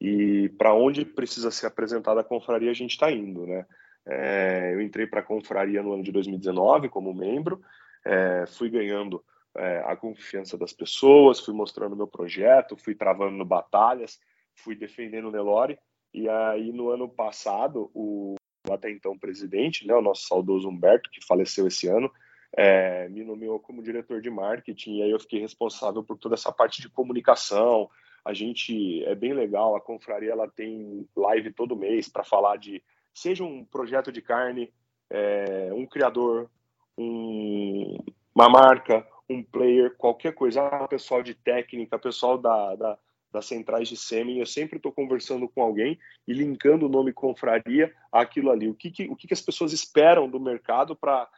e 0.01 0.49
para 0.59 0.75
onde 0.75 1.05
precisa 1.05 1.51
ser 1.51 1.66
apresentada 1.66 2.21
a 2.21 2.25
confraria 2.25 2.71
a 2.71 2.75
gente 2.75 2.92
está 2.92 3.11
indo, 3.11 3.47
né? 3.47 3.64
É, 4.05 4.73
eu 4.73 4.81
entrei 4.81 5.07
para 5.07 5.21
a 5.21 5.23
confraria 5.23 5.83
no 5.83 5.92
ano 5.92 6.03
de 6.03 6.12
2019 6.12 6.88
como 6.88 7.12
membro, 7.12 7.61
é, 8.05 8.45
fui 8.47 8.71
ganhando 8.71 9.25
é, 9.57 9.83
a 9.85 9.97
confiança 9.97 10.57
das 10.57 10.73
pessoas, 10.73 11.40
fui 11.40 11.55
mostrando 11.55 11.97
meu 11.97 12.07
projeto, 12.07 12.77
fui 12.77 12.95
travando 12.95 13.45
batalhas, 13.45 14.21
fui 14.55 14.77
defendendo 14.77 15.29
o 15.29 15.31
Nelore. 15.33 15.79
E 16.14 16.29
aí, 16.29 16.73
no 16.73 16.90
ano 16.90 17.09
passado, 17.09 17.90
o 17.95 18.37
até 18.71 18.90
então 18.90 19.16
presidente, 19.16 19.87
né, 19.87 19.95
o 19.95 20.03
nosso 20.03 20.27
saudoso 20.27 20.69
Humberto, 20.69 21.11
que 21.11 21.25
faleceu 21.25 21.69
esse 21.69 21.87
ano, 21.87 22.11
é, 22.57 23.09
me 23.09 23.23
nomeou 23.23 23.61
como 23.61 23.83
diretor 23.83 24.21
de 24.21 24.31
marketing. 24.31 24.97
E 24.97 25.03
aí 25.03 25.11
eu 25.11 25.21
fiquei 25.21 25.40
responsável 25.40 26.03
por 26.03 26.16
toda 26.16 26.35
essa 26.35 26.51
parte 26.51 26.81
de 26.81 26.88
comunicação. 26.88 27.90
A 28.25 28.33
gente 28.33 29.05
é 29.05 29.14
bem 29.14 29.35
legal, 29.35 29.77
a 29.77 29.81
confraria 29.81 30.33
ela 30.33 30.49
tem 30.49 31.07
live 31.14 31.53
todo 31.53 31.77
mês 31.77 32.09
para 32.09 32.25
falar 32.25 32.57
de 32.57 32.83
seja 33.14 33.45
um 33.45 33.64
projeto 33.64 34.11
de 34.11 34.21
carne, 34.21 34.73
é, 35.11 35.71
um 35.73 35.87
criador, 35.87 36.51
um, 36.99 37.99
uma 38.35 38.49
marca, 38.49 39.07
um 39.29 39.42
player, 39.42 39.95
qualquer 39.97 40.33
coisa, 40.33 40.66
ah, 40.66 40.88
pessoal 40.88 41.23
de 41.23 41.35
técnica, 41.35 41.99
pessoal 41.99 42.38
da, 42.38 42.75
da 42.75 42.99
das 43.33 43.45
centrais 43.45 43.87
de 43.88 43.99
sêmen, 43.99 44.38
eu 44.38 44.47
sempre 44.47 44.79
estou 44.79 44.90
conversando 44.90 45.47
com 45.47 45.61
alguém 45.61 45.99
e 46.27 46.33
linkando 46.33 46.87
o 46.87 46.88
nome 46.88 47.12
confraria 47.12 47.95
àquilo 48.11 48.51
ali. 48.51 48.66
O 48.66 48.75
que, 48.75 48.90
que 48.90 49.09
o 49.09 49.14
que, 49.14 49.27
que 49.27 49.35
as 49.35 49.42
pessoas 49.42 49.75
esperam 49.75 50.27
do 50.29 50.40
mercado 50.40 50.97
para 50.97 51.29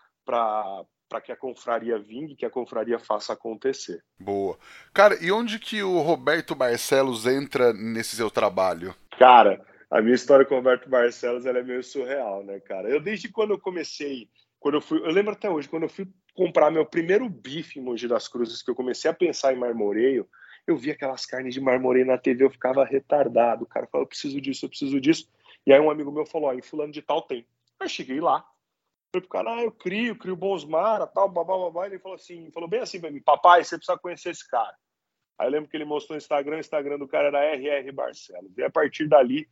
para 1.08 1.20
que 1.20 1.32
a 1.32 1.36
confraria 1.36 1.98
vingue, 1.98 2.36
que 2.36 2.44
a 2.44 2.50
confraria 2.50 2.98
faça 2.98 3.32
acontecer. 3.32 4.02
Boa. 4.18 4.58
Cara, 4.92 5.16
e 5.20 5.32
onde 5.32 5.58
que 5.58 5.82
o 5.82 6.00
Roberto 6.00 6.54
Barcelos 6.54 7.26
entra 7.26 7.72
nesse 7.72 8.16
seu 8.16 8.30
trabalho? 8.30 8.94
Cara, 9.18 9.64
a 9.90 10.02
minha 10.02 10.14
história 10.14 10.44
com 10.44 10.54
o 10.54 10.58
Roberto 10.58 10.88
Barcelos 10.88 11.46
é 11.46 11.62
meio 11.62 11.82
surreal, 11.82 12.44
né, 12.44 12.60
cara? 12.60 12.88
Eu 12.88 13.00
desde 13.00 13.28
quando 13.28 13.52
eu 13.52 13.58
comecei, 13.58 14.28
quando 14.60 14.74
eu 14.74 14.80
fui, 14.80 14.98
eu 14.98 15.10
lembro 15.10 15.32
até 15.32 15.48
hoje, 15.48 15.68
quando 15.68 15.84
eu 15.84 15.88
fui 15.88 16.06
comprar 16.34 16.70
meu 16.70 16.84
primeiro 16.84 17.28
bife 17.28 17.78
em 17.78 17.82
Mogi 17.82 18.06
das 18.06 18.28
Cruzes, 18.28 18.62
que 18.62 18.70
eu 18.70 18.74
comecei 18.74 19.10
a 19.10 19.14
pensar 19.14 19.52
em 19.52 19.58
marmoreio, 19.58 20.28
eu 20.66 20.76
vi 20.76 20.90
aquelas 20.90 21.24
carnes 21.24 21.54
de 21.54 21.60
marmoreio 21.60 22.06
na 22.06 22.18
TV, 22.18 22.44
eu 22.44 22.50
ficava 22.50 22.84
retardado. 22.84 23.64
O 23.64 23.66
cara 23.66 23.86
falou, 23.86 24.04
eu 24.04 24.08
preciso 24.08 24.38
disso, 24.40 24.66
eu 24.66 24.68
preciso 24.68 25.00
disso. 25.00 25.26
E 25.66 25.72
aí 25.72 25.80
um 25.80 25.90
amigo 25.90 26.12
meu 26.12 26.26
falou, 26.26 26.50
ó, 26.50 26.52
em 26.52 26.60
fulano 26.60 26.92
de 26.92 27.00
tal 27.00 27.22
tem. 27.22 27.46
Aí 27.80 27.86
eu 27.86 27.88
cheguei 27.88 28.20
lá, 28.20 28.44
falei 29.12 29.26
pro 29.26 29.28
cara, 29.28 29.56
ah, 29.56 29.62
eu 29.62 29.72
crio, 29.72 30.16
crio 30.16 30.36
bons 30.36 30.64
mara, 30.64 31.06
tal, 31.06 31.28
babá, 31.28 31.56
babá. 31.56 31.86
Ele 31.86 31.98
falou 31.98 32.16
assim, 32.16 32.50
falou 32.50 32.68
bem 32.68 32.80
assim 32.80 33.00
pra 33.00 33.10
mim, 33.10 33.20
papai, 33.20 33.64
você 33.64 33.76
precisa 33.76 33.98
conhecer 33.98 34.30
esse 34.30 34.48
cara. 34.48 34.74
Aí 35.38 35.46
eu 35.46 35.52
lembro 35.52 35.70
que 35.70 35.76
ele 35.76 35.84
mostrou 35.84 36.16
o 36.16 36.18
Instagram, 36.18 36.56
o 36.56 36.60
Instagram 36.60 36.98
do 36.98 37.08
cara 37.08 37.28
era 37.28 37.54
RR 37.54 37.92
Barcelos. 37.92 38.56
E 38.56 38.62
a 38.62 38.70
partir 38.70 39.08
dali, 39.08 39.48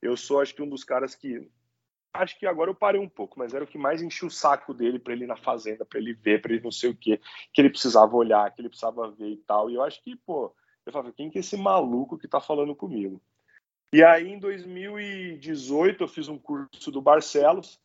eu 0.00 0.16
sou 0.16 0.40
acho 0.40 0.54
que 0.54 0.62
um 0.62 0.68
dos 0.68 0.84
caras 0.84 1.14
que 1.14 1.48
acho 2.12 2.38
que 2.38 2.46
agora 2.46 2.70
eu 2.70 2.74
parei 2.74 2.98
um 2.98 3.08
pouco, 3.08 3.38
mas 3.38 3.52
era 3.52 3.62
o 3.62 3.66
que 3.66 3.76
mais 3.76 4.00
enchia 4.00 4.26
o 4.26 4.30
saco 4.30 4.72
dele 4.72 4.98
para 4.98 5.12
ele 5.12 5.24
ir 5.24 5.26
na 5.26 5.36
fazenda, 5.36 5.84
para 5.84 5.98
ele 5.98 6.14
ver, 6.14 6.40
para 6.40 6.52
ele 6.52 6.62
não 6.62 6.70
sei 6.70 6.88
o 6.88 6.96
quê, 6.96 7.20
que 7.52 7.60
ele 7.60 7.68
precisava 7.68 8.16
olhar, 8.16 8.50
que 8.54 8.60
ele 8.62 8.70
precisava 8.70 9.10
ver 9.10 9.28
e 9.28 9.36
tal. 9.36 9.70
E 9.70 9.74
eu 9.74 9.82
acho 9.82 10.02
que, 10.02 10.16
pô, 10.16 10.54
eu 10.86 10.92
falava, 10.92 11.12
quem 11.12 11.28
que 11.28 11.38
é 11.38 11.40
esse 11.40 11.58
maluco 11.58 12.16
que 12.16 12.26
tá 12.26 12.40
falando 12.40 12.74
comigo? 12.74 13.20
E 13.92 14.02
aí, 14.02 14.28
em 14.28 14.38
2018, 14.38 16.02
eu 16.02 16.08
fiz 16.08 16.28
um 16.28 16.38
curso 16.38 16.90
do 16.90 17.02
Barcelos, 17.02 17.78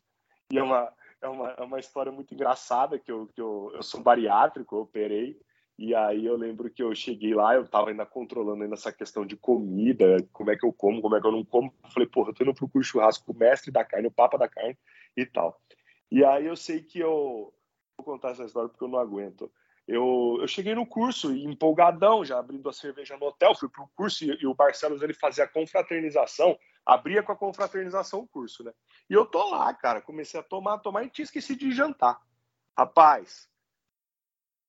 e 0.51 0.57
é 0.57 0.63
uma, 0.63 0.91
é 1.21 1.27
uma, 1.27 1.51
é 1.51 1.62
uma 1.62 1.79
história 1.79 2.12
muito 2.12 2.34
engraçada, 2.34 2.97
que 2.97 3.12
eu, 3.12 3.27
que 3.27 3.41
eu, 3.41 3.71
eu 3.75 3.84
sou 3.84 4.01
bariátrico, 4.01 4.75
eu 4.75 4.81
operei, 4.81 5.39
e 5.77 5.95
aí 5.95 6.25
eu 6.25 6.36
lembro 6.36 6.69
que 6.69 6.84
eu 6.84 6.93
cheguei 6.93 7.34
lá, 7.34 7.55
eu 7.55 7.67
tava 7.67 7.89
ainda 7.89 8.05
controlando 8.05 8.63
ainda 8.63 8.75
essa 8.75 8.91
questão 8.91 9.25
de 9.25 9.36
comida, 9.36 10.17
como 10.31 10.51
é 10.51 10.55
que 10.55 10.65
eu 10.65 10.71
como, 10.71 11.01
como 11.01 11.15
é 11.15 11.21
que 11.21 11.25
eu 11.25 11.31
não 11.31 11.43
como. 11.43 11.73
Falei, 11.93 12.07
porra, 12.07 12.29
eu 12.29 12.34
tô 12.34 12.43
indo 12.43 12.53
pro 12.53 12.69
curso 12.69 12.91
churrasco, 12.91 13.31
o 13.31 13.36
mestre 13.36 13.71
da 13.71 13.84
carne, 13.84 14.07
o 14.07 14.12
papa 14.12 14.38
da 14.38 14.47
carne 14.47 14.77
e 15.17 15.25
tal. 15.25 15.60
E 16.12 16.23
aí 16.23 16.45
eu 16.45 16.55
sei 16.55 16.81
que 16.84 16.99
eu 16.99 17.53
vou 17.97 18.05
contar 18.05 18.31
essa 18.31 18.43
história 18.43 18.69
porque 18.69 18.84
eu 18.84 18.89
não 18.89 18.99
aguento. 18.99 19.51
Eu, 19.88 20.38
eu 20.39 20.47
cheguei 20.47 20.75
no 20.75 20.86
curso 20.86 21.34
empolgadão, 21.36 22.23
já 22.23 22.38
abrindo 22.38 22.69
a 22.69 22.73
cerveja 22.73 23.17
no 23.17 23.25
hotel, 23.25 23.55
fui 23.55 23.67
pro 23.67 23.89
curso 23.95 24.23
e, 24.23 24.38
e 24.39 24.45
o 24.45 24.53
Barcelos 24.53 25.01
ele 25.01 25.13
fazia 25.13 25.45
a 25.45 25.47
confraternização, 25.47 26.57
abria 26.86 27.24
com 27.24 27.32
a 27.32 27.38
confraternização 27.38 28.22
o 28.22 28.28
curso, 28.28 28.63
né? 28.63 28.74
E 29.10 29.13
eu 29.13 29.26
tô 29.26 29.50
lá, 29.50 29.74
cara, 29.74 30.02
comecei 30.02 30.39
a 30.39 30.44
tomar, 30.44 30.80
tomar 30.80 31.04
e 31.04 31.10
tinha 31.10 31.24
esquecido 31.24 31.60
de 31.60 31.72
jantar. 31.72 32.20
Rapaz, 32.78 33.50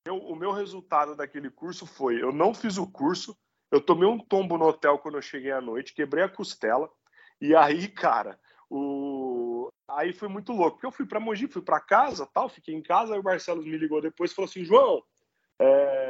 eu, 0.05 0.16
o 0.18 0.35
meu 0.35 0.53
resultado 0.53 1.14
daquele 1.14 1.51
curso 1.51 1.87
foi: 1.87 2.22
eu 2.22 2.33
não 2.33 2.53
fiz 2.53 2.77
o 2.77 2.90
curso, 2.90 3.37
eu 3.70 3.81
tomei 3.81 4.09
um 4.09 4.18
tombo 4.18 4.59
no 4.59 4.66
hotel 4.66 4.98
quando 4.98 5.16
eu 5.16 5.22
cheguei 5.22 5.53
à 5.53 5.61
noite, 5.61 5.94
quebrei 5.94 6.25
a 6.25 6.29
costela, 6.29 6.90
e 7.40 7.55
aí, 7.55 7.88
cara, 7.88 8.38
o... 8.68 9.70
aí 9.88 10.12
foi 10.12 10.29
muito 10.29 10.53
louco, 10.53 10.72
porque 10.72 10.87
eu 10.87 10.92
fui 10.92 11.07
para 11.07 11.20
Mogi, 11.20 11.46
fui 11.46 11.62
para 11.62 11.81
casa, 11.81 12.27
tal, 12.27 12.48
fiquei 12.48 12.75
em 12.75 12.83
casa, 12.83 13.14
aí 13.14 13.20
o 13.20 13.22
Barcelos 13.22 13.64
me 13.64 13.77
ligou 13.77 14.01
depois 14.01 14.31
e 14.31 14.35
falou 14.35 14.48
assim: 14.48 14.64
João, 14.64 15.03
é... 15.59 16.01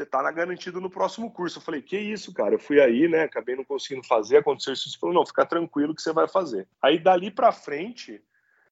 você 0.00 0.06
tá 0.06 0.22
na 0.22 0.32
garantido 0.32 0.80
no 0.80 0.88
próximo 0.88 1.30
curso. 1.30 1.58
Eu 1.58 1.62
falei: 1.62 1.82
que 1.82 1.98
isso, 1.98 2.32
cara? 2.32 2.54
Eu 2.54 2.58
fui 2.58 2.80
aí, 2.80 3.06
né? 3.06 3.24
Acabei 3.24 3.54
não 3.54 3.64
conseguindo 3.64 4.06
fazer, 4.06 4.38
aconteceu 4.38 4.72
isso. 4.72 4.88
Ele 4.88 4.98
falou: 4.98 5.14
não, 5.14 5.26
fica 5.26 5.44
tranquilo 5.44 5.94
que 5.94 6.02
você 6.02 6.12
vai 6.12 6.26
fazer. 6.26 6.66
Aí 6.80 6.98
dali 6.98 7.30
para 7.30 7.52
frente 7.52 8.22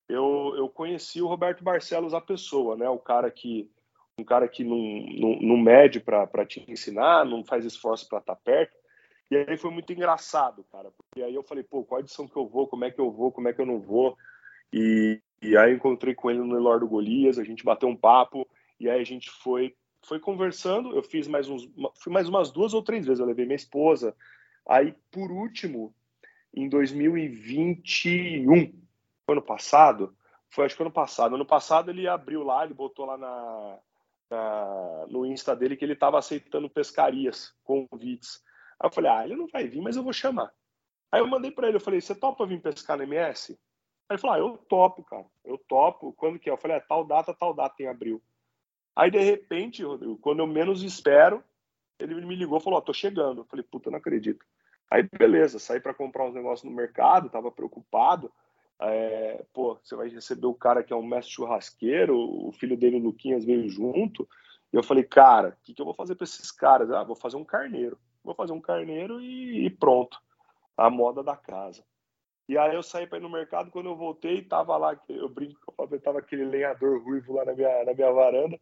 eu, 0.09 0.55
eu 0.57 0.68
conheci 0.68 1.20
o 1.20 1.26
Roberto 1.26 1.62
Barcelos, 1.62 2.14
a 2.14 2.20
pessoa, 2.20 2.76
né? 2.76 2.88
O 2.88 2.98
cara 2.98 3.30
que 3.30 3.70
um 4.18 4.24
cara 4.24 4.48
que 4.48 4.64
não, 4.64 4.76
não, 4.76 5.38
não 5.40 5.57
mede 5.57 6.00
para 6.00 6.44
te 6.44 6.64
ensinar, 6.66 7.24
não 7.24 7.44
faz 7.44 7.64
esforço 7.64 8.09
para 8.09 8.18
estar 8.18 8.34
tá 8.34 8.40
perto. 8.42 8.76
E 9.30 9.36
aí 9.36 9.57
foi 9.57 9.70
muito 9.70 9.92
engraçado, 9.92 10.64
cara, 10.72 10.90
porque 10.96 11.22
aí 11.22 11.34
eu 11.34 11.44
falei, 11.44 11.62
pô, 11.62 11.84
qual 11.84 12.00
edição 12.00 12.26
que 12.26 12.36
eu 12.36 12.48
vou, 12.48 12.66
como 12.66 12.84
é 12.84 12.90
que 12.90 13.00
eu 13.00 13.12
vou, 13.12 13.30
como 13.30 13.46
é 13.46 13.52
que 13.52 13.61
eu 13.61 13.66
não 13.66 13.78
vou. 13.78 14.16
E, 14.72 15.20
e 15.40 15.57
aí 15.57 15.72
encontrei 15.72 16.16
com 16.16 16.30
ele 16.30 16.40
no 16.40 16.46
Nelor 16.46 16.80
do 16.80 16.88
Golias, 16.88 17.38
a 17.38 17.44
gente 17.44 17.62
bateu 17.62 17.88
um 17.88 17.94
papo, 17.94 18.48
e 18.80 18.90
aí 18.90 19.00
a 19.00 19.05
gente 19.05 19.30
foi 19.30 19.76
foi 20.05 20.20
conversando, 20.20 20.94
eu 20.94 21.03
fiz 21.03 21.28
mais 21.28 21.49
uns, 21.49 21.68
fui 22.01 22.12
mais 22.12 22.28
umas 22.28 22.51
duas 22.51 22.74
ou 22.74 22.82
três 22.82 23.07
vezes, 23.07 23.20
eu 23.20 23.26
levei 23.26 23.44
minha 23.44 23.57
esposa. 23.57 24.14
Aí, 24.66 24.94
por 25.11 25.30
último, 25.30 25.94
em 26.55 26.68
2021, 26.68 28.72
ano 29.28 29.42
passado, 29.42 30.16
foi 30.51 30.64
acho 30.64 30.76
que 30.76 30.82
ano 30.82 30.90
passado. 30.90 31.34
Ano 31.34 31.46
passado 31.46 31.90
ele 31.90 32.09
abriu 32.09 32.42
lá, 32.42 32.64
ele 32.64 32.74
botou 32.74 33.07
lá 33.07 33.16
na, 33.16 33.78
na 34.30 35.07
no 35.09 35.26
Insta 35.26 35.55
dele 35.55 35.76
que 35.76 35.84
ele 35.84 35.92
estava 35.92 36.18
aceitando 36.18 36.70
pescarias, 36.70 37.55
convites. 37.62 38.42
Aí 38.80 38.88
eu 38.88 38.92
falei, 38.92 39.11
ah, 39.11 39.24
ele 39.24 39.36
não 39.36 39.46
vai 39.46 39.66
vir, 39.66 39.80
mas 39.80 39.96
eu 39.96 40.03
vou 40.03 40.12
chamar. 40.12 40.53
Aí 41.11 41.20
eu 41.20 41.26
mandei 41.26 41.51
para 41.51 41.68
ele, 41.68 41.76
eu 41.76 41.80
falei, 41.80 42.01
você 42.01 42.14
topa 42.14 42.46
vir 42.46 42.61
pescar 42.61 42.96
no 42.96 43.03
MS? 43.03 43.53
Aí 44.09 44.14
ele 44.14 44.18
falou, 44.18 44.36
ah, 44.36 44.38
eu 44.38 44.59
topo, 44.68 45.05
cara, 45.05 45.26
eu 45.44 45.59
topo. 45.59 46.12
Quando 46.14 46.38
que 46.38 46.49
é? 46.49 46.53
Eu 46.53 46.59
falei, 46.59 46.76
é, 46.76 46.80
tal 46.80 47.05
data, 47.05 47.34
tal 47.34 47.55
data 47.55 47.82
em 47.82 47.86
abril. 47.86 48.22
Aí, 48.99 49.12
de 49.12 49.20
repente, 49.20 49.84
Rodrigo, 49.84 50.18
quando 50.18 50.40
eu 50.40 50.46
menos 50.49 50.82
espero, 50.82 51.40
ele 52.01 52.16
me 52.26 52.34
ligou 52.34 52.59
e 52.59 52.61
falou, 52.61 52.80
ó, 52.80 52.82
oh, 52.82 52.84
tô 52.84 52.92
chegando. 52.92 53.42
Eu 53.42 53.44
falei, 53.44 53.64
puta, 53.64 53.92
não 53.92 53.99
acredito. 53.99 54.44
Aí, 54.90 55.09
beleza, 55.16 55.61
saí 55.61 55.78
para 55.80 55.94
comprar 55.94 56.24
uns 56.24 56.34
negócios 56.34 56.68
no 56.68 56.74
mercado, 56.74 57.30
tava 57.30 57.49
preocupado. 57.53 58.28
É, 58.80 59.44
pô, 59.53 59.78
você 59.80 59.94
vai 59.94 60.09
receber 60.09 60.49
o 60.49 60.55
cara 60.55 60.82
que 60.82 60.92
é 60.92 60.96
um 60.96 61.07
mestre 61.07 61.32
churrasqueiro, 61.32 62.18
o 62.18 62.51
filho 62.51 62.76
dele, 62.76 62.96
o 62.96 63.05
Luquinhas, 63.05 63.44
veio 63.44 63.68
junto. 63.68 64.28
E 64.72 64.76
eu 64.76 64.82
falei, 64.82 65.05
cara, 65.05 65.51
o 65.51 65.62
que, 65.62 65.74
que 65.74 65.80
eu 65.80 65.86
vou 65.86 65.94
fazer 65.94 66.16
para 66.16 66.24
esses 66.24 66.51
caras? 66.51 66.90
Ah, 66.90 67.05
vou 67.05 67.14
fazer 67.14 67.36
um 67.36 67.44
carneiro. 67.44 67.96
Vou 68.24 68.34
fazer 68.34 68.53
um 68.53 68.61
carneiro 68.61 69.20
e, 69.20 69.64
e 69.64 69.70
pronto. 69.70 70.18
A 70.76 70.90
moda 70.90 71.22
da 71.22 71.36
casa. 71.36 71.84
E 72.49 72.59
aí 72.59 72.74
eu 72.74 72.82
saí 72.82 73.07
para 73.07 73.18
ir 73.18 73.20
no 73.20 73.30
mercado, 73.30 73.70
quando 73.70 73.90
eu 73.90 73.94
voltei, 73.94 74.42
tava 74.42 74.76
lá, 74.76 75.01
eu 75.09 75.28
brinco 75.28 75.61
que 75.61 75.94
eu 75.94 76.01
tava 76.01 76.18
aquele 76.18 76.44
lenhador 76.44 77.01
ruivo 77.01 77.34
lá 77.34 77.44
na 77.44 77.53
minha, 77.53 77.84
na 77.84 77.94
minha 77.94 78.11
varanda. 78.11 78.59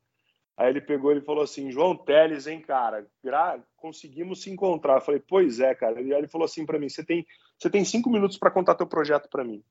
Aí 0.57 0.71
ele 0.71 0.81
pegou 0.81 1.13
e 1.13 1.21
falou 1.21 1.45
assim, 1.45 1.71
João 1.71 1.95
Teles, 1.95 2.47
hein, 2.47 2.61
cara, 2.61 3.07
gra... 3.23 3.63
conseguimos 3.77 4.41
se 4.41 4.51
encontrar. 4.51 4.95
Eu 4.95 5.01
falei, 5.03 5.21
pois 5.21 5.61
é, 5.61 5.75
cara. 5.75 6.01
E 6.01 6.13
aí 6.13 6.19
ele 6.19 6.29
falou 6.29 6.47
assim 6.47 6.65
para 6.65 6.79
mim, 6.79 6.89
você 6.89 7.05
tem, 7.05 7.27
você 7.59 7.69
tem 7.69 7.85
cinco 7.85 8.09
minutos 8.09 8.39
para 8.39 8.51
contar 8.51 8.75
teu 8.75 8.87
projeto 8.87 9.29
para 9.29 9.45
mim. 9.45 9.63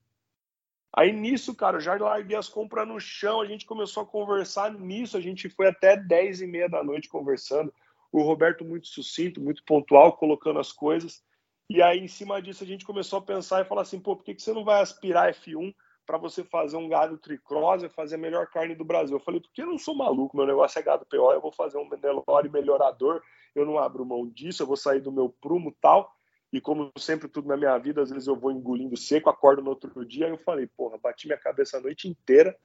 Aí 0.96 1.12
nisso, 1.12 1.54
cara, 1.54 1.76
eu 1.76 1.80
já 1.80 1.94
larguei 1.94 2.36
as 2.36 2.48
compras 2.48 2.86
no 2.86 2.98
chão, 3.00 3.40
a 3.40 3.46
gente 3.46 3.66
começou 3.66 4.02
a 4.02 4.06
conversar 4.06 4.72
nisso, 4.72 5.16
a 5.16 5.20
gente 5.20 5.48
foi 5.50 5.66
até 5.68 5.96
10 5.96 6.40
e 6.40 6.46
meia 6.46 6.68
da 6.68 6.82
noite 6.82 7.08
conversando. 7.08 7.74
O 8.12 8.22
Roberto 8.22 8.64
muito 8.64 8.86
sucinto, 8.86 9.40
muito 9.40 9.62
pontual, 9.64 10.16
colocando 10.16 10.58
as 10.60 10.72
coisas. 10.72 11.22
E 11.68 11.82
aí, 11.82 11.98
em 11.98 12.08
cima 12.08 12.40
disso, 12.40 12.62
a 12.62 12.66
gente 12.66 12.86
começou 12.86 13.18
a 13.18 13.22
pensar 13.22 13.60
e 13.60 13.68
falar 13.68 13.82
assim, 13.82 13.98
pô, 13.98 14.16
por 14.16 14.24
que, 14.24 14.34
que 14.34 14.40
você 14.40 14.52
não 14.52 14.64
vai 14.64 14.80
aspirar 14.80 15.34
F1 15.34 15.74
para 16.06 16.18
você 16.18 16.44
fazer 16.44 16.76
um 16.76 16.88
gado 16.88 17.18
tricross 17.18 17.82
e 17.82 17.88
fazer 17.88 18.14
a 18.14 18.18
melhor 18.18 18.46
carne 18.46 18.74
do 18.74 18.84
Brasil? 18.84 19.16
Eu 19.16 19.20
falei, 19.20 19.40
porque 19.40 19.62
eu 19.62 19.66
não 19.66 19.78
sou 19.78 19.94
maluco, 19.94 20.36
meu 20.36 20.46
negócio 20.46 20.78
é 20.78 20.82
gado 20.82 21.04
PO, 21.06 21.32
eu 21.32 21.40
vou 21.40 21.52
fazer 21.52 21.78
um 21.78 21.88
Nelore 21.88 22.48
melhorador, 22.48 23.20
eu 23.54 23.66
não 23.66 23.78
abro 23.78 24.06
mão 24.06 24.26
disso, 24.28 24.62
eu 24.62 24.66
vou 24.66 24.76
sair 24.76 25.00
do 25.00 25.12
meu 25.12 25.28
prumo 25.28 25.76
tal. 25.80 26.10
E 26.52 26.60
como 26.60 26.90
sempre, 26.96 27.28
tudo 27.28 27.48
na 27.48 27.56
minha 27.56 27.76
vida, 27.76 28.02
às 28.02 28.10
vezes 28.10 28.28
eu 28.28 28.36
vou 28.36 28.52
engolindo 28.52 28.96
seco, 28.96 29.28
acordo 29.28 29.62
no 29.62 29.70
outro 29.70 30.06
dia, 30.06 30.28
e 30.28 30.30
eu 30.30 30.38
falei, 30.38 30.66
porra, 30.66 30.96
bati 30.96 31.26
minha 31.26 31.38
cabeça 31.38 31.76
a 31.76 31.80
noite 31.80 32.08
inteira 32.08 32.56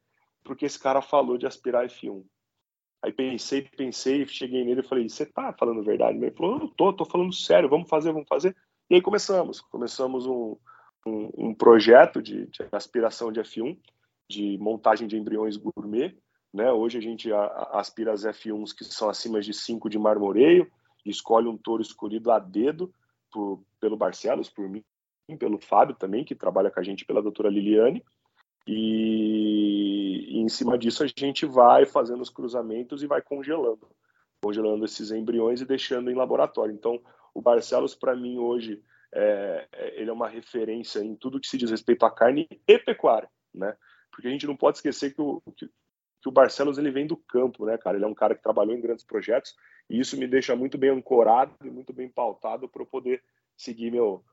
porque 0.43 0.65
esse 0.65 0.79
cara 0.79 1.01
falou 1.01 1.37
de 1.37 1.45
aspirar 1.45 1.85
F1. 1.85 2.23
Aí 3.03 3.11
pensei, 3.11 3.63
pensei, 3.63 4.25
cheguei 4.27 4.63
nele 4.63 4.81
e 4.81 4.87
falei, 4.87 5.09
você 5.09 5.25
tá 5.25 5.53
falando 5.53 5.83
verdade? 5.83 6.17
Ele 6.17 6.31
falou, 6.31 6.59
não 6.59 6.67
tô, 6.67 6.93
tô 6.93 7.05
falando 7.05 7.33
sério, 7.33 7.69
vamos 7.69 7.89
fazer, 7.89 8.11
vamos 8.11 8.27
fazer. 8.27 8.55
E 8.89 8.95
aí 8.95 9.01
começamos, 9.01 9.59
começamos 9.59 10.27
um, 10.27 10.55
um, 11.05 11.49
um 11.49 11.53
projeto 11.53 12.21
de, 12.21 12.47
de, 12.47 12.67
aspiração 12.71 13.31
de 13.31 13.39
F1, 13.41 13.77
de 14.29 14.57
montagem 14.57 15.07
de 15.07 15.17
embriões 15.17 15.57
gourmet, 15.57 16.15
né? 16.53 16.71
Hoje 16.71 16.97
a 16.97 17.01
gente 17.01 17.29
aspira 17.71 18.11
as 18.11 18.23
F1s 18.23 18.75
que 18.75 18.83
são 18.83 19.09
acima 19.09 19.39
de 19.41 19.53
5 19.53 19.89
de 19.89 19.97
marmoreio, 19.97 20.69
escolhe 21.05 21.47
um 21.47 21.57
touro 21.57 21.81
escolhido 21.81 22.31
a 22.31 22.39
dedo, 22.39 22.93
por, 23.31 23.63
pelo 23.79 23.97
Barcelos, 23.97 24.49
por 24.49 24.67
mim, 24.67 24.83
pelo 25.39 25.57
Fábio 25.57 25.95
também, 25.95 26.25
que 26.25 26.35
trabalha 26.35 26.69
com 26.69 26.79
a 26.79 26.83
gente, 26.83 27.05
pela 27.05 27.21
doutora 27.21 27.49
Liliane. 27.49 28.03
E, 28.67 30.27
e, 30.29 30.39
em 30.39 30.49
cima 30.49 30.77
disso 30.77 31.03
a 31.03 31.07
gente 31.07 31.45
vai 31.45 31.85
fazendo 31.85 32.21
os 32.21 32.29
cruzamentos 32.29 33.01
e 33.01 33.07
vai 33.07 33.21
congelando, 33.21 33.87
congelando 34.43 34.85
esses 34.85 35.09
embriões 35.09 35.61
e 35.61 35.65
deixando 35.65 36.11
em 36.11 36.15
laboratório. 36.15 36.73
Então, 36.73 37.01
o 37.33 37.41
Barcelos, 37.41 37.95
para 37.95 38.15
mim, 38.15 38.37
hoje, 38.37 38.81
é, 39.13 39.67
é, 39.71 40.01
ele 40.01 40.09
é 40.09 40.13
uma 40.13 40.27
referência 40.27 40.99
em 40.99 41.15
tudo 41.15 41.39
que 41.39 41.47
se 41.47 41.57
diz 41.57 41.69
respeito 41.69 42.05
à 42.05 42.11
carne 42.11 42.47
e 42.67 42.79
pecuária, 42.79 43.29
né? 43.53 43.75
Porque 44.11 44.27
a 44.27 44.31
gente 44.31 44.47
não 44.47 44.55
pode 44.55 44.77
esquecer 44.77 45.13
que 45.13 45.21
o, 45.21 45.41
que, 45.55 45.67
que 45.67 46.29
o 46.29 46.31
Barcelos 46.31 46.77
ele 46.77 46.91
vem 46.91 47.07
do 47.07 47.17
campo, 47.17 47.65
né, 47.65 47.77
cara? 47.77 47.97
Ele 47.97 48.05
é 48.05 48.07
um 48.07 48.13
cara 48.13 48.35
que 48.35 48.43
trabalhou 48.43 48.75
em 48.75 48.81
grandes 48.81 49.03
projetos 49.03 49.55
e 49.89 49.99
isso 49.99 50.17
me 50.17 50.27
deixa 50.27 50.55
muito 50.55 50.77
bem 50.77 50.89
ancorado 50.89 51.53
e 51.63 51.69
muito 51.69 51.93
bem 51.93 52.09
pautado 52.09 52.69
para 52.69 52.81
eu 52.81 52.85
poder 52.85 53.21
seguir 53.57 53.91
meu, 53.91 54.23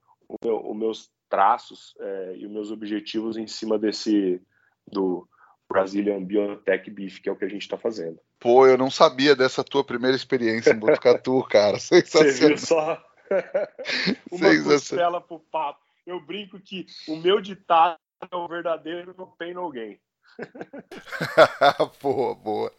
meu, 0.42 0.70
os 0.70 0.76
meus 0.76 1.10
traços 1.28 1.94
é, 2.00 2.36
e 2.36 2.46
os 2.46 2.52
meus 2.52 2.70
objetivos 2.70 3.36
em 3.36 3.46
cima 3.46 3.78
desse 3.78 4.40
do 4.86 5.28
Brazilian 5.68 6.24
Biotech 6.24 6.90
Beef, 6.90 7.20
que 7.20 7.28
é 7.28 7.32
o 7.32 7.36
que 7.36 7.44
a 7.44 7.48
gente 7.48 7.62
está 7.62 7.76
fazendo. 7.76 8.18
Pô, 8.40 8.66
eu 8.66 8.78
não 8.78 8.90
sabia 8.90 9.36
dessa 9.36 9.62
tua 9.62 9.84
primeira 9.84 10.16
experiência 10.16 10.70
em 10.70 10.78
Botucatu, 10.78 11.42
cara. 11.50 11.78
Sensacional. 11.78 12.32
Você 12.32 12.46
viu 12.48 12.58
só 12.58 13.07
uma 14.30 14.62
costela 14.62 15.20
pro 15.20 15.38
papo. 15.38 15.80
Eu 16.06 16.20
brinco 16.20 16.58
que 16.58 16.86
o 17.06 17.16
meu 17.16 17.40
ditado 17.40 17.98
é 18.30 18.34
o 18.34 18.48
verdadeiro 18.48 19.14
no 19.16 19.26
pain 19.26 19.54
no 19.54 19.70
gain. 19.70 19.98
boa, 22.02 22.34
boa. 22.34 22.72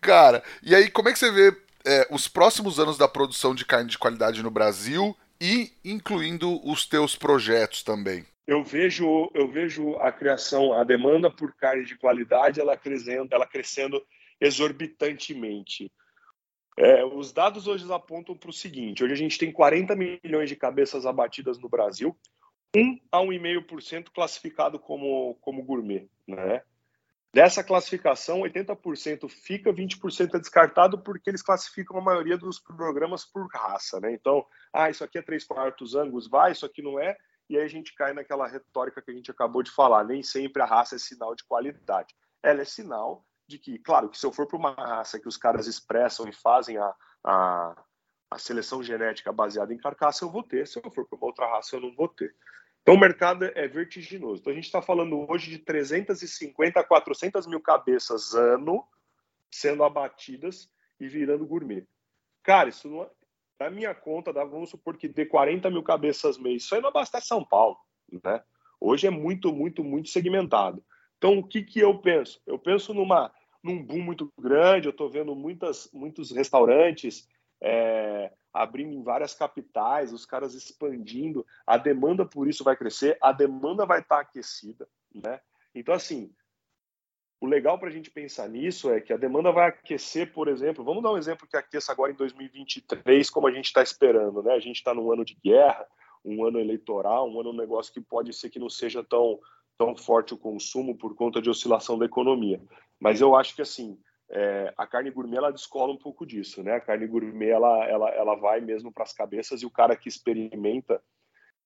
Cara, 0.00 0.42
e 0.62 0.74
aí 0.74 0.90
como 0.90 1.08
é 1.08 1.12
que 1.12 1.18
você 1.18 1.30
vê 1.30 1.56
é, 1.84 2.06
os 2.10 2.28
próximos 2.28 2.78
anos 2.78 2.96
da 2.96 3.08
produção 3.08 3.54
de 3.54 3.64
carne 3.64 3.90
de 3.90 3.98
qualidade 3.98 4.42
no 4.42 4.50
Brasil 4.50 5.16
e 5.40 5.72
incluindo 5.84 6.60
os 6.68 6.86
teus 6.86 7.16
projetos 7.16 7.82
também? 7.82 8.24
Eu 8.46 8.64
vejo, 8.64 9.30
eu 9.34 9.48
vejo 9.48 9.96
a 9.96 10.10
criação, 10.10 10.72
a 10.72 10.82
demanda 10.82 11.30
por 11.30 11.54
carne 11.54 11.84
de 11.84 11.96
qualidade, 11.96 12.60
ela 12.60 12.76
crescendo, 12.76 13.28
ela 13.32 13.46
crescendo 13.46 14.02
exorbitantemente. 14.40 15.92
É, 16.76 17.04
os 17.04 17.32
dados 17.32 17.66
hoje 17.66 17.90
apontam 17.92 18.36
para 18.36 18.50
o 18.50 18.52
seguinte: 18.52 19.04
hoje 19.04 19.12
a 19.12 19.16
gente 19.16 19.38
tem 19.38 19.52
40 19.52 19.94
milhões 19.94 20.48
de 20.48 20.56
cabeças 20.56 21.04
abatidas 21.04 21.58
no 21.58 21.68
Brasil, 21.68 22.16
1 22.74 22.98
a 23.10 23.18
1,5% 23.18 24.10
classificado 24.14 24.78
como, 24.78 25.34
como 25.40 25.62
gourmet. 25.62 26.08
Né? 26.26 26.62
Dessa 27.34 27.64
classificação, 27.64 28.40
80% 28.40 29.28
fica, 29.28 29.72
20% 29.72 30.34
é 30.34 30.38
descartado 30.38 30.98
porque 30.98 31.30
eles 31.30 31.42
classificam 31.42 31.96
a 31.96 32.02
maioria 32.02 32.36
dos 32.36 32.58
programas 32.58 33.24
por 33.24 33.48
raça, 33.50 33.98
né? 34.00 34.12
Então, 34.12 34.44
ah, 34.70 34.90
isso 34.90 35.02
aqui 35.02 35.16
é 35.16 35.22
3 35.22 35.42
quartos 35.44 35.94
Angus, 35.94 36.28
vai, 36.28 36.52
isso 36.52 36.66
aqui 36.66 36.82
não 36.82 37.00
é, 37.00 37.16
e 37.48 37.56
aí 37.56 37.64
a 37.64 37.68
gente 37.68 37.94
cai 37.94 38.12
naquela 38.12 38.46
retórica 38.46 39.00
que 39.00 39.10
a 39.10 39.14
gente 39.14 39.30
acabou 39.30 39.62
de 39.62 39.70
falar, 39.70 40.04
nem 40.04 40.22
sempre 40.22 40.60
a 40.60 40.66
raça 40.66 40.96
é 40.96 40.98
sinal 40.98 41.34
de 41.34 41.44
qualidade. 41.44 42.14
Ela 42.42 42.62
é 42.62 42.64
sinal 42.66 43.24
de 43.46 43.58
que, 43.58 43.78
claro, 43.78 44.08
que 44.08 44.18
se 44.18 44.26
eu 44.26 44.32
for 44.32 44.46
para 44.46 44.56
uma 44.56 44.72
raça 44.72 45.18
que 45.18 45.28
os 45.28 45.36
caras 45.36 45.66
expressam 45.66 46.28
e 46.28 46.32
fazem 46.32 46.78
a, 46.78 46.94
a, 47.24 47.84
a 48.30 48.38
seleção 48.38 48.82
genética 48.82 49.32
baseada 49.32 49.72
em 49.72 49.78
carcaça, 49.78 50.24
eu 50.24 50.30
vou 50.30 50.42
ter, 50.42 50.66
se 50.66 50.78
eu 50.78 50.90
for 50.90 51.06
para 51.06 51.16
uma 51.16 51.26
outra 51.26 51.46
raça, 51.46 51.76
eu 51.76 51.80
não 51.80 51.94
vou 51.94 52.08
ter. 52.08 52.34
Então 52.82 52.94
o 52.94 53.00
mercado 53.00 53.44
é 53.44 53.68
vertiginoso. 53.68 54.40
Então 54.40 54.52
a 54.52 54.56
gente 54.56 54.64
está 54.64 54.82
falando 54.82 55.30
hoje 55.30 55.50
de 55.50 55.58
350 55.58 56.80
a 56.80 56.84
400 56.84 57.46
mil 57.46 57.60
cabeças 57.60 58.34
ano 58.34 58.84
sendo 59.50 59.84
abatidas 59.84 60.70
e 60.98 61.06
virando 61.06 61.46
gourmet. 61.46 61.86
Cara, 62.42 62.68
isso 62.68 62.88
não, 62.88 63.02
é, 63.02 63.10
na 63.60 63.70
minha 63.70 63.94
conta, 63.94 64.32
dá, 64.32 64.44
vamos 64.44 64.70
supor 64.70 64.96
que 64.96 65.06
dê 65.06 65.24
40 65.24 65.70
mil 65.70 65.82
cabeças 65.82 66.38
mês. 66.38 66.64
Isso 66.64 66.74
aí 66.74 66.80
não 66.80 66.88
abastece 66.88 67.28
São 67.28 67.44
Paulo, 67.44 67.76
né? 68.24 68.42
Hoje 68.80 69.06
é 69.06 69.10
muito, 69.10 69.52
muito, 69.52 69.84
muito 69.84 70.08
segmentado. 70.08 70.84
Então 71.22 71.38
o 71.38 71.46
que, 71.46 71.62
que 71.62 71.78
eu 71.78 71.96
penso? 71.96 72.42
Eu 72.44 72.58
penso 72.58 72.92
numa, 72.92 73.32
num 73.62 73.80
boom 73.80 74.02
muito 74.02 74.28
grande. 74.36 74.88
Eu 74.88 74.90
estou 74.90 75.08
vendo 75.08 75.36
muitas, 75.36 75.88
muitos 75.92 76.32
restaurantes 76.32 77.28
é, 77.62 78.32
abrindo 78.52 78.92
em 78.92 79.04
várias 79.04 79.32
capitais, 79.32 80.12
os 80.12 80.26
caras 80.26 80.52
expandindo, 80.52 81.46
a 81.64 81.76
demanda 81.76 82.26
por 82.26 82.48
isso 82.48 82.64
vai 82.64 82.74
crescer, 82.74 83.16
a 83.22 83.30
demanda 83.30 83.86
vai 83.86 84.00
estar 84.00 84.18
aquecida, 84.18 84.88
né? 85.14 85.40
Então, 85.72 85.94
assim, 85.94 86.34
o 87.40 87.46
legal 87.46 87.78
para 87.78 87.88
a 87.88 87.92
gente 87.92 88.10
pensar 88.10 88.48
nisso 88.48 88.90
é 88.90 89.00
que 89.00 89.12
a 89.12 89.16
demanda 89.16 89.52
vai 89.52 89.68
aquecer, 89.68 90.32
por 90.32 90.48
exemplo, 90.48 90.84
vamos 90.84 91.04
dar 91.04 91.12
um 91.12 91.18
exemplo 91.18 91.46
que 91.46 91.56
aqueça 91.56 91.92
agora 91.92 92.10
em 92.10 92.16
2023, 92.16 93.30
como 93.30 93.46
a 93.46 93.52
gente 93.52 93.66
está 93.66 93.80
esperando, 93.80 94.42
né? 94.42 94.54
A 94.54 94.60
gente 94.60 94.78
está 94.78 94.92
num 94.92 95.12
ano 95.12 95.24
de 95.24 95.38
guerra, 95.42 95.86
um 96.24 96.44
ano 96.44 96.58
eleitoral, 96.58 97.30
um 97.30 97.38
ano 97.38 97.50
um 97.50 97.56
negócio 97.56 97.92
que 97.92 98.00
pode 98.00 98.32
ser 98.32 98.50
que 98.50 98.58
não 98.58 98.68
seja 98.68 99.04
tão, 99.04 99.38
tão 99.82 99.96
forte 99.96 100.32
o 100.32 100.38
consumo 100.38 100.96
por 100.96 101.16
conta 101.16 101.42
de 101.42 101.50
oscilação 101.50 101.98
da 101.98 102.06
economia. 102.06 102.62
Mas 103.00 103.20
eu 103.20 103.34
acho 103.34 103.56
que, 103.56 103.62
assim, 103.62 103.98
é, 104.30 104.72
a 104.78 104.86
carne 104.86 105.10
gourmet 105.10 105.36
ela 105.36 105.50
descola 105.50 105.92
um 105.92 105.98
pouco 105.98 106.24
disso, 106.24 106.62
né? 106.62 106.74
A 106.74 106.80
carne 106.80 107.04
gourmet 107.08 107.48
ela, 107.48 107.84
ela, 107.84 108.08
ela 108.10 108.36
vai 108.36 108.60
mesmo 108.60 108.92
para 108.92 109.02
as 109.02 109.12
cabeças 109.12 109.60
e 109.60 109.66
o 109.66 109.70
cara 109.70 109.96
que 109.96 110.08
experimenta, 110.08 111.02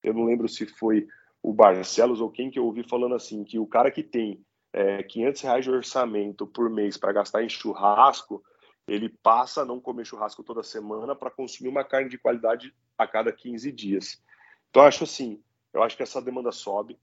eu 0.03 0.15
não 0.15 0.25
lembro 0.25 0.49
se 0.49 0.65
foi 0.65 1.07
o 1.43 1.53
Barcelos 1.53 2.23
ou 2.23 2.31
quem 2.31 2.51
que 2.51 2.59
eu 2.59 2.65
ouvi 2.65 2.83
falando 2.89 3.15
assim, 3.15 3.45
que 3.45 3.59
o 3.59 3.67
cara 3.67 3.91
que 3.91 4.03
tem 4.03 4.43
é, 4.73 5.03
500 5.03 5.43
reais 5.43 5.65
de 5.65 5.71
orçamento 5.71 6.47
por 6.47 6.71
mês 6.71 6.97
para 6.97 7.13
gastar 7.13 7.45
em 7.45 7.51
churrasco, 7.51 8.43
ele 8.89 9.11
passa 9.23 9.61
a 9.61 9.65
não 9.67 9.79
comer 9.79 10.07
churrasco 10.07 10.43
toda 10.43 10.63
semana 10.63 11.15
para 11.15 11.31
consumir 11.31 11.69
uma 11.69 11.85
carne 11.85 12.09
de 12.09 12.17
qualidade 12.17 12.75
a 12.97 13.07
cada 13.07 13.31
15 13.31 13.71
dias. 13.73 14.23
Então, 14.71 14.85
acho 14.85 15.05
assim, 15.05 15.39
eu 15.75 15.83
acho 15.83 15.99
que 15.99 16.03
essa 16.03 16.23
demanda 16.23 16.51
sobe. 16.51 16.99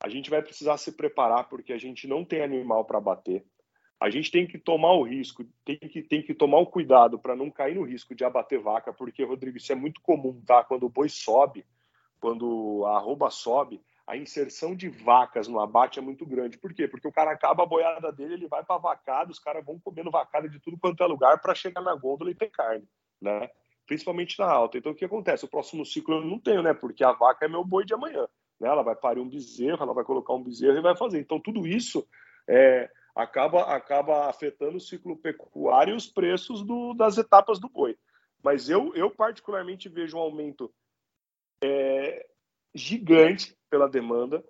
A 0.00 0.08
gente 0.08 0.30
vai 0.30 0.42
precisar 0.42 0.76
se 0.76 0.92
preparar 0.92 1.48
porque 1.48 1.72
a 1.72 1.78
gente 1.78 2.06
não 2.06 2.24
tem 2.24 2.42
animal 2.42 2.84
para 2.84 3.00
bater. 3.00 3.44
A 3.98 4.10
gente 4.10 4.30
tem 4.30 4.46
que 4.46 4.58
tomar 4.58 4.92
o 4.92 5.02
risco, 5.02 5.44
tem 5.64 5.78
que, 5.78 6.02
tem 6.02 6.22
que 6.22 6.34
tomar 6.34 6.58
o 6.58 6.66
cuidado 6.66 7.18
para 7.18 7.34
não 7.34 7.50
cair 7.50 7.76
no 7.76 7.82
risco 7.82 8.14
de 8.14 8.24
abater 8.24 8.60
vaca, 8.60 8.92
porque, 8.92 9.24
Rodrigo, 9.24 9.56
isso 9.56 9.72
é 9.72 9.74
muito 9.74 10.02
comum, 10.02 10.42
tá? 10.44 10.62
Quando 10.62 10.84
o 10.84 10.90
boi 10.90 11.08
sobe, 11.08 11.64
quando 12.20 12.84
a 12.84 12.96
arroba 12.96 13.30
sobe, 13.30 13.80
a 14.06 14.16
inserção 14.16 14.76
de 14.76 14.88
vacas 14.88 15.48
no 15.48 15.58
abate 15.58 15.98
é 15.98 16.02
muito 16.02 16.24
grande. 16.26 16.58
Por 16.58 16.72
quê? 16.74 16.86
Porque 16.86 17.08
o 17.08 17.12
cara 17.12 17.32
acaba 17.32 17.62
a 17.62 17.66
boiada 17.66 18.12
dele, 18.12 18.34
ele 18.34 18.48
vai 18.48 18.62
para 18.62 18.78
vacada, 18.78 19.32
os 19.32 19.38
caras 19.38 19.64
vão 19.64 19.80
comendo 19.80 20.10
vacada 20.10 20.48
de 20.48 20.60
tudo 20.60 20.78
quanto 20.78 21.02
é 21.02 21.06
lugar 21.06 21.40
para 21.40 21.54
chegar 21.54 21.80
na 21.80 21.94
gôndola 21.94 22.30
e 22.30 22.34
ter 22.34 22.50
carne, 22.50 22.86
né? 23.20 23.50
Principalmente 23.86 24.38
na 24.38 24.46
alta. 24.46 24.76
Então 24.76 24.92
o 24.92 24.94
que 24.94 25.04
acontece? 25.04 25.44
O 25.44 25.48
próximo 25.48 25.84
ciclo 25.84 26.16
eu 26.16 26.24
não 26.24 26.38
tenho, 26.38 26.62
né? 26.62 26.74
Porque 26.74 27.02
a 27.02 27.12
vaca 27.12 27.46
é 27.46 27.48
meu 27.48 27.64
boi 27.64 27.84
de 27.84 27.94
amanhã. 27.94 28.28
Né? 28.60 28.68
Ela 28.68 28.82
vai 28.82 28.94
parir 28.94 29.20
um 29.20 29.28
bezerro, 29.28 29.82
ela 29.82 29.94
vai 29.94 30.04
colocar 30.04 30.34
um 30.34 30.42
bezerro 30.42 30.78
e 30.78 30.82
vai 30.82 30.96
fazer. 30.96 31.20
Então 31.20 31.40
tudo 31.40 31.66
isso 31.66 32.06
é, 32.48 32.90
acaba, 33.14 33.62
acaba 33.74 34.28
afetando 34.28 34.76
o 34.76 34.80
ciclo 34.80 35.16
pecuário 35.16 35.94
e 35.94 35.96
os 35.96 36.06
preços 36.06 36.62
do, 36.62 36.94
das 36.94 37.18
etapas 37.18 37.58
do 37.58 37.68
boi. 37.68 37.96
Mas 38.42 38.68
eu, 38.68 38.94
eu 38.94 39.10
particularmente 39.10 39.88
vejo 39.88 40.16
um 40.16 40.20
aumento 40.20 40.72
é, 41.62 42.26
gigante 42.74 43.56
pela 43.70 43.88
demanda. 43.88 44.44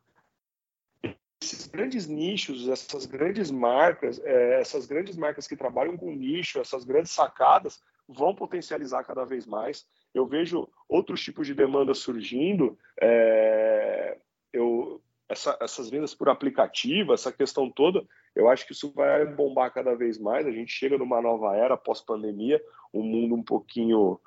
Esses 1.41 1.67
grandes 1.67 2.07
nichos, 2.07 2.69
essas 2.69 3.07
grandes 3.07 3.51
marcas, 3.51 4.19
é, 4.25 4.61
essas 4.61 4.87
grandes 4.87 5.17
marcas 5.17 5.47
que 5.47 5.57
trabalham 5.57 5.97
com 5.97 6.11
nicho, 6.11 6.59
essas 6.59 6.85
grandes 6.85 7.13
sacadas, 7.13 7.81
vão 8.09 8.35
potencializar 8.35 9.05
cada 9.05 9.25
vez 9.25 9.47
mais. 9.47 9.87
Eu 10.17 10.27
vejo 10.27 10.67
outros 10.89 11.23
tipos 11.23 11.47
de 11.47 11.53
demanda 11.53 11.93
surgindo. 11.93 12.79
É, 12.99 14.17
eu, 14.51 14.99
essa, 15.29 15.59
essas 15.61 15.91
vendas 15.91 16.15
por 16.15 16.31
aplicativo, 16.31 17.13
essa 17.13 17.31
questão 17.31 17.71
toda, 17.71 18.03
eu 18.35 18.49
acho 18.49 18.67
que 18.67 18.73
isso 18.73 18.91
vai 18.93 19.27
bombar 19.27 19.71
cada 19.75 19.95
vez 19.95 20.19
mais. 20.19 20.47
A 20.47 20.51
gente 20.51 20.73
chega 20.73 20.97
numa 20.97 21.21
nova 21.21 21.55
era 21.55 21.77
pós-pandemia, 21.77 22.63
um 22.95 23.03
mundo 23.03 23.35
um 23.35 23.43
pouquinho 23.43 24.19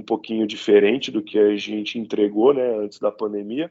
um 0.00 0.04
pouquinho 0.04 0.46
diferente 0.46 1.10
do 1.10 1.22
que 1.22 1.38
a 1.38 1.56
gente 1.56 1.98
entregou 1.98 2.54
né, 2.54 2.76
antes 2.76 2.98
da 2.98 3.12
pandemia, 3.12 3.70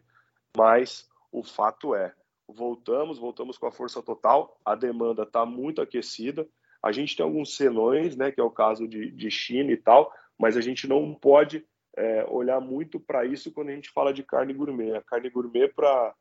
mas 0.55 1.09
o 1.31 1.43
fato 1.43 1.93
é, 1.93 2.13
voltamos, 2.47 3.17
voltamos 3.17 3.57
com 3.57 3.65
a 3.65 3.71
força 3.71 4.01
total, 4.01 4.57
a 4.63 4.75
demanda 4.75 5.23
está 5.23 5.45
muito 5.45 5.81
aquecida, 5.81 6.47
a 6.81 6.91
gente 6.93 7.17
tem 7.17 7.23
alguns 7.25 7.55
senões, 7.57 8.15
né, 8.15 8.31
que 8.31 8.39
é 8.39 8.43
o 8.43 8.49
caso 8.49 8.87
de, 8.87 9.11
de 9.11 9.29
China 9.29 9.71
e 9.71 9.77
tal, 9.77 10.13
mas 10.41 10.57
a 10.57 10.61
gente 10.61 10.87
não 10.87 11.13
pode 11.13 11.63
é, 11.95 12.25
olhar 12.27 12.59
muito 12.59 12.99
para 12.99 13.23
isso 13.23 13.51
quando 13.51 13.69
a 13.69 13.75
gente 13.75 13.91
fala 13.91 14.11
de 14.11 14.23
carne 14.23 14.53
gourmet. 14.53 14.95
A 14.95 15.01
carne 15.03 15.29
gourmet, 15.29 15.67
para 15.67 16.15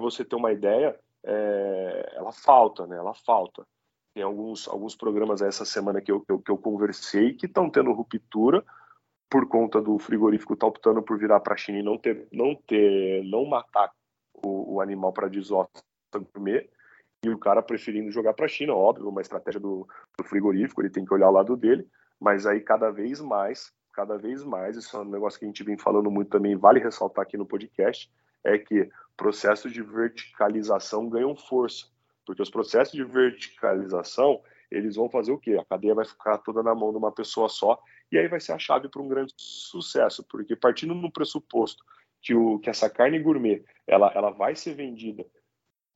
você 0.00 0.24
ter 0.24 0.34
uma 0.34 0.50
ideia, 0.50 0.98
é, 1.22 2.12
ela 2.14 2.32
falta, 2.32 2.86
né? 2.86 2.96
Ela 2.96 3.12
falta. 3.12 3.66
Tem 4.14 4.24
alguns, 4.24 4.66
alguns 4.66 4.96
programas 4.96 5.42
essa 5.42 5.66
semana 5.66 6.00
que 6.00 6.10
eu, 6.10 6.22
que 6.22 6.32
eu, 6.32 6.38
que 6.40 6.50
eu 6.50 6.56
conversei 6.56 7.34
que 7.34 7.44
estão 7.44 7.68
tendo 7.68 7.92
ruptura 7.92 8.64
por 9.28 9.46
conta 9.46 9.82
do 9.82 9.98
frigorífico 9.98 10.54
estar 10.54 10.66
tá 10.66 10.70
optando 10.70 11.02
por 11.02 11.18
virar 11.18 11.40
para 11.40 11.52
a 11.52 11.56
China 11.58 11.78
e 11.78 11.82
não 11.82 11.98
ter, 11.98 12.26
não 12.32 12.54
ter, 12.54 13.22
não 13.24 13.44
matar 13.44 13.92
o, 14.32 14.76
o 14.76 14.80
animal 14.80 15.12
para 15.12 15.28
desota 15.28 15.82
comer 16.32 16.70
e 17.30 17.34
o 17.34 17.38
cara 17.38 17.62
preferindo 17.62 18.10
jogar 18.10 18.34
para 18.34 18.46
a 18.46 18.48
China, 18.48 18.74
óbvio, 18.74 19.08
uma 19.08 19.20
estratégia 19.20 19.60
do, 19.60 19.86
do, 20.16 20.24
frigorífico, 20.24 20.82
ele 20.82 20.90
tem 20.90 21.04
que 21.04 21.14
olhar 21.14 21.28
o 21.28 21.32
lado 21.32 21.56
dele, 21.56 21.86
mas 22.20 22.46
aí 22.46 22.60
cada 22.60 22.90
vez 22.90 23.20
mais, 23.20 23.72
cada 23.92 24.16
vez 24.16 24.44
mais, 24.44 24.76
isso 24.76 24.96
é 24.96 25.00
um 25.00 25.04
negócio 25.04 25.38
que 25.38 25.44
a 25.44 25.48
gente 25.48 25.64
vem 25.64 25.78
falando 25.78 26.10
muito 26.10 26.30
também, 26.30 26.56
vale 26.56 26.80
ressaltar 26.80 27.22
aqui 27.22 27.36
no 27.36 27.46
podcast, 27.46 28.10
é 28.44 28.58
que 28.58 28.88
processos 29.16 29.72
de 29.72 29.82
verticalização 29.82 31.08
ganham 31.08 31.34
força, 31.34 31.86
porque 32.24 32.42
os 32.42 32.50
processos 32.50 32.92
de 32.92 33.04
verticalização, 33.04 34.40
eles 34.70 34.96
vão 34.96 35.08
fazer 35.08 35.32
o 35.32 35.38
quê? 35.38 35.56
A 35.56 35.64
cadeia 35.64 35.94
vai 35.94 36.04
ficar 36.04 36.38
toda 36.38 36.62
na 36.62 36.74
mão 36.74 36.90
de 36.90 36.98
uma 36.98 37.12
pessoa 37.12 37.48
só 37.48 37.78
e 38.10 38.18
aí 38.18 38.28
vai 38.28 38.40
ser 38.40 38.52
a 38.52 38.58
chave 38.58 38.88
para 38.88 39.02
um 39.02 39.08
grande 39.08 39.32
sucesso, 39.36 40.24
porque 40.28 40.54
partindo 40.54 40.94
no 40.94 41.10
pressuposto 41.10 41.84
que, 42.20 42.34
o, 42.34 42.58
que 42.58 42.68
essa 42.68 42.90
carne 42.90 43.18
gourmet 43.18 43.64
ela, 43.86 44.12
ela 44.14 44.30
vai 44.30 44.54
ser 44.56 44.74
vendida, 44.74 45.24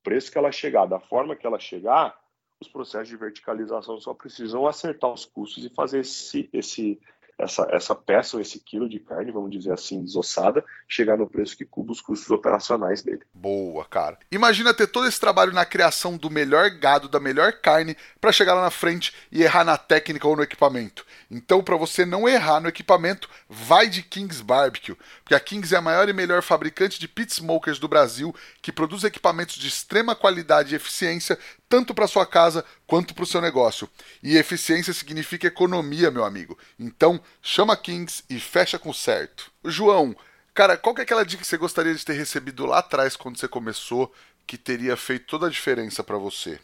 preço 0.03 0.31
que 0.31 0.39
ela 0.39 0.53
chegar, 0.53 0.87
da 0.87 1.01
forma 1.01 1.37
que 1.37 1.47
ela 1.47 1.59
chegar, 1.59 2.19
os 2.61 2.69
processos 2.69 3.09
de 3.09 3.17
verticalização 3.17 3.99
só 3.99 4.13
precisam 4.13 4.67
acertar 4.67 5.11
os 5.11 5.25
custos 5.25 5.65
e 5.65 5.71
fazer 5.71 6.01
esse, 6.01 6.49
esse, 6.53 7.01
essa, 7.41 7.66
essa 7.70 7.95
peça 7.95 8.36
ou 8.36 8.43
esse 8.43 8.61
quilo 8.61 8.88
de 8.88 8.99
carne, 9.01 9.32
vamos 9.32 9.51
dizer 9.51 9.72
assim, 9.72 10.03
desossada, 10.03 10.64
chegar 10.88 11.16
no 11.16 11.28
preço 11.28 11.57
que 11.57 11.64
cuba 11.64 11.93
os 11.93 12.01
custos 12.01 12.30
operacionais 12.30 13.03
dele. 13.03 13.22
Boa, 13.34 13.84
cara. 13.84 14.18
Imagina 14.30 14.74
ter 14.74 14.86
todo 14.86 15.07
esse 15.07 15.18
trabalho 15.18 15.53
na 15.53 15.64
criação 15.64 16.16
do 16.16 16.30
melhor 16.30 16.70
gado, 16.70 17.09
da 17.09 17.18
melhor 17.18 17.53
carne, 17.55 17.97
para 18.20 18.32
chegar 18.32 18.55
lá 18.55 18.62
na 18.62 18.70
frente 18.70 19.14
e 19.32 19.43
errar 19.43 19.64
na 19.64 19.78
técnica 19.78 20.28
ou 20.28 20.36
no 20.36 20.43
equipamento. 20.43 21.07
Então, 21.30 21.62
para 21.62 21.76
você 21.76 22.05
não 22.05 22.28
errar 22.28 22.61
no 22.61 22.68
equipamento, 22.68 23.28
vai 23.49 23.88
de 23.88 24.03
Kings 24.03 24.43
Barbecue, 24.43 24.97
porque 25.22 25.34
a 25.34 25.41
Kings 25.41 25.74
é 25.74 25.78
a 25.78 25.82
maior 25.82 26.09
e 26.09 26.12
melhor 26.12 26.43
fabricante 26.43 27.01
de 27.01 27.09
pit 27.09 27.32
smokers 27.32 27.78
do 27.78 27.88
Brasil, 27.88 28.34
que 28.61 28.72
produz 28.72 29.05
equipamentos 29.05 29.57
de 29.57 29.68
extrema 29.68 30.14
qualidade 30.14 30.72
e 30.72 30.76
eficiência 30.76 31.38
tanto 31.71 31.95
para 31.95 32.09
sua 32.09 32.27
casa 32.27 32.64
quanto 32.85 33.14
para 33.14 33.23
o 33.23 33.27
seu 33.27 33.41
negócio. 33.41 33.89
E 34.21 34.37
eficiência 34.37 34.93
significa 34.93 35.47
economia, 35.47 36.11
meu 36.11 36.25
amigo. 36.25 36.59
Então, 36.77 37.21
chama 37.41 37.77
Kings 37.77 38.25
e 38.29 38.41
fecha 38.41 38.77
com 38.77 38.93
certo. 38.93 39.53
João, 39.64 40.14
cara, 40.53 40.77
qual 40.77 40.93
que 40.93 41.01
é 41.01 41.05
aquela 41.05 41.25
dica 41.25 41.43
que 41.43 41.49
você 41.49 41.57
gostaria 41.57 41.95
de 41.95 42.05
ter 42.05 42.14
recebido 42.14 42.66
lá 42.66 42.81
atrás 42.81 43.14
quando 43.14 43.39
você 43.39 43.47
começou 43.47 44.12
que 44.49 44.59
teria 44.59 44.97
feito 44.97 45.27
toda 45.27 45.47
a 45.47 45.51
diferença 45.51 46.03
para 46.03 46.18
você? 46.18 46.59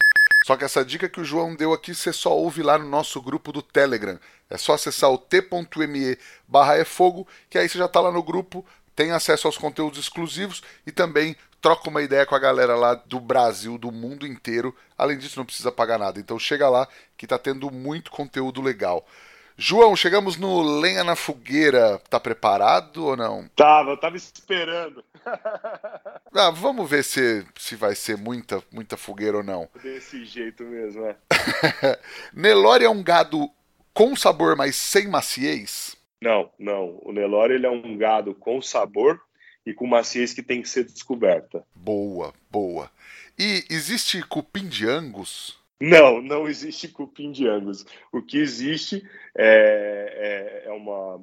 Só 0.44 0.56
que 0.56 0.64
essa 0.64 0.84
dica 0.84 1.08
que 1.08 1.20
o 1.20 1.24
João 1.24 1.54
deu 1.54 1.72
aqui 1.72 1.94
você 1.94 2.12
só 2.12 2.36
ouve 2.36 2.60
lá 2.62 2.76
no 2.76 2.88
nosso 2.88 3.22
grupo 3.22 3.52
do 3.52 3.62
Telegram. 3.62 4.18
É 4.50 4.58
só 4.58 4.74
acessar 4.74 5.10
o 5.10 5.18
t.me 5.18 6.18
barra 6.48 6.78
é 6.78 6.84
que 7.48 7.58
aí 7.58 7.68
você 7.68 7.78
já 7.78 7.86
está 7.86 8.00
lá 8.00 8.10
no 8.10 8.22
grupo, 8.24 8.66
tem 8.96 9.12
acesso 9.12 9.46
aos 9.46 9.56
conteúdos 9.56 10.00
exclusivos 10.00 10.62
e 10.84 10.90
também 10.90 11.36
troca 11.66 11.90
uma 11.90 12.00
ideia 12.00 12.24
com 12.24 12.36
a 12.36 12.38
galera 12.38 12.76
lá 12.76 12.94
do 12.94 13.18
Brasil, 13.18 13.76
do 13.76 13.90
mundo 13.90 14.24
inteiro. 14.24 14.72
Além 14.96 15.18
disso, 15.18 15.36
não 15.36 15.44
precisa 15.44 15.72
pagar 15.72 15.98
nada. 15.98 16.20
Então 16.20 16.38
chega 16.38 16.68
lá 16.68 16.86
que 17.16 17.26
tá 17.26 17.36
tendo 17.36 17.72
muito 17.72 18.08
conteúdo 18.08 18.62
legal. 18.62 19.04
João, 19.56 19.96
chegamos 19.96 20.36
no 20.36 20.62
Lenha 20.62 21.02
na 21.02 21.16
Fogueira. 21.16 22.00
Tá 22.08 22.20
preparado 22.20 23.04
ou 23.04 23.16
não? 23.16 23.48
Tava, 23.56 23.90
eu 23.90 23.96
tava 23.96 24.16
esperando. 24.16 25.02
ah, 26.32 26.50
vamos 26.54 26.88
ver 26.88 27.02
se, 27.02 27.44
se 27.58 27.74
vai 27.74 27.96
ser 27.96 28.16
muita, 28.16 28.62
muita 28.70 28.96
fogueira 28.96 29.38
ou 29.38 29.42
não. 29.42 29.68
Desse 29.82 30.24
jeito 30.24 30.62
mesmo, 30.62 31.04
é. 31.04 31.16
Nelore 32.32 32.84
é 32.84 32.90
um 32.90 33.02
gado 33.02 33.50
com 33.92 34.14
sabor, 34.14 34.54
mas 34.54 34.76
sem 34.76 35.08
maciez? 35.08 35.96
Não, 36.22 36.48
não. 36.60 37.00
O 37.02 37.12
Nelore 37.12 37.54
ele 37.54 37.66
é 37.66 37.70
um 37.70 37.96
gado 37.98 38.36
com 38.36 38.62
sabor 38.62 39.20
e 39.66 39.74
com 39.74 39.86
maciez 39.86 40.32
que 40.32 40.42
tem 40.42 40.62
que 40.62 40.68
ser 40.68 40.84
descoberta. 40.84 41.66
Boa, 41.74 42.32
boa. 42.48 42.88
E 43.36 43.64
existe 43.68 44.22
cupim 44.22 44.68
de 44.68 44.88
Angus? 44.88 45.58
Não, 45.80 46.22
não 46.22 46.46
existe 46.48 46.88
cupim 46.88 47.32
de 47.32 47.48
Angus. 47.48 47.84
O 48.12 48.22
que 48.22 48.38
existe 48.38 49.04
é, 49.36 50.62
é, 50.64 50.68
é 50.68 50.72
uma. 50.72 51.20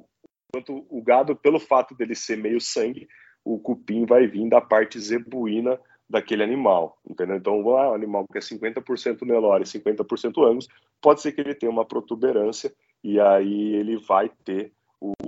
Quanto 0.52 0.86
o 0.88 1.02
gado, 1.02 1.34
pelo 1.34 1.58
fato 1.58 1.94
dele 1.94 2.14
ser 2.14 2.36
meio 2.36 2.60
sangue, 2.60 3.08
o 3.44 3.58
cupim 3.58 4.04
vai 4.04 4.26
vir 4.26 4.48
da 4.48 4.60
parte 4.60 5.00
zebuína 5.00 5.80
daquele 6.08 6.44
animal, 6.44 6.98
entendeu? 7.08 7.36
Então, 7.36 7.76
ah, 7.76 7.90
um 7.90 7.94
animal 7.94 8.24
que 8.30 8.38
é 8.38 8.40
50% 8.40 9.22
Nelore, 9.22 9.64
50% 9.64 10.46
Angus, 10.46 10.68
pode 11.00 11.22
ser 11.22 11.32
que 11.32 11.40
ele 11.40 11.54
tenha 11.54 11.72
uma 11.72 11.84
protuberância 11.84 12.72
e 13.02 13.18
aí 13.18 13.74
ele 13.74 13.96
vai 13.96 14.30
ter 14.44 14.72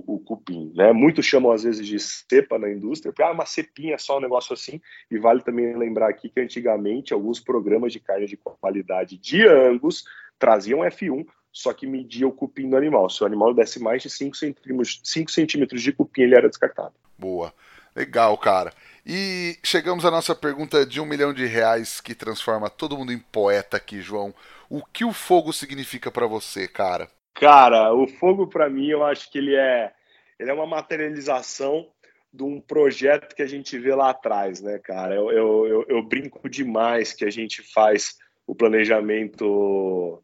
o, 0.06 0.18
cupim. 0.18 0.72
Né? 0.74 0.92
Muitos 0.92 1.26
chamam 1.26 1.52
às 1.52 1.62
vezes 1.62 1.86
de 1.86 1.98
cepa 1.98 2.58
na 2.58 2.70
indústria, 2.70 3.12
porque 3.12 3.22
ah, 3.22 3.32
uma 3.32 3.46
cepinha 3.46 3.94
é 3.94 3.98
só 3.98 4.18
um 4.18 4.20
negócio 4.20 4.52
assim. 4.52 4.80
E 5.10 5.18
vale 5.18 5.42
também 5.42 5.76
lembrar 5.76 6.08
aqui 6.08 6.28
que 6.28 6.40
antigamente 6.40 7.12
alguns 7.12 7.40
programas 7.40 7.92
de 7.92 8.00
carne 8.00 8.26
de 8.26 8.36
qualidade 8.36 9.18
de 9.18 9.46
Angus 9.46 10.04
traziam 10.38 10.80
F1, 10.80 11.26
só 11.52 11.72
que 11.72 11.86
media 11.86 12.28
o 12.28 12.32
cupim 12.32 12.68
do 12.68 12.76
animal. 12.76 13.08
Se 13.08 13.22
o 13.22 13.26
animal 13.26 13.54
desse 13.54 13.80
mais 13.80 14.02
de 14.02 14.10
5 14.10 14.36
centímetros, 14.36 15.00
5 15.02 15.30
centímetros 15.30 15.82
de 15.82 15.92
cupim, 15.92 16.22
ele 16.22 16.34
era 16.34 16.48
descartado. 16.48 16.94
Boa. 17.18 17.52
Legal, 17.94 18.36
cara. 18.36 18.72
E 19.06 19.56
chegamos 19.64 20.04
à 20.04 20.10
nossa 20.10 20.34
pergunta 20.34 20.84
de 20.84 21.00
um 21.00 21.06
milhão 21.06 21.32
de 21.32 21.46
reais 21.46 21.98
que 21.98 22.14
transforma 22.14 22.68
todo 22.68 22.96
mundo 22.96 23.10
em 23.10 23.18
poeta 23.18 23.78
aqui, 23.78 24.02
João. 24.02 24.34
O 24.68 24.84
que 24.84 25.04
o 25.04 25.14
fogo 25.14 25.50
significa 25.52 26.10
para 26.10 26.26
você, 26.26 26.68
cara? 26.68 27.08
Cara, 27.32 27.94
o 27.94 28.06
fogo 28.06 28.46
para 28.46 28.68
mim, 28.68 28.88
eu 28.88 29.04
acho 29.04 29.30
que 29.30 29.38
ele 29.38 29.54
é, 29.54 29.92
ele 30.38 30.50
é 30.50 30.54
uma 30.54 30.66
materialização 30.66 31.90
de 32.32 32.42
um 32.42 32.60
projeto 32.60 33.34
que 33.34 33.42
a 33.42 33.46
gente 33.46 33.78
vê 33.78 33.94
lá 33.94 34.10
atrás, 34.10 34.60
né, 34.60 34.78
cara? 34.78 35.14
Eu, 35.14 35.30
eu, 35.30 35.66
eu, 35.66 35.86
eu 35.88 36.02
brinco 36.02 36.48
demais 36.48 37.12
que 37.12 37.24
a 37.24 37.30
gente 37.30 37.62
faz 37.72 38.16
o 38.46 38.54
planejamento 38.54 40.22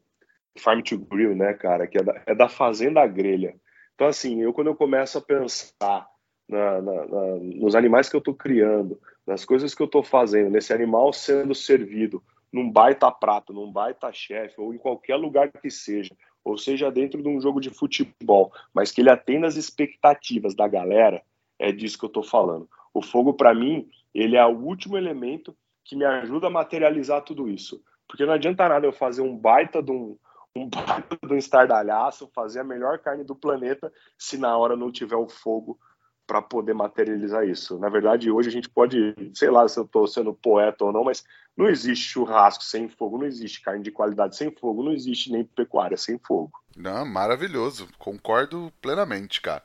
Farm 0.59 0.81
to 0.81 0.97
Grill, 0.99 1.35
né, 1.35 1.53
cara? 1.53 1.87
Que 1.87 1.97
é 1.97 2.03
da, 2.03 2.21
é 2.27 2.35
da 2.35 2.47
Fazenda 2.47 3.05
Grelha. 3.07 3.55
Então, 3.95 4.07
assim, 4.07 4.41
eu 4.41 4.53
quando 4.53 4.67
eu 4.67 4.75
começo 4.75 5.17
a 5.17 5.21
pensar 5.21 6.07
na, 6.47 6.81
na, 6.81 7.05
na, 7.05 7.35
nos 7.37 7.75
animais 7.75 8.09
que 8.09 8.15
eu 8.15 8.19
estou 8.19 8.35
criando, 8.35 8.99
nas 9.25 9.43
coisas 9.43 9.73
que 9.73 9.81
eu 9.81 9.85
estou 9.85 10.03
fazendo, 10.03 10.51
nesse 10.51 10.73
animal 10.73 11.11
sendo 11.13 11.55
servido 11.55 12.23
num 12.51 12.69
baita 12.69 13.11
prato, 13.11 13.51
num 13.51 13.71
baita 13.71 14.11
chefe, 14.13 14.61
ou 14.61 14.73
em 14.73 14.77
qualquer 14.77 15.15
lugar 15.15 15.51
que 15.51 15.71
seja, 15.71 16.15
ou 16.43 16.57
seja 16.57 16.91
dentro 16.91 17.21
de 17.21 17.27
um 17.27 17.39
jogo 17.39 17.59
de 17.59 17.69
futebol, 17.69 18.51
mas 18.73 18.91
que 18.91 19.01
ele 19.01 19.09
atenda 19.09 19.47
as 19.47 19.55
expectativas 19.55 20.53
da 20.53 20.67
galera, 20.67 21.23
é 21.57 21.71
disso 21.71 21.97
que 21.97 22.05
eu 22.05 22.07
estou 22.07 22.23
falando. 22.23 22.69
O 22.93 23.01
fogo, 23.01 23.33
para 23.33 23.53
mim, 23.53 23.89
ele 24.13 24.35
é 24.35 24.45
o 24.45 24.57
último 24.57 24.97
elemento 24.97 25.55
que 25.83 25.95
me 25.95 26.05
ajuda 26.05 26.47
a 26.47 26.49
materializar 26.49 27.21
tudo 27.23 27.49
isso. 27.49 27.81
Porque 28.07 28.25
não 28.25 28.33
adianta 28.33 28.67
nada 28.67 28.85
eu 28.85 28.93
fazer 28.93 29.21
um 29.21 29.35
baita 29.35 29.81
de 29.81 29.91
um, 29.91 30.17
um 30.55 30.69
baita 30.69 31.17
de 31.25 31.33
um 31.33 31.37
estardalhaço, 31.37 32.29
fazer 32.33 32.59
a 32.59 32.63
melhor 32.63 32.99
carne 32.99 33.23
do 33.23 33.35
planeta, 33.35 33.91
se 34.17 34.37
na 34.37 34.57
hora 34.57 34.75
não 34.75 34.91
tiver 34.91 35.15
o 35.15 35.27
fogo 35.27 35.79
para 36.25 36.41
poder 36.41 36.73
materializar 36.73 37.47
isso. 37.47 37.77
Na 37.77 37.89
verdade, 37.89 38.31
hoje 38.31 38.49
a 38.49 38.51
gente 38.51 38.69
pode, 38.69 39.15
sei 39.33 39.49
lá 39.49 39.67
se 39.67 39.77
eu 39.77 39.83
estou 39.83 40.07
sendo 40.07 40.33
poeta 40.33 40.85
ou 40.85 40.91
não, 40.91 41.03
mas 41.03 41.23
não 41.55 41.69
existe 41.69 42.05
churrasco 42.05 42.63
sem 42.63 42.89
fogo, 42.89 43.17
não 43.17 43.25
existe 43.25 43.61
carne 43.61 43.83
de 43.83 43.91
qualidade 43.91 44.35
sem 44.35 44.51
fogo, 44.51 44.83
não 44.83 44.93
existe 44.93 45.31
nem 45.31 45.43
pecuária 45.43 45.97
sem 45.97 46.17
fogo. 46.17 46.51
Não, 46.75 47.05
maravilhoso, 47.05 47.87
concordo 47.99 48.71
plenamente, 48.81 49.41
cara. 49.41 49.63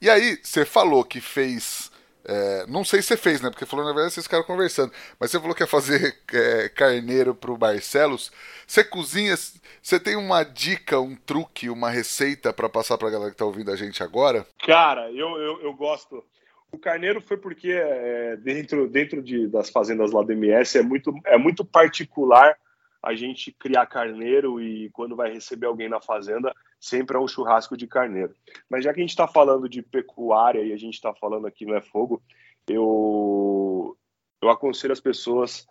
E 0.00 0.10
aí, 0.10 0.38
você 0.42 0.64
falou 0.64 1.02
que 1.02 1.20
fez 1.20 1.90
é, 2.28 2.66
não 2.66 2.84
sei 2.84 3.00
se 3.00 3.08
você 3.08 3.16
fez, 3.16 3.40
né? 3.40 3.50
Porque 3.50 3.64
falou, 3.64 3.84
na 3.84 3.92
verdade, 3.92 4.14
vocês 4.14 4.26
ficaram 4.26 4.44
conversando. 4.44 4.92
Mas 5.18 5.30
você 5.30 5.38
falou 5.38 5.54
que 5.54 5.62
ia 5.62 5.66
fazer 5.66 6.16
é, 6.32 6.68
carneiro 6.68 7.34
pro 7.34 7.56
Barcelos. 7.56 8.32
Você 8.66 8.82
cozinha. 8.82 9.34
Você 9.80 10.00
tem 10.00 10.16
uma 10.16 10.42
dica, 10.42 10.98
um 10.98 11.14
truque, 11.14 11.70
uma 11.70 11.88
receita 11.88 12.52
para 12.52 12.68
passar 12.68 12.98
pra 12.98 13.10
galera 13.10 13.30
que 13.30 13.36
tá 13.36 13.44
ouvindo 13.44 13.70
a 13.70 13.76
gente 13.76 14.02
agora? 14.02 14.44
Cara, 14.66 15.10
eu, 15.12 15.38
eu, 15.38 15.62
eu 15.62 15.74
gosto. 15.74 16.24
O 16.72 16.78
carneiro 16.78 17.20
foi 17.20 17.36
porque 17.36 17.70
é, 17.70 18.36
dentro, 18.36 18.88
dentro 18.88 19.22
de, 19.22 19.46
das 19.46 19.70
fazendas 19.70 20.10
lá 20.10 20.22
do 20.22 20.32
MS 20.32 20.78
é 20.78 20.82
muito, 20.82 21.14
é 21.24 21.38
muito 21.38 21.64
particular 21.64 22.56
a 23.02 23.14
gente 23.14 23.52
criar 23.52 23.86
carneiro 23.86 24.60
e 24.60 24.90
quando 24.90 25.16
vai 25.16 25.32
receber 25.32 25.66
alguém 25.66 25.88
na 25.88 26.00
fazenda, 26.00 26.52
sempre 26.80 27.16
é 27.16 27.20
um 27.20 27.28
churrasco 27.28 27.76
de 27.76 27.86
carneiro. 27.86 28.34
Mas 28.68 28.84
já 28.84 28.92
que 28.92 29.00
a 29.00 29.02
gente 29.02 29.10
está 29.10 29.26
falando 29.26 29.68
de 29.68 29.82
pecuária 29.82 30.62
e 30.62 30.72
a 30.72 30.76
gente 30.76 30.94
está 30.94 31.14
falando 31.14 31.46
aqui 31.46 31.64
no 31.64 31.74
É 31.74 31.80
Fogo, 31.80 32.22
eu, 32.66 33.96
eu 34.42 34.50
aconselho 34.50 34.92
as 34.92 35.00
pessoas 35.00 35.66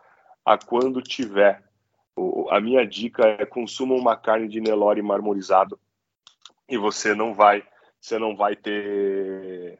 a 0.45 0.57
quando 0.57 1.01
tiver. 1.01 1.63
A 2.49 2.61
minha 2.61 2.85
dica 2.85 3.23
é 3.39 3.45
consuma 3.45 3.95
uma 3.95 4.15
carne 4.15 4.47
de 4.47 4.61
Nelore 4.61 5.01
marmorizado 5.01 5.79
e 6.69 6.77
você 6.77 7.13
não 7.13 7.33
vai, 7.33 7.63
você 7.99 8.17
não 8.17 8.35
vai 8.35 8.55
ter, 8.55 9.79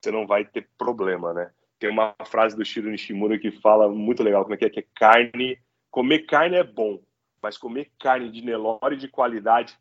você 0.00 0.10
não 0.10 0.26
vai 0.26 0.44
ter 0.44 0.68
problema, 0.76 1.32
né? 1.32 1.50
Tem 1.78 1.90
uma 1.90 2.14
frase 2.24 2.56
do 2.56 2.64
Shiro 2.64 2.90
Nishimura 2.90 3.38
que 3.38 3.50
fala 3.50 3.88
muito 3.88 4.22
legal 4.22 4.42
como 4.42 4.54
é 4.54 4.58
que 4.58 4.64
é, 4.64 4.70
que 4.70 4.80
é 4.80 4.86
carne, 4.94 5.58
comer 5.96 6.26
carne 6.26 6.56
é 6.56 6.62
bom, 6.62 7.00
mas 7.40 7.56
comer 7.56 7.90
carne 7.98 8.30
de 8.30 8.42
Nelore 8.42 8.98
de 8.98 9.08
qualidade 9.08 9.74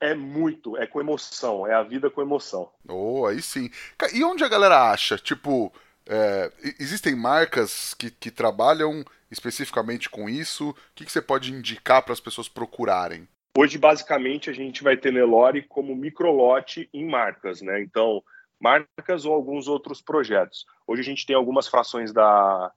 é 0.00 0.14
muito, 0.14 0.76
é 0.76 0.86
com 0.86 1.00
emoção, 1.00 1.66
é 1.66 1.74
a 1.74 1.82
vida 1.82 2.08
com 2.08 2.22
emoção. 2.22 2.70
Oh, 2.88 3.26
aí 3.26 3.42
sim. 3.42 3.68
E 4.14 4.22
onde 4.22 4.44
a 4.44 4.48
galera 4.48 4.92
acha? 4.92 5.18
Tipo, 5.18 5.72
é, 6.06 6.52
existem 6.78 7.16
marcas 7.16 7.92
que, 7.92 8.08
que 8.08 8.30
trabalham 8.30 9.04
especificamente 9.32 10.08
com 10.08 10.28
isso? 10.28 10.70
O 10.70 10.76
que, 10.94 11.04
que 11.04 11.10
você 11.10 11.20
pode 11.20 11.52
indicar 11.52 12.04
para 12.04 12.12
as 12.12 12.20
pessoas 12.20 12.48
procurarem? 12.48 13.26
Hoje, 13.56 13.78
basicamente, 13.78 14.48
a 14.48 14.52
gente 14.52 14.84
vai 14.84 14.96
ter 14.96 15.12
Nelore 15.12 15.62
como 15.62 15.96
microlote 15.96 16.88
em 16.94 17.04
marcas, 17.04 17.60
né? 17.62 17.82
Então, 17.82 18.22
marcas 18.60 19.24
ou 19.24 19.34
alguns 19.34 19.66
outros 19.66 20.00
projetos. 20.00 20.64
Hoje 20.86 21.02
a 21.02 21.04
gente 21.04 21.26
tem 21.26 21.34
algumas 21.34 21.66
frações 21.66 22.12
da, 22.12 22.72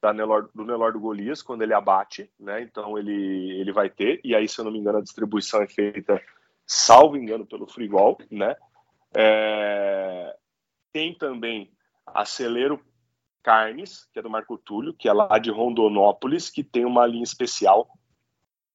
da 0.00 0.12
Nelor, 0.12 0.50
do 0.54 0.64
Nelor 0.64 0.92
do 0.92 1.00
Golias, 1.00 1.42
quando 1.42 1.62
ele 1.62 1.74
abate, 1.74 2.30
né? 2.38 2.62
Então 2.62 2.98
ele, 2.98 3.60
ele 3.60 3.72
vai 3.72 3.90
ter, 3.90 4.20
e 4.24 4.34
aí, 4.34 4.48
se 4.48 4.58
eu 4.58 4.64
não 4.64 4.72
me 4.72 4.78
engano, 4.78 4.98
a 4.98 5.02
distribuição 5.02 5.60
é 5.62 5.66
feita 5.66 6.20
salvo 6.66 7.16
engano, 7.16 7.44
pelo 7.44 7.66
Frigol, 7.66 8.18
né? 8.30 8.54
É... 9.12 10.36
Tem 10.92 11.12
também 11.12 11.72
a 12.06 12.24
Celeiro 12.24 12.80
Carnes, 13.42 14.08
que 14.12 14.20
é 14.20 14.22
do 14.22 14.30
Marco 14.30 14.56
Túlio, 14.56 14.94
que 14.94 15.08
é 15.08 15.12
lá 15.12 15.38
de 15.38 15.50
Rondonópolis, 15.50 16.48
que 16.48 16.62
tem 16.62 16.84
uma 16.84 17.06
linha 17.06 17.24
especial 17.24 17.88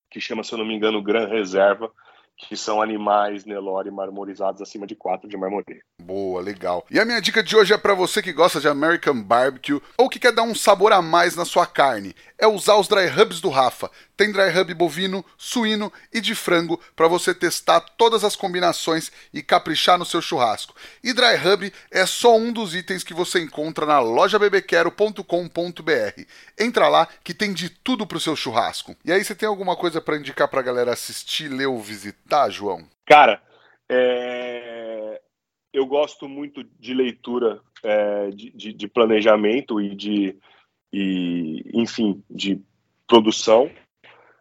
que 0.09 0.19
chama, 0.19 0.43
se 0.43 0.53
eu 0.53 0.57
não 0.57 0.65
me 0.65 0.75
engano, 0.75 1.01
Gran 1.01 1.27
Reserva, 1.27 1.91
que 2.37 2.57
são 2.57 2.81
animais 2.81 3.45
Nelore 3.45 3.91
marmorizados 3.91 4.61
acima 4.61 4.85
de 4.85 4.95
4 4.95 5.27
de 5.27 5.37
marmoreio. 5.37 5.81
Boa, 6.01 6.41
legal. 6.41 6.85
E 6.91 6.99
a 6.99 7.05
minha 7.05 7.21
dica 7.21 7.41
de 7.41 7.55
hoje 7.55 7.73
é 7.73 7.77
para 7.77 7.93
você 7.93 8.21
que 8.21 8.33
gosta 8.33 8.59
de 8.59 8.67
American 8.67 9.21
Barbecue 9.21 9.81
ou 9.97 10.09
que 10.09 10.19
quer 10.19 10.33
dar 10.33 10.43
um 10.43 10.53
sabor 10.53 10.91
a 10.91 11.01
mais 11.01 11.35
na 11.35 11.45
sua 11.45 11.65
carne. 11.65 12.13
É 12.37 12.45
usar 12.45 12.75
os 12.75 12.87
dry 12.87 13.07
rubs 13.07 13.39
do 13.39 13.49
Rafa. 13.49 13.89
Tem 14.17 14.31
dry 14.31 14.49
rub 14.49 14.73
bovino, 14.73 15.25
suíno 15.37 15.91
e 16.13 16.21
de 16.21 16.35
frango 16.35 16.79
para 16.95 17.07
você 17.07 17.33
testar 17.33 17.79
todas 17.79 18.23
as 18.23 18.35
combinações 18.35 19.11
e 19.33 19.41
caprichar 19.41 19.97
no 19.97 20.05
seu 20.05 20.21
churrasco. 20.21 20.75
E 21.03 21.13
dry 21.13 21.35
rub 21.37 21.73
é 21.89 22.05
só 22.05 22.37
um 22.37 22.51
dos 22.51 22.75
itens 22.75 23.03
que 23.03 23.13
você 23.13 23.41
encontra 23.41 23.85
na 23.85 23.99
lojabebequero.com.br. 23.99 26.21
Entra 26.59 26.87
lá 26.87 27.07
que 27.23 27.33
tem 27.33 27.53
de 27.53 27.69
tudo 27.69 28.05
pro 28.05 28.19
seu 28.19 28.35
churrasco. 28.35 28.95
E 29.03 29.11
aí 29.11 29.23
você 29.23 29.33
tem 29.33 29.47
alguma 29.47 29.75
coisa 29.75 29.99
para 29.99 30.17
indicar 30.17 30.47
pra 30.47 30.61
galera 30.61 30.93
assistir, 30.93 31.47
ler 31.47 31.67
ou 31.67 31.81
visitar, 31.81 32.24
João? 32.49 32.87
Cara, 33.05 33.41
é... 33.89 35.21
eu 35.73 35.85
gosto 35.85 36.27
muito 36.27 36.63
de 36.79 36.93
leitura 36.93 37.61
é, 37.83 38.29
de, 38.31 38.73
de, 38.73 38.87
planejamento 38.87 39.79
e 39.79 39.95
de 39.95 40.37
e 40.91 41.61
enfim 41.73 42.23
de 42.29 42.61
produção 43.07 43.69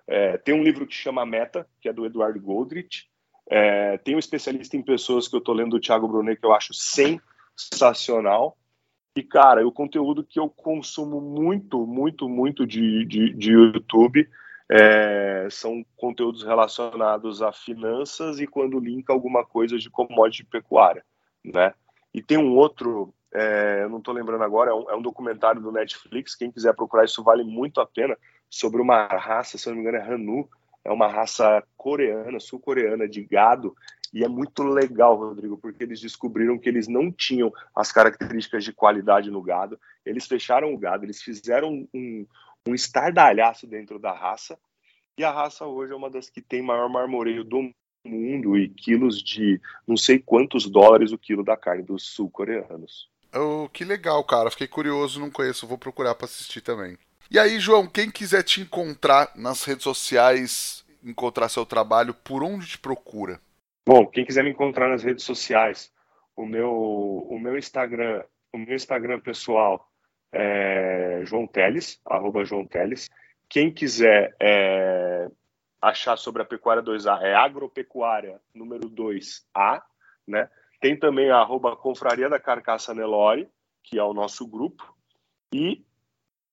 é, 0.07 0.37
tem 0.39 0.55
um 0.55 0.63
livro 0.63 0.87
que 0.87 0.95
chama 0.95 1.25
Meta, 1.25 1.67
que 1.81 1.89
é 1.89 1.93
do 1.93 2.05
Eduardo 2.05 2.41
Goldrich. 2.41 3.09
É, 3.49 3.99
tem 3.99 4.15
um 4.15 4.19
especialista 4.19 4.77
em 4.77 4.83
pessoas 4.83 5.29
que 5.29 5.35
eu 5.35 5.39
estou 5.39 5.55
lendo 5.55 5.71
do 5.71 5.81
Thiago 5.81 6.09
Brunet, 6.09 6.39
que 6.39 6.47
eu 6.47 6.53
acho 6.53 6.73
sensacional. 6.75 8.57
E, 9.17 9.23
cara, 9.23 9.67
o 9.67 9.73
conteúdo 9.73 10.25
que 10.25 10.39
eu 10.39 10.49
consumo 10.49 11.21
muito, 11.21 11.87
muito, 11.87 12.29
muito 12.29 12.67
de, 12.67 13.05
de, 13.07 13.33
de 13.35 13.53
YouTube 13.53 14.29
é, 14.71 15.47
são 15.51 15.85
conteúdos 15.97 16.43
relacionados 16.43 17.43
a 17.43 17.53
finanças 17.53 18.41
e 18.41 18.47
quando 18.47 18.79
linka 18.79 19.13
alguma 19.13 19.45
coisa 19.45 19.79
de 19.79 19.91
commodity 19.91 20.45
pecuária, 20.45 21.05
né? 21.45 21.75
E 22.13 22.23
tem 22.23 22.39
um 22.39 22.57
outro, 22.57 23.13
é, 23.33 23.81
eu 23.83 23.89
não 23.89 23.99
estou 23.99 24.15
lembrando 24.15 24.45
agora, 24.45 24.71
é 24.71 24.75
um, 24.75 24.91
é 24.91 24.97
um, 24.97 25.03
documentário 25.03 25.61
do 25.61 25.73
Netflix, 25.73 26.35
quem 26.35 26.51
quiser 26.51 26.75
procurar 26.75 27.05
isso 27.05 27.23
vale 27.23 27.43
muito 27.43 27.81
a 27.81 27.87
pena, 27.87 28.17
sobre 28.49 28.81
uma 28.81 29.07
raça, 29.07 29.59
se 29.59 29.67
não 29.67 29.75
me 29.75 29.81
engano 29.81 29.99
é 29.99 30.03
Hanu, 30.03 30.49
é 30.85 30.93
uma 30.93 31.09
raça 31.09 31.63
coreana, 31.77 32.39
sul-coreana 32.39 33.09
de 33.09 33.23
gado, 33.25 33.75
e 34.13 34.23
é 34.23 34.29
muito 34.29 34.63
legal, 34.63 35.17
Rodrigo, 35.17 35.59
porque 35.59 35.83
eles 35.83 36.01
descobriram 36.01 36.57
que 36.57 36.69
eles 36.69 36.87
não 36.87 37.11
tinham 37.11 37.53
as 37.75 37.91
características 37.91 38.63
de 38.63 38.73
qualidade 38.73 39.29
no 39.29 39.43
gado, 39.43 39.79
eles 40.07 40.27
fecharam 40.27 40.73
o 40.73 40.79
gado, 40.79 41.05
eles 41.05 41.21
fizeram 41.21 41.89
um, 41.93 42.25
um 42.67 42.75
estardalhaço 42.75 43.67
dentro 43.67 43.99
da 43.99 44.13
raça, 44.13 44.59
e 45.17 45.23
a 45.25 45.31
raça 45.31 45.67
hoje 45.67 45.93
é 45.93 45.97
uma 45.97 46.11
das 46.11 46.29
que 46.29 46.41
tem 46.41 46.63
maior 46.63 46.89
marmoreio 46.89 47.45
do 47.45 47.71
mundo 48.05 48.59
e 48.59 48.69
quilos 48.69 49.23
de 49.23 49.61
não 49.87 49.97
sei 49.97 50.19
quantos 50.19 50.69
dólares 50.69 51.13
o 51.13 51.19
quilo 51.19 51.45
da 51.45 51.57
carne 51.57 51.83
dos 51.83 52.05
sul-coreanos. 52.09 53.09
Oh, 53.35 53.69
que 53.69 53.85
legal, 53.85 54.23
cara. 54.25 54.51
Fiquei 54.51 54.67
curioso, 54.67 55.21
não 55.21 55.31
conheço, 55.31 55.67
vou 55.67 55.79
procurar 55.79 56.15
para 56.15 56.27
assistir 56.27 56.61
também. 56.61 56.97
E 57.31 57.39
aí, 57.39 57.59
João, 57.59 57.87
quem 57.87 58.11
quiser 58.11 58.43
te 58.43 58.61
encontrar 58.61 59.31
nas 59.35 59.65
redes 59.65 59.85
sociais, 59.85 60.85
encontrar 61.03 61.49
seu 61.49 61.65
trabalho, 61.65 62.15
por 62.15 62.43
onde 62.43 62.67
te 62.67 62.79
procura? 62.79 63.41
Bom, 63.87 64.07
quem 64.07 64.25
quiser 64.25 64.45
me 64.45 64.51
encontrar 64.51 64.89
nas 64.89 65.03
redes 65.03 65.25
sociais, 65.25 65.93
o 66.37 66.47
meu, 66.47 66.73
o 66.73 67.39
meu 67.39 67.57
Instagram, 67.59 68.25
o 68.53 68.59
meu 68.59 68.75
Instagram 68.75 69.21
pessoal 69.21 69.89
é 70.35 71.23
João 71.25 71.47
Teles, 71.47 72.01
arroba 72.05 72.45
João 72.45 72.67
Teles. 72.67 73.09
Quem 73.49 73.73
quiser 73.73 74.35
é, 74.41 75.31
achar 75.81 76.17
sobre 76.17 76.43
a 76.43 76.45
pecuária 76.45 76.83
2A 76.83 77.23
é 77.23 77.35
agropecuária 77.35 78.41
número 78.55 78.91
2A, 78.91 79.83
né? 80.27 80.49
Tem 80.81 80.99
também 80.99 81.31
a 81.31 81.39
arroba 81.39 81.77
Confraria 81.77 82.29
da 82.29 82.39
Carcaça 82.39 82.93
Nelore, 82.93 83.49
que 83.83 83.99
é 83.99 84.03
o 84.03 84.13
nosso 84.13 84.47
grupo. 84.47 84.95
E 85.53 85.85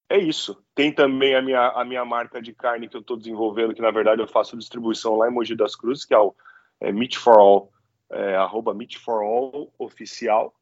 é 0.07 0.17
isso. 0.17 0.63
Tem 0.75 0.93
também 0.93 1.35
a 1.35 1.41
minha, 1.41 1.69
a 1.69 1.83
minha 1.83 2.05
marca 2.05 2.41
de 2.41 2.53
carne 2.53 2.87
que 2.87 2.95
eu 2.95 3.01
estou 3.01 3.17
desenvolvendo, 3.17 3.73
que 3.73 3.81
na 3.81 3.91
verdade 3.91 4.21
eu 4.21 4.27
faço 4.27 4.57
distribuição 4.57 5.15
lá 5.15 5.27
em 5.27 5.33
Mogi 5.33 5.55
das 5.55 5.75
Cruzes, 5.75 6.05
que 6.05 6.13
é 6.13 6.19
o 6.19 6.35
é, 6.79 6.91
Meat 6.91 7.17
for 7.17 7.39
All, 7.39 7.71
é, 8.09 8.35
arroba 8.35 8.73
Meat 8.73 8.99
for 8.99 9.21
All 9.21 9.73
oficial. 9.79 10.53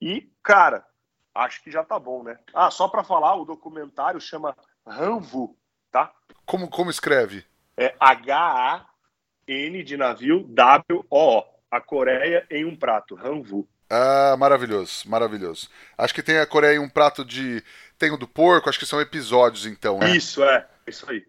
E, 0.00 0.28
cara, 0.42 0.84
acho 1.34 1.62
que 1.62 1.70
já 1.70 1.84
tá 1.84 1.98
bom, 1.98 2.22
né? 2.22 2.38
Ah, 2.54 2.70
só 2.70 2.88
para 2.88 3.04
falar, 3.04 3.34
o 3.36 3.44
documentário 3.44 4.20
chama 4.20 4.56
Ranvu, 4.86 5.56
tá? 5.90 6.12
Como, 6.44 6.68
como 6.68 6.90
escreve? 6.90 7.44
É 7.76 7.94
H-A 7.98 8.86
N 9.46 9.82
de 9.82 9.96
navio, 9.96 10.44
W, 10.48 11.04
O, 11.10 11.44
a 11.70 11.80
Coreia 11.80 12.46
em 12.50 12.64
um 12.64 12.76
prato, 12.76 13.16
Hanvu. 13.16 13.68
Ah, 13.90 14.36
maravilhoso, 14.38 15.08
maravilhoso. 15.08 15.68
Acho 15.98 16.14
que 16.14 16.22
tem 16.22 16.38
a 16.38 16.46
Coreia 16.46 16.76
em 16.76 16.78
um 16.78 16.88
prato 16.88 17.24
de. 17.24 17.62
Tem 17.98 18.10
o 18.10 18.16
do 18.16 18.26
porco, 18.26 18.68
acho 18.68 18.78
que 18.78 18.86
são 18.86 19.00
episódios 19.00 19.66
então, 19.66 19.98
né? 19.98 20.16
Isso, 20.16 20.42
é, 20.42 20.66
isso 20.86 21.08
aí. 21.10 21.26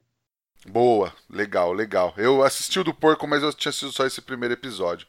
Boa, 0.65 1.13
legal, 1.29 1.73
legal. 1.73 2.13
Eu 2.15 2.41
assisti 2.41 2.79
o 2.79 2.83
do 2.83 2.93
porco, 2.93 3.27
mas 3.27 3.43
eu 3.43 3.53
tinha 3.53 3.69
assistido 3.69 3.91
só 3.91 4.05
esse 4.05 4.21
primeiro 4.21 4.53
episódio. 4.53 5.07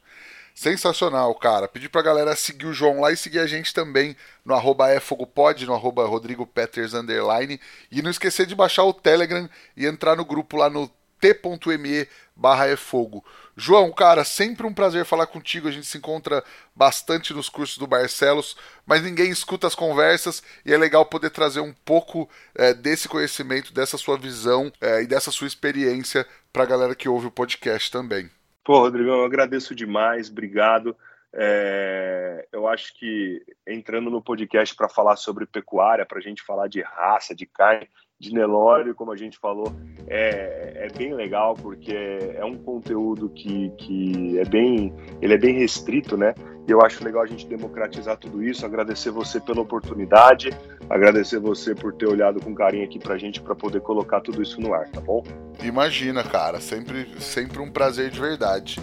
Sensacional, 0.55 1.35
cara. 1.35 1.67
Pedi 1.67 1.89
pra 1.89 2.01
galera 2.01 2.33
seguir 2.33 2.65
o 2.65 2.73
João 2.73 3.01
lá 3.01 3.11
e 3.11 3.17
seguir 3.17 3.39
a 3.39 3.45
gente 3.45 3.73
também 3.73 4.15
no 4.45 4.55
arroba 4.55 4.95
efogopod, 4.95 5.65
no 5.65 5.73
arroba 5.73 6.05
Rodrigo 6.05 6.47
Peters 6.47 6.93
underline. 6.93 7.59
E 7.91 8.01
não 8.01 8.09
esquecer 8.09 8.45
de 8.45 8.55
baixar 8.55 8.85
o 8.85 8.93
Telegram 8.93 9.49
e 9.75 9.85
entrar 9.85 10.15
no 10.15 10.23
grupo 10.23 10.55
lá 10.55 10.69
no 10.69 10.89
t.me 11.19 12.07
barra. 12.33 12.67
João, 13.57 13.91
cara, 13.91 14.23
sempre 14.23 14.65
um 14.65 14.73
prazer 14.73 15.03
falar 15.03 15.27
contigo. 15.27 15.67
A 15.67 15.71
gente 15.71 15.87
se 15.87 15.97
encontra 15.97 16.41
bastante 16.73 17.33
nos 17.33 17.49
cursos 17.49 17.77
do 17.77 17.85
Barcelos, 17.85 18.55
mas 18.85 19.03
ninguém 19.03 19.29
escuta 19.31 19.67
as 19.67 19.75
conversas 19.75 20.41
e 20.65 20.73
é 20.73 20.77
legal 20.77 21.05
poder 21.05 21.31
trazer 21.31 21.59
um 21.59 21.73
pouco 21.83 22.29
é, 22.55 22.73
desse 22.73 23.09
conhecimento, 23.09 23.73
dessa 23.73 23.97
sua 23.97 24.17
visão 24.17 24.71
é, 24.79 25.03
e 25.03 25.05
dessa 25.07 25.31
sua 25.31 25.47
experiência 25.47 26.25
para 26.53 26.63
a 26.63 26.67
galera 26.67 26.95
que 26.95 27.09
ouve 27.09 27.27
o 27.27 27.31
podcast 27.31 27.91
também. 27.91 28.29
Pô, 28.65 28.79
Rodrigão, 28.79 29.19
eu 29.19 29.25
agradeço 29.25 29.75
demais, 29.75 30.27
obrigado. 30.27 30.97
É, 31.31 32.47
eu 32.51 32.67
acho 32.67 32.95
que 32.95 33.45
entrando 33.67 34.09
no 34.09 34.23
podcast 34.23 34.75
para 34.75 34.89
falar 34.89 35.17
sobre 35.17 35.45
pecuária, 35.45 36.03
para 36.03 36.17
a 36.17 36.21
gente 36.21 36.41
falar 36.41 36.67
de 36.67 36.81
raça, 36.81 37.35
de 37.35 37.45
carne, 37.45 37.87
de 38.19 38.33
Nelore, 38.33 38.93
como 38.93 39.11
a 39.11 39.17
gente 39.17 39.37
falou, 39.37 39.73
é, 40.07 40.85
é 40.85 40.97
bem 40.97 41.13
legal 41.13 41.53
porque 41.53 41.93
é 41.93 42.43
um 42.45 42.57
conteúdo 42.57 43.29
que, 43.29 43.69
que 43.77 44.39
é 44.39 44.45
bem 44.45 44.93
ele 45.21 45.33
é 45.33 45.37
bem 45.37 45.53
restrito, 45.55 46.15
né? 46.15 46.33
E 46.67 46.71
eu 46.71 46.81
acho 46.81 47.03
legal 47.03 47.21
a 47.21 47.27
gente 47.27 47.45
democratizar 47.45 48.17
tudo 48.17 48.41
isso. 48.41 48.65
Agradecer 48.65 49.11
você 49.11 49.39
pela 49.39 49.61
oportunidade, 49.61 50.49
agradecer 50.89 51.39
você 51.39 51.75
por 51.75 51.93
ter 51.93 52.07
olhado 52.07 52.39
com 52.39 52.55
carinho 52.55 52.85
aqui 52.85 52.97
pra 52.97 53.17
gente 53.17 53.41
para 53.41 53.53
poder 53.53 53.81
colocar 53.81 54.21
tudo 54.21 54.41
isso 54.41 54.59
no 54.59 54.73
ar, 54.73 54.89
tá 54.89 54.99
bom? 54.99 55.23
Imagina, 55.63 56.23
cara, 56.23 56.59
sempre 56.59 57.07
sempre 57.19 57.59
um 57.59 57.71
prazer 57.71 58.09
de 58.09 58.19
verdade. 58.19 58.79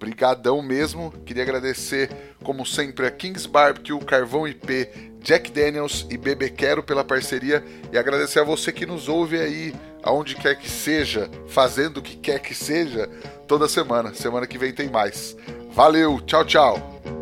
Brigadão 0.00 0.62
mesmo. 0.62 1.12
Queria 1.26 1.42
agradecer, 1.42 2.10
como 2.42 2.64
sempre, 2.64 3.06
a 3.06 3.10
Kings 3.10 3.46
Barbecue, 3.46 3.98
Carvão 4.00 4.48
IP, 4.48 4.88
Jack 5.22 5.50
Daniels 5.50 6.06
e 6.08 6.16
Bebê 6.16 6.48
Quero 6.48 6.82
pela 6.82 7.04
parceria 7.04 7.62
e 7.92 7.98
agradecer 7.98 8.40
a 8.40 8.44
você 8.44 8.72
que 8.72 8.86
nos 8.86 9.10
ouve 9.10 9.38
aí, 9.38 9.74
aonde 10.02 10.34
quer 10.34 10.58
que 10.58 10.70
seja, 10.70 11.30
fazendo 11.48 11.98
o 11.98 12.02
que 12.02 12.16
quer 12.16 12.40
que 12.40 12.54
seja, 12.54 13.10
toda 13.46 13.68
semana. 13.68 14.14
Semana 14.14 14.46
que 14.46 14.56
vem 14.56 14.72
tem 14.72 14.88
mais. 14.88 15.36
Valeu, 15.70 16.18
tchau, 16.22 16.46
tchau. 16.46 17.19